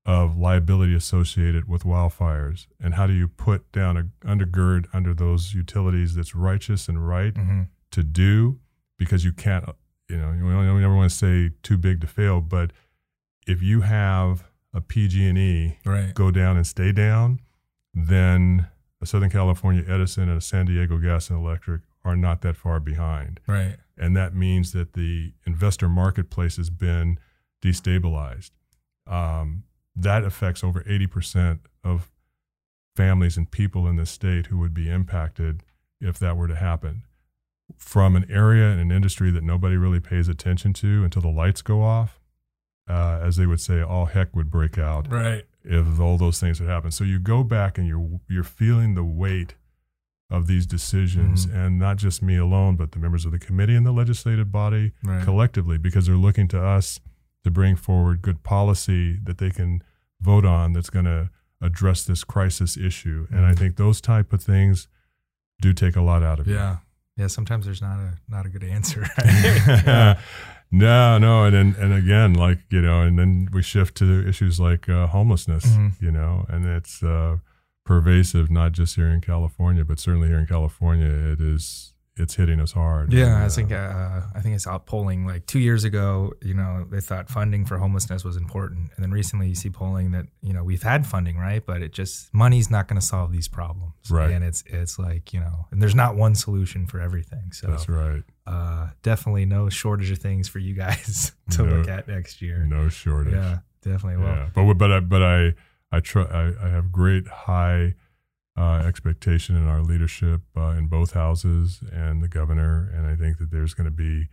of 0.06 0.36
liability 0.36 0.94
associated 0.94 1.68
with 1.68 1.82
wildfires 1.82 2.66
and 2.80 2.94
how 2.94 3.06
do 3.06 3.12
you 3.12 3.26
put 3.26 3.70
down 3.72 3.96
a 3.96 4.26
undergird 4.26 4.86
under 4.92 5.14
those 5.14 5.54
utilities 5.54 6.14
that's 6.14 6.34
righteous 6.34 6.88
and 6.88 7.08
right 7.08 7.34
mm-hmm. 7.34 7.62
to 7.90 8.02
do 8.02 8.58
because 8.98 9.24
you 9.24 9.32
can't 9.32 9.64
you 10.08 10.16
know 10.16 10.32
you 10.32 10.80
never 10.80 10.94
want 10.94 11.10
to 11.10 11.16
say 11.16 11.50
too 11.62 11.76
big 11.76 12.00
to 12.00 12.06
fail 12.06 12.40
but 12.40 12.70
if 13.46 13.62
you 13.62 13.82
have 13.82 14.44
a 14.72 14.80
PG&E 14.80 15.78
right. 15.84 16.14
go 16.14 16.30
down 16.30 16.56
and 16.56 16.66
stay 16.66 16.92
down, 16.92 17.40
then 17.92 18.68
a 19.00 19.06
Southern 19.06 19.30
California 19.30 19.84
Edison 19.86 20.28
and 20.28 20.38
a 20.38 20.40
San 20.40 20.66
Diego 20.66 20.98
Gas 20.98 21.30
and 21.30 21.38
Electric 21.38 21.82
are 22.04 22.16
not 22.16 22.42
that 22.42 22.56
far 22.56 22.80
behind. 22.80 23.40
Right. 23.46 23.76
And 23.96 24.16
that 24.16 24.34
means 24.34 24.72
that 24.72 24.94
the 24.94 25.32
investor 25.46 25.88
marketplace 25.88 26.56
has 26.56 26.70
been 26.70 27.18
destabilized. 27.62 28.50
Um, 29.06 29.64
that 29.96 30.24
affects 30.24 30.64
over 30.64 30.80
80% 30.82 31.60
of 31.84 32.10
families 32.96 33.36
and 33.36 33.50
people 33.50 33.86
in 33.86 33.96
the 33.96 34.06
state 34.06 34.46
who 34.46 34.58
would 34.58 34.74
be 34.74 34.88
impacted 34.88 35.62
if 36.00 36.18
that 36.18 36.36
were 36.36 36.48
to 36.48 36.56
happen. 36.56 37.04
From 37.76 38.16
an 38.16 38.26
area 38.30 38.70
and 38.70 38.80
an 38.80 38.92
industry 38.92 39.30
that 39.30 39.42
nobody 39.42 39.76
really 39.76 40.00
pays 40.00 40.28
attention 40.28 40.72
to 40.74 41.04
until 41.04 41.22
the 41.22 41.28
lights 41.28 41.62
go 41.62 41.82
off, 41.82 42.20
uh, 42.88 43.20
as 43.22 43.36
they 43.36 43.46
would 43.46 43.60
say, 43.60 43.80
all 43.80 44.06
heck 44.06 44.34
would 44.36 44.50
break 44.50 44.78
out. 44.78 45.10
Right. 45.10 45.44
If 45.64 45.98
all 45.98 46.18
those 46.18 46.38
things 46.40 46.58
had 46.58 46.68
happened. 46.68 46.92
So 46.92 47.04
you 47.04 47.18
go 47.18 47.42
back 47.42 47.78
and 47.78 47.88
you're 47.88 48.20
you're 48.28 48.44
feeling 48.44 48.94
the 48.94 49.04
weight 49.04 49.54
of 50.30 50.46
these 50.46 50.66
decisions, 50.66 51.46
mm-hmm. 51.46 51.56
and 51.56 51.78
not 51.78 51.96
just 51.96 52.22
me 52.22 52.36
alone, 52.36 52.76
but 52.76 52.92
the 52.92 52.98
members 52.98 53.24
of 53.24 53.32
the 53.32 53.38
committee 53.38 53.74
and 53.74 53.86
the 53.86 53.92
legislative 53.92 54.50
body 54.50 54.92
right. 55.02 55.22
collectively, 55.22 55.78
because 55.78 56.06
they're 56.06 56.16
looking 56.16 56.48
to 56.48 56.62
us 56.62 57.00
to 57.44 57.50
bring 57.50 57.76
forward 57.76 58.22
good 58.22 58.42
policy 58.42 59.18
that 59.24 59.38
they 59.38 59.50
can 59.50 59.82
vote 60.20 60.44
on 60.44 60.72
that's 60.72 60.90
going 60.90 61.04
to 61.04 61.30
address 61.60 62.04
this 62.04 62.24
crisis 62.24 62.76
issue. 62.76 63.24
Mm-hmm. 63.24 63.34
And 63.34 63.46
I 63.46 63.50
mm-hmm. 63.50 63.58
think 63.58 63.76
those 63.76 64.00
type 64.00 64.32
of 64.32 64.42
things 64.42 64.88
do 65.60 65.72
take 65.72 65.96
a 65.96 66.02
lot 66.02 66.22
out 66.22 66.40
of 66.40 66.46
yeah. 66.46 66.52
you. 66.52 66.58
Yeah. 66.58 66.76
Yeah, 67.16 67.28
sometimes 67.28 67.64
there's 67.64 67.80
not 67.80 68.00
a 68.00 68.18
not 68.28 68.44
a 68.44 68.48
good 68.48 68.64
answer. 68.64 69.06
Right? 69.18 69.26
yeah. 69.86 70.20
No, 70.70 71.18
no, 71.18 71.44
and 71.44 71.54
and, 71.54 71.76
and 71.76 71.94
again, 71.94 72.34
like 72.34 72.58
you 72.70 72.80
know, 72.80 73.02
and 73.02 73.18
then 73.18 73.48
we 73.52 73.62
shift 73.62 73.96
to 73.98 74.26
issues 74.28 74.58
like 74.58 74.88
uh, 74.88 75.06
homelessness, 75.06 75.66
mm-hmm. 75.66 76.04
you 76.04 76.10
know, 76.10 76.46
and 76.48 76.66
it's 76.66 77.02
uh, 77.02 77.38
pervasive 77.84 78.50
not 78.50 78.72
just 78.72 78.96
here 78.96 79.08
in 79.08 79.20
California, 79.20 79.84
but 79.84 80.00
certainly 80.00 80.28
here 80.28 80.38
in 80.38 80.46
California, 80.46 81.06
it 81.06 81.40
is 81.40 81.94
it's 82.16 82.36
hitting 82.36 82.60
us 82.60 82.72
hard. 82.72 83.12
Yeah, 83.12 83.34
and, 83.34 83.44
I 83.44 83.48
think 83.48 83.72
uh, 83.72 84.20
I 84.34 84.40
think 84.40 84.54
it's 84.54 84.66
out 84.66 84.86
polling 84.86 85.26
like 85.26 85.46
two 85.46 85.58
years 85.58 85.84
ago. 85.84 86.32
You 86.42 86.54
know, 86.54 86.86
they 86.88 87.00
thought 87.00 87.28
funding 87.28 87.64
for 87.64 87.78
homelessness 87.78 88.24
was 88.24 88.36
important, 88.36 88.90
and 88.94 89.02
then 89.02 89.10
recently 89.10 89.48
you 89.48 89.54
see 89.54 89.70
polling 89.70 90.12
that 90.12 90.26
you 90.40 90.52
know 90.52 90.62
we've 90.62 90.82
had 90.82 91.06
funding, 91.06 91.36
right? 91.38 91.64
But 91.64 91.82
it 91.82 91.92
just 91.92 92.32
money's 92.32 92.70
not 92.70 92.86
going 92.88 93.00
to 93.00 93.06
solve 93.06 93.32
these 93.32 93.48
problems, 93.48 93.94
right? 94.10 94.30
And 94.30 94.44
it's 94.44 94.62
it's 94.66 94.98
like 94.98 95.32
you 95.32 95.40
know, 95.40 95.66
and 95.72 95.82
there's 95.82 95.94
not 95.94 96.14
one 96.14 96.34
solution 96.34 96.86
for 96.86 97.00
everything. 97.00 97.50
So 97.52 97.66
that's 97.66 97.88
right. 97.88 98.22
Uh, 98.46 98.88
definitely 99.02 99.46
no 99.46 99.68
shortage 99.70 100.10
of 100.10 100.18
things 100.18 100.48
for 100.48 100.58
you 100.58 100.74
guys 100.74 101.32
to 101.50 101.62
no, 101.62 101.76
look 101.76 101.88
at 101.88 102.06
next 102.06 102.42
year. 102.42 102.58
No 102.58 102.88
shortage. 102.88 103.32
Yeah, 103.32 103.58
definitely. 103.82 104.22
Well, 104.22 104.34
yeah. 104.34 104.48
but 104.54 104.74
but 104.74 104.92
I, 104.92 105.00
but 105.00 105.22
I 105.22 105.54
I 105.90 106.00
try 106.00 106.24
I, 106.24 106.66
I 106.66 106.68
have 106.70 106.92
great 106.92 107.26
high 107.26 107.94
uh, 108.56 108.82
expectation 108.86 109.56
in 109.56 109.66
our 109.66 109.82
leadership 109.82 110.42
uh, 110.56 110.74
in 110.78 110.86
both 110.86 111.12
houses 111.12 111.80
and 111.92 112.22
the 112.22 112.28
governor. 112.28 112.90
And 112.94 113.06
I 113.06 113.16
think 113.16 113.38
that 113.38 113.50
there's 113.50 113.74
going 113.74 113.86
to 113.86 113.90
be, 113.90 114.28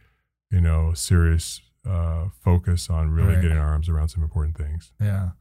you 0.51 0.61
know, 0.61 0.93
serious 0.93 1.61
uh, 1.87 2.25
focus 2.43 2.89
on 2.89 3.09
really 3.09 3.35
right. 3.35 3.41
getting 3.41 3.57
our 3.57 3.71
arms 3.71 3.89
around 3.89 4.09
some 4.09 4.23
important 4.23 4.57
things. 4.57 4.91
Yeah. 5.01 5.31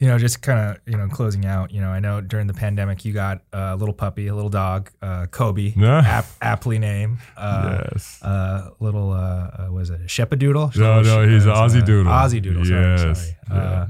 You 0.00 0.06
know, 0.06 0.16
just 0.16 0.42
kind 0.42 0.60
of, 0.60 0.80
you 0.86 0.96
know, 0.96 1.08
closing 1.08 1.44
out, 1.44 1.72
you 1.72 1.80
know, 1.80 1.88
I 1.88 1.98
know 1.98 2.20
during 2.20 2.46
the 2.46 2.54
pandemic 2.54 3.04
you 3.04 3.12
got 3.12 3.42
a 3.52 3.74
little 3.74 3.94
puppy, 3.94 4.28
a 4.28 4.34
little 4.34 4.50
dog, 4.50 4.90
uh, 5.02 5.26
Kobe, 5.26 5.74
ap- 5.82 6.26
aptly 6.40 6.78
named. 6.78 7.18
Uh, 7.36 7.82
yes. 7.92 8.22
Uh, 8.22 8.70
little, 8.78 9.12
uh, 9.12 9.68
was 9.70 9.90
it 9.90 10.00
a 10.00 10.04
Shepadoodle? 10.04 10.76
No, 10.76 11.02
no, 11.02 11.28
he's 11.28 11.46
an 11.46 11.52
Aussie 11.52 11.84
Doodle. 11.84 12.12
Aussie 12.12 12.40
Doodle. 12.40 12.64
Yes. 12.64 13.00
Sorry. 13.00 13.14
sorry. 13.14 13.36
Yeah. 13.50 13.86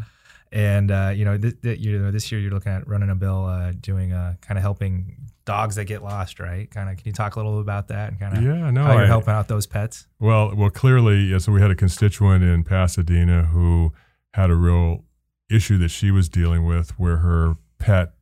And 0.51 0.91
uh, 0.91 1.13
you 1.15 1.27
know, 1.27 1.37
th- 1.37 1.61
th- 1.63 1.79
you 1.79 1.99
know, 1.99 2.11
this 2.11 2.33
year 2.33 2.41
you're 2.41 2.53
looking 2.53 2.73
at 2.73 2.89
running 2.89 3.11
a 3.11 3.15
bill, 3.15 3.45
uh, 3.45 3.73
doing 3.79 4.13
uh, 4.13 4.37
kind 4.41 4.57
of 4.57 4.63
helping 4.63 5.15
dogs 5.45 5.77
that 5.77 5.85
get 5.85 6.03
lost, 6.03 6.41
right? 6.41 6.71
Kind 6.71 6.89
of, 6.89 6.97
can 6.97 7.07
you 7.07 7.13
talk 7.13 7.37
a 7.37 7.39
little 7.39 7.57
bit 7.57 7.61
about 7.61 7.89
that 7.89 8.11
and 8.11 8.19
kind 8.19 8.37
of 8.37 8.43
yeah, 8.43 8.71
no, 8.71 8.85
how 8.85 8.93
you're 8.95 9.03
I, 9.05 9.07
helping 9.07 9.35
out 9.35 9.49
those 9.49 9.67
pets? 9.67 10.07
Well, 10.19 10.55
well, 10.57 10.71
clearly, 10.71 11.19
yeah, 11.19 11.39
so 11.39 11.53
we 11.53 11.61
had 11.61 11.71
a 11.71 11.75
constituent 11.75 12.43
in 12.45 12.65
Pasadena 12.65 13.45
who 13.45 13.93
had 14.33 14.51
a 14.51 14.55
real 14.57 15.05
issue 15.51 15.79
that 15.79 15.91
she 15.91 16.11
was 16.11 16.29
dealing 16.29 16.67
with, 16.67 16.99
where 16.99 17.19
her 17.19 17.57
pet 17.79 18.15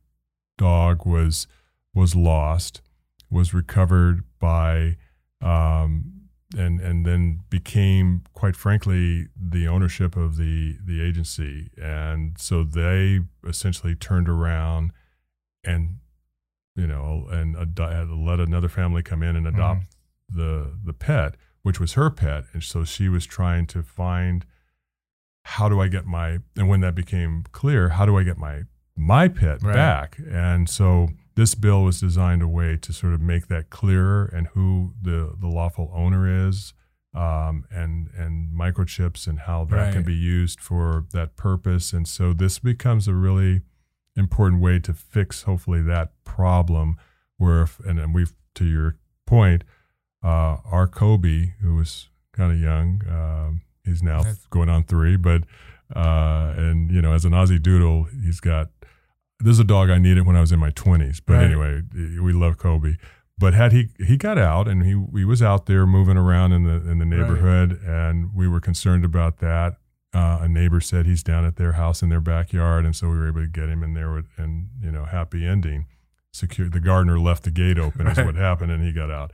dog 0.57 1.05
was 1.05 1.47
was 1.93 2.15
lost, 2.15 2.81
was 3.29 3.53
recovered 3.53 4.23
by 4.39 4.97
um, 5.41 6.17
and 6.55 6.79
and 6.79 7.05
then 7.05 7.41
became 7.49 8.23
quite 8.33 8.55
frankly 8.55 9.27
the 9.35 9.67
ownership 9.67 10.15
of 10.15 10.37
the 10.37 10.77
the 10.85 11.01
agency 11.01 11.69
and 11.81 12.37
so 12.37 12.63
they 12.63 13.19
essentially 13.45 13.95
turned 13.95 14.29
around 14.29 14.91
and 15.63 15.97
you 16.75 16.87
know 16.87 17.27
and 17.29 17.57
ad- 17.57 18.09
let 18.09 18.39
another 18.39 18.69
family 18.69 19.03
come 19.03 19.21
in 19.21 19.35
and 19.35 19.45
mm-hmm. 19.45 19.55
adopt 19.55 19.81
mm-hmm. 19.81 20.37
the 20.37 20.71
the 20.85 20.93
pet 20.93 21.35
which 21.63 21.79
was 21.79 21.93
her 21.93 22.09
pet 22.09 22.45
and 22.53 22.63
so 22.63 22.85
she 22.85 23.09
was 23.09 23.25
trying 23.25 23.65
to 23.65 23.83
find 23.83 24.45
how 25.57 25.67
do 25.67 25.81
I 25.81 25.87
get 25.87 26.05
my 26.05 26.37
and 26.55 26.69
when 26.69 26.81
that 26.81 26.93
became 26.93 27.43
clear, 27.51 27.89
how 27.89 28.05
do 28.05 28.17
I 28.17 28.23
get 28.23 28.37
my 28.37 28.63
my 28.95 29.27
pet 29.27 29.63
right. 29.63 29.73
back? 29.73 30.17
And 30.29 30.69
so 30.69 31.09
this 31.35 31.55
bill 31.55 31.83
was 31.83 31.99
designed 31.99 32.43
a 32.43 32.47
way 32.47 32.77
to 32.77 32.93
sort 32.93 33.13
of 33.13 33.21
make 33.21 33.47
that 33.47 33.71
clearer 33.71 34.25
and 34.25 34.47
who 34.47 34.93
the 35.01 35.35
the 35.39 35.47
lawful 35.47 35.91
owner 35.93 36.47
is. 36.47 36.73
Um, 37.13 37.65
and 37.71 38.09
and 38.15 38.51
microchips 38.53 39.25
and 39.25 39.39
how 39.39 39.65
that 39.65 39.75
right. 39.75 39.93
can 39.93 40.03
be 40.03 40.13
used 40.13 40.59
for 40.59 41.05
that 41.13 41.35
purpose, 41.35 41.91
and 41.91 42.07
so 42.07 42.31
this 42.31 42.59
becomes 42.59 43.07
a 43.07 43.15
really 43.15 43.61
important 44.15 44.61
way 44.61 44.77
to 44.79 44.93
fix 44.93 45.43
hopefully 45.43 45.81
that 45.81 46.11
problem. 46.25 46.97
Where 47.37 47.63
if, 47.63 47.79
and, 47.79 47.97
and 47.99 48.13
we've 48.13 48.33
to 48.55 48.65
your 48.65 48.97
point, 49.25 49.63
uh, 50.23 50.57
our 50.71 50.85
Kobe, 50.85 51.53
who 51.61 51.75
was 51.75 52.09
kind 52.33 52.51
of 52.51 52.59
young, 52.59 53.01
um, 53.09 53.61
He's 53.87 54.03
now 54.03 54.23
going 54.49 54.69
on 54.69 54.83
three, 54.83 55.15
but 55.15 55.43
uh, 55.95 56.53
and 56.57 56.91
you 56.91 57.01
know, 57.01 57.13
as 57.13 57.25
an 57.25 57.31
Aussie 57.31 57.61
Doodle, 57.61 58.07
he's 58.23 58.39
got. 58.39 58.69
This 59.39 59.53
is 59.53 59.59
a 59.59 59.63
dog 59.63 59.91
I 59.91 59.99
needed 59.99 60.25
when 60.25 60.35
I 60.35 60.41
was 60.41 60.51
in 60.51 60.59
my 60.59 60.71
twenties, 60.71 61.19
but 61.19 61.35
right. 61.35 61.45
anyway, 61.45 61.81
we 61.93 62.33
love 62.33 62.57
Kobe. 62.57 62.95
But 63.37 63.53
had 63.53 63.71
he 63.71 63.89
he 63.99 64.17
got 64.17 64.37
out 64.37 64.67
and 64.67 64.83
he 64.83 64.99
he 65.17 65.25
was 65.25 65.43
out 65.43 65.67
there 65.67 65.85
moving 65.85 66.17
around 66.17 66.53
in 66.53 66.63
the 66.63 66.89
in 66.89 66.97
the 66.97 67.05
neighborhood, 67.05 67.79
right. 67.83 68.09
and 68.09 68.33
we 68.33 68.47
were 68.47 68.59
concerned 68.59 69.05
about 69.05 69.37
that. 69.37 69.77
Uh, 70.13 70.39
a 70.41 70.47
neighbor 70.47 70.81
said 70.81 71.05
he's 71.05 71.21
down 71.21 71.45
at 71.45 71.57
their 71.57 71.73
house 71.73 72.01
in 72.01 72.09
their 72.09 72.21
backyard, 72.21 72.83
and 72.85 72.95
so 72.95 73.09
we 73.09 73.17
were 73.17 73.27
able 73.27 73.41
to 73.41 73.47
get 73.47 73.69
him 73.69 73.83
in 73.83 73.93
there, 73.93 74.11
with, 74.11 74.25
and 74.37 74.69
you 74.81 74.91
know, 74.91 75.05
happy 75.05 75.45
ending. 75.45 75.85
Secure. 76.31 76.69
The 76.69 76.79
gardener 76.79 77.19
left 77.19 77.43
the 77.43 77.51
gate 77.51 77.77
open, 77.77 78.05
right. 78.05 78.17
is 78.17 78.25
what 78.25 78.35
happened, 78.35 78.71
and 78.71 78.83
he 78.83 78.91
got 78.91 79.11
out. 79.11 79.31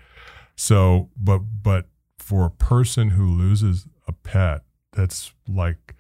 So, 0.56 1.10
but 1.16 1.40
but 1.62 1.88
for 2.18 2.46
a 2.46 2.52
person 2.52 3.12
who 3.12 3.26
loses 3.26 3.88
a 4.08 4.12
pet 4.12 4.64
that's 4.92 5.34
like 5.48 5.96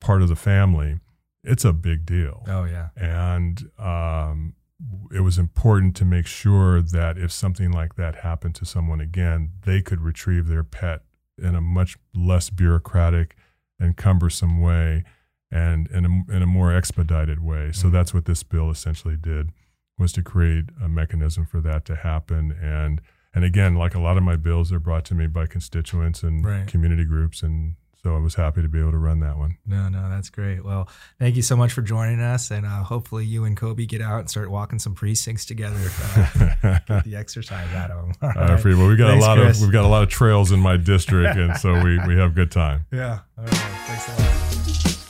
part 0.00 0.22
of 0.22 0.28
the 0.28 0.36
family, 0.36 1.00
it's 1.44 1.64
a 1.64 1.72
big 1.72 2.06
deal. 2.06 2.44
Oh 2.46 2.64
yeah. 2.64 2.88
And 2.96 3.70
um, 3.78 4.54
it 5.12 5.20
was 5.20 5.38
important 5.38 5.96
to 5.96 6.04
make 6.04 6.26
sure 6.26 6.82
that 6.82 7.16
if 7.16 7.32
something 7.32 7.70
like 7.70 7.96
that 7.96 8.16
happened 8.16 8.54
to 8.56 8.64
someone 8.64 9.00
again, 9.00 9.50
they 9.64 9.80
could 9.80 10.00
retrieve 10.00 10.48
their 10.48 10.64
pet 10.64 11.02
in 11.38 11.54
a 11.54 11.60
much 11.60 11.96
less 12.14 12.50
bureaucratic 12.50 13.36
and 13.78 13.96
cumbersome 13.96 14.60
way 14.60 15.04
and 15.50 15.88
in 15.88 16.04
a, 16.04 16.36
in 16.36 16.42
a 16.42 16.46
more 16.46 16.74
expedited 16.74 17.42
way. 17.42 17.70
So 17.72 17.86
mm-hmm. 17.86 17.96
that's 17.96 18.12
what 18.12 18.24
this 18.24 18.42
bill 18.42 18.70
essentially 18.70 19.16
did 19.16 19.50
was 19.98 20.12
to 20.12 20.22
create 20.22 20.66
a 20.82 20.88
mechanism 20.88 21.46
for 21.46 21.60
that 21.62 21.84
to 21.86 21.96
happen 21.96 22.52
and 22.60 23.00
and 23.36 23.44
again, 23.44 23.76
like 23.76 23.94
a 23.94 24.00
lot 24.00 24.16
of 24.16 24.22
my 24.22 24.34
bills 24.34 24.72
are 24.72 24.80
brought 24.80 25.04
to 25.04 25.14
me 25.14 25.26
by 25.26 25.46
constituents 25.46 26.22
and 26.22 26.42
right. 26.44 26.66
community 26.66 27.04
groups, 27.04 27.42
and 27.42 27.74
so 28.02 28.16
I 28.16 28.18
was 28.18 28.34
happy 28.34 28.62
to 28.62 28.68
be 28.68 28.80
able 28.80 28.92
to 28.92 28.98
run 28.98 29.20
that 29.20 29.36
one. 29.36 29.58
No, 29.66 29.90
no, 29.90 30.08
that's 30.08 30.30
great. 30.30 30.64
Well, 30.64 30.88
thank 31.18 31.36
you 31.36 31.42
so 31.42 31.54
much 31.54 31.72
for 31.72 31.82
joining 31.82 32.20
us, 32.20 32.50
and 32.50 32.64
uh, 32.64 32.82
hopefully 32.82 33.26
you 33.26 33.44
and 33.44 33.54
Kobe 33.54 33.84
get 33.84 34.00
out 34.00 34.20
and 34.20 34.30
start 34.30 34.50
walking 34.50 34.78
some 34.78 34.94
precincts 34.94 35.44
together. 35.44 35.90
Uh, 36.16 36.78
get 36.88 37.04
the 37.04 37.14
exercise 37.14 37.70
out 37.74 37.90
of 37.90 38.06
them. 38.06 38.12
All 38.22 38.30
right. 38.30 38.64
well, 38.64 38.88
we 38.88 38.96
got 38.96 39.08
Thanks, 39.08 39.24
a 39.24 39.28
lot 39.28 39.38
Chris. 39.38 39.58
of 39.58 39.62
we've 39.64 39.72
got 39.72 39.84
a 39.84 39.88
lot 39.88 40.02
of 40.02 40.08
trails 40.08 40.50
in 40.50 40.60
my 40.60 40.78
district, 40.78 41.36
and 41.36 41.58
so 41.58 41.74
we 41.84 41.98
we 42.06 42.16
have 42.16 42.34
good 42.34 42.50
time. 42.50 42.86
Yeah. 42.92 43.18
All 43.36 43.44
right. 43.44 43.52
Thanks 43.52 44.08
a 44.08 44.92
lot. 44.92 45.05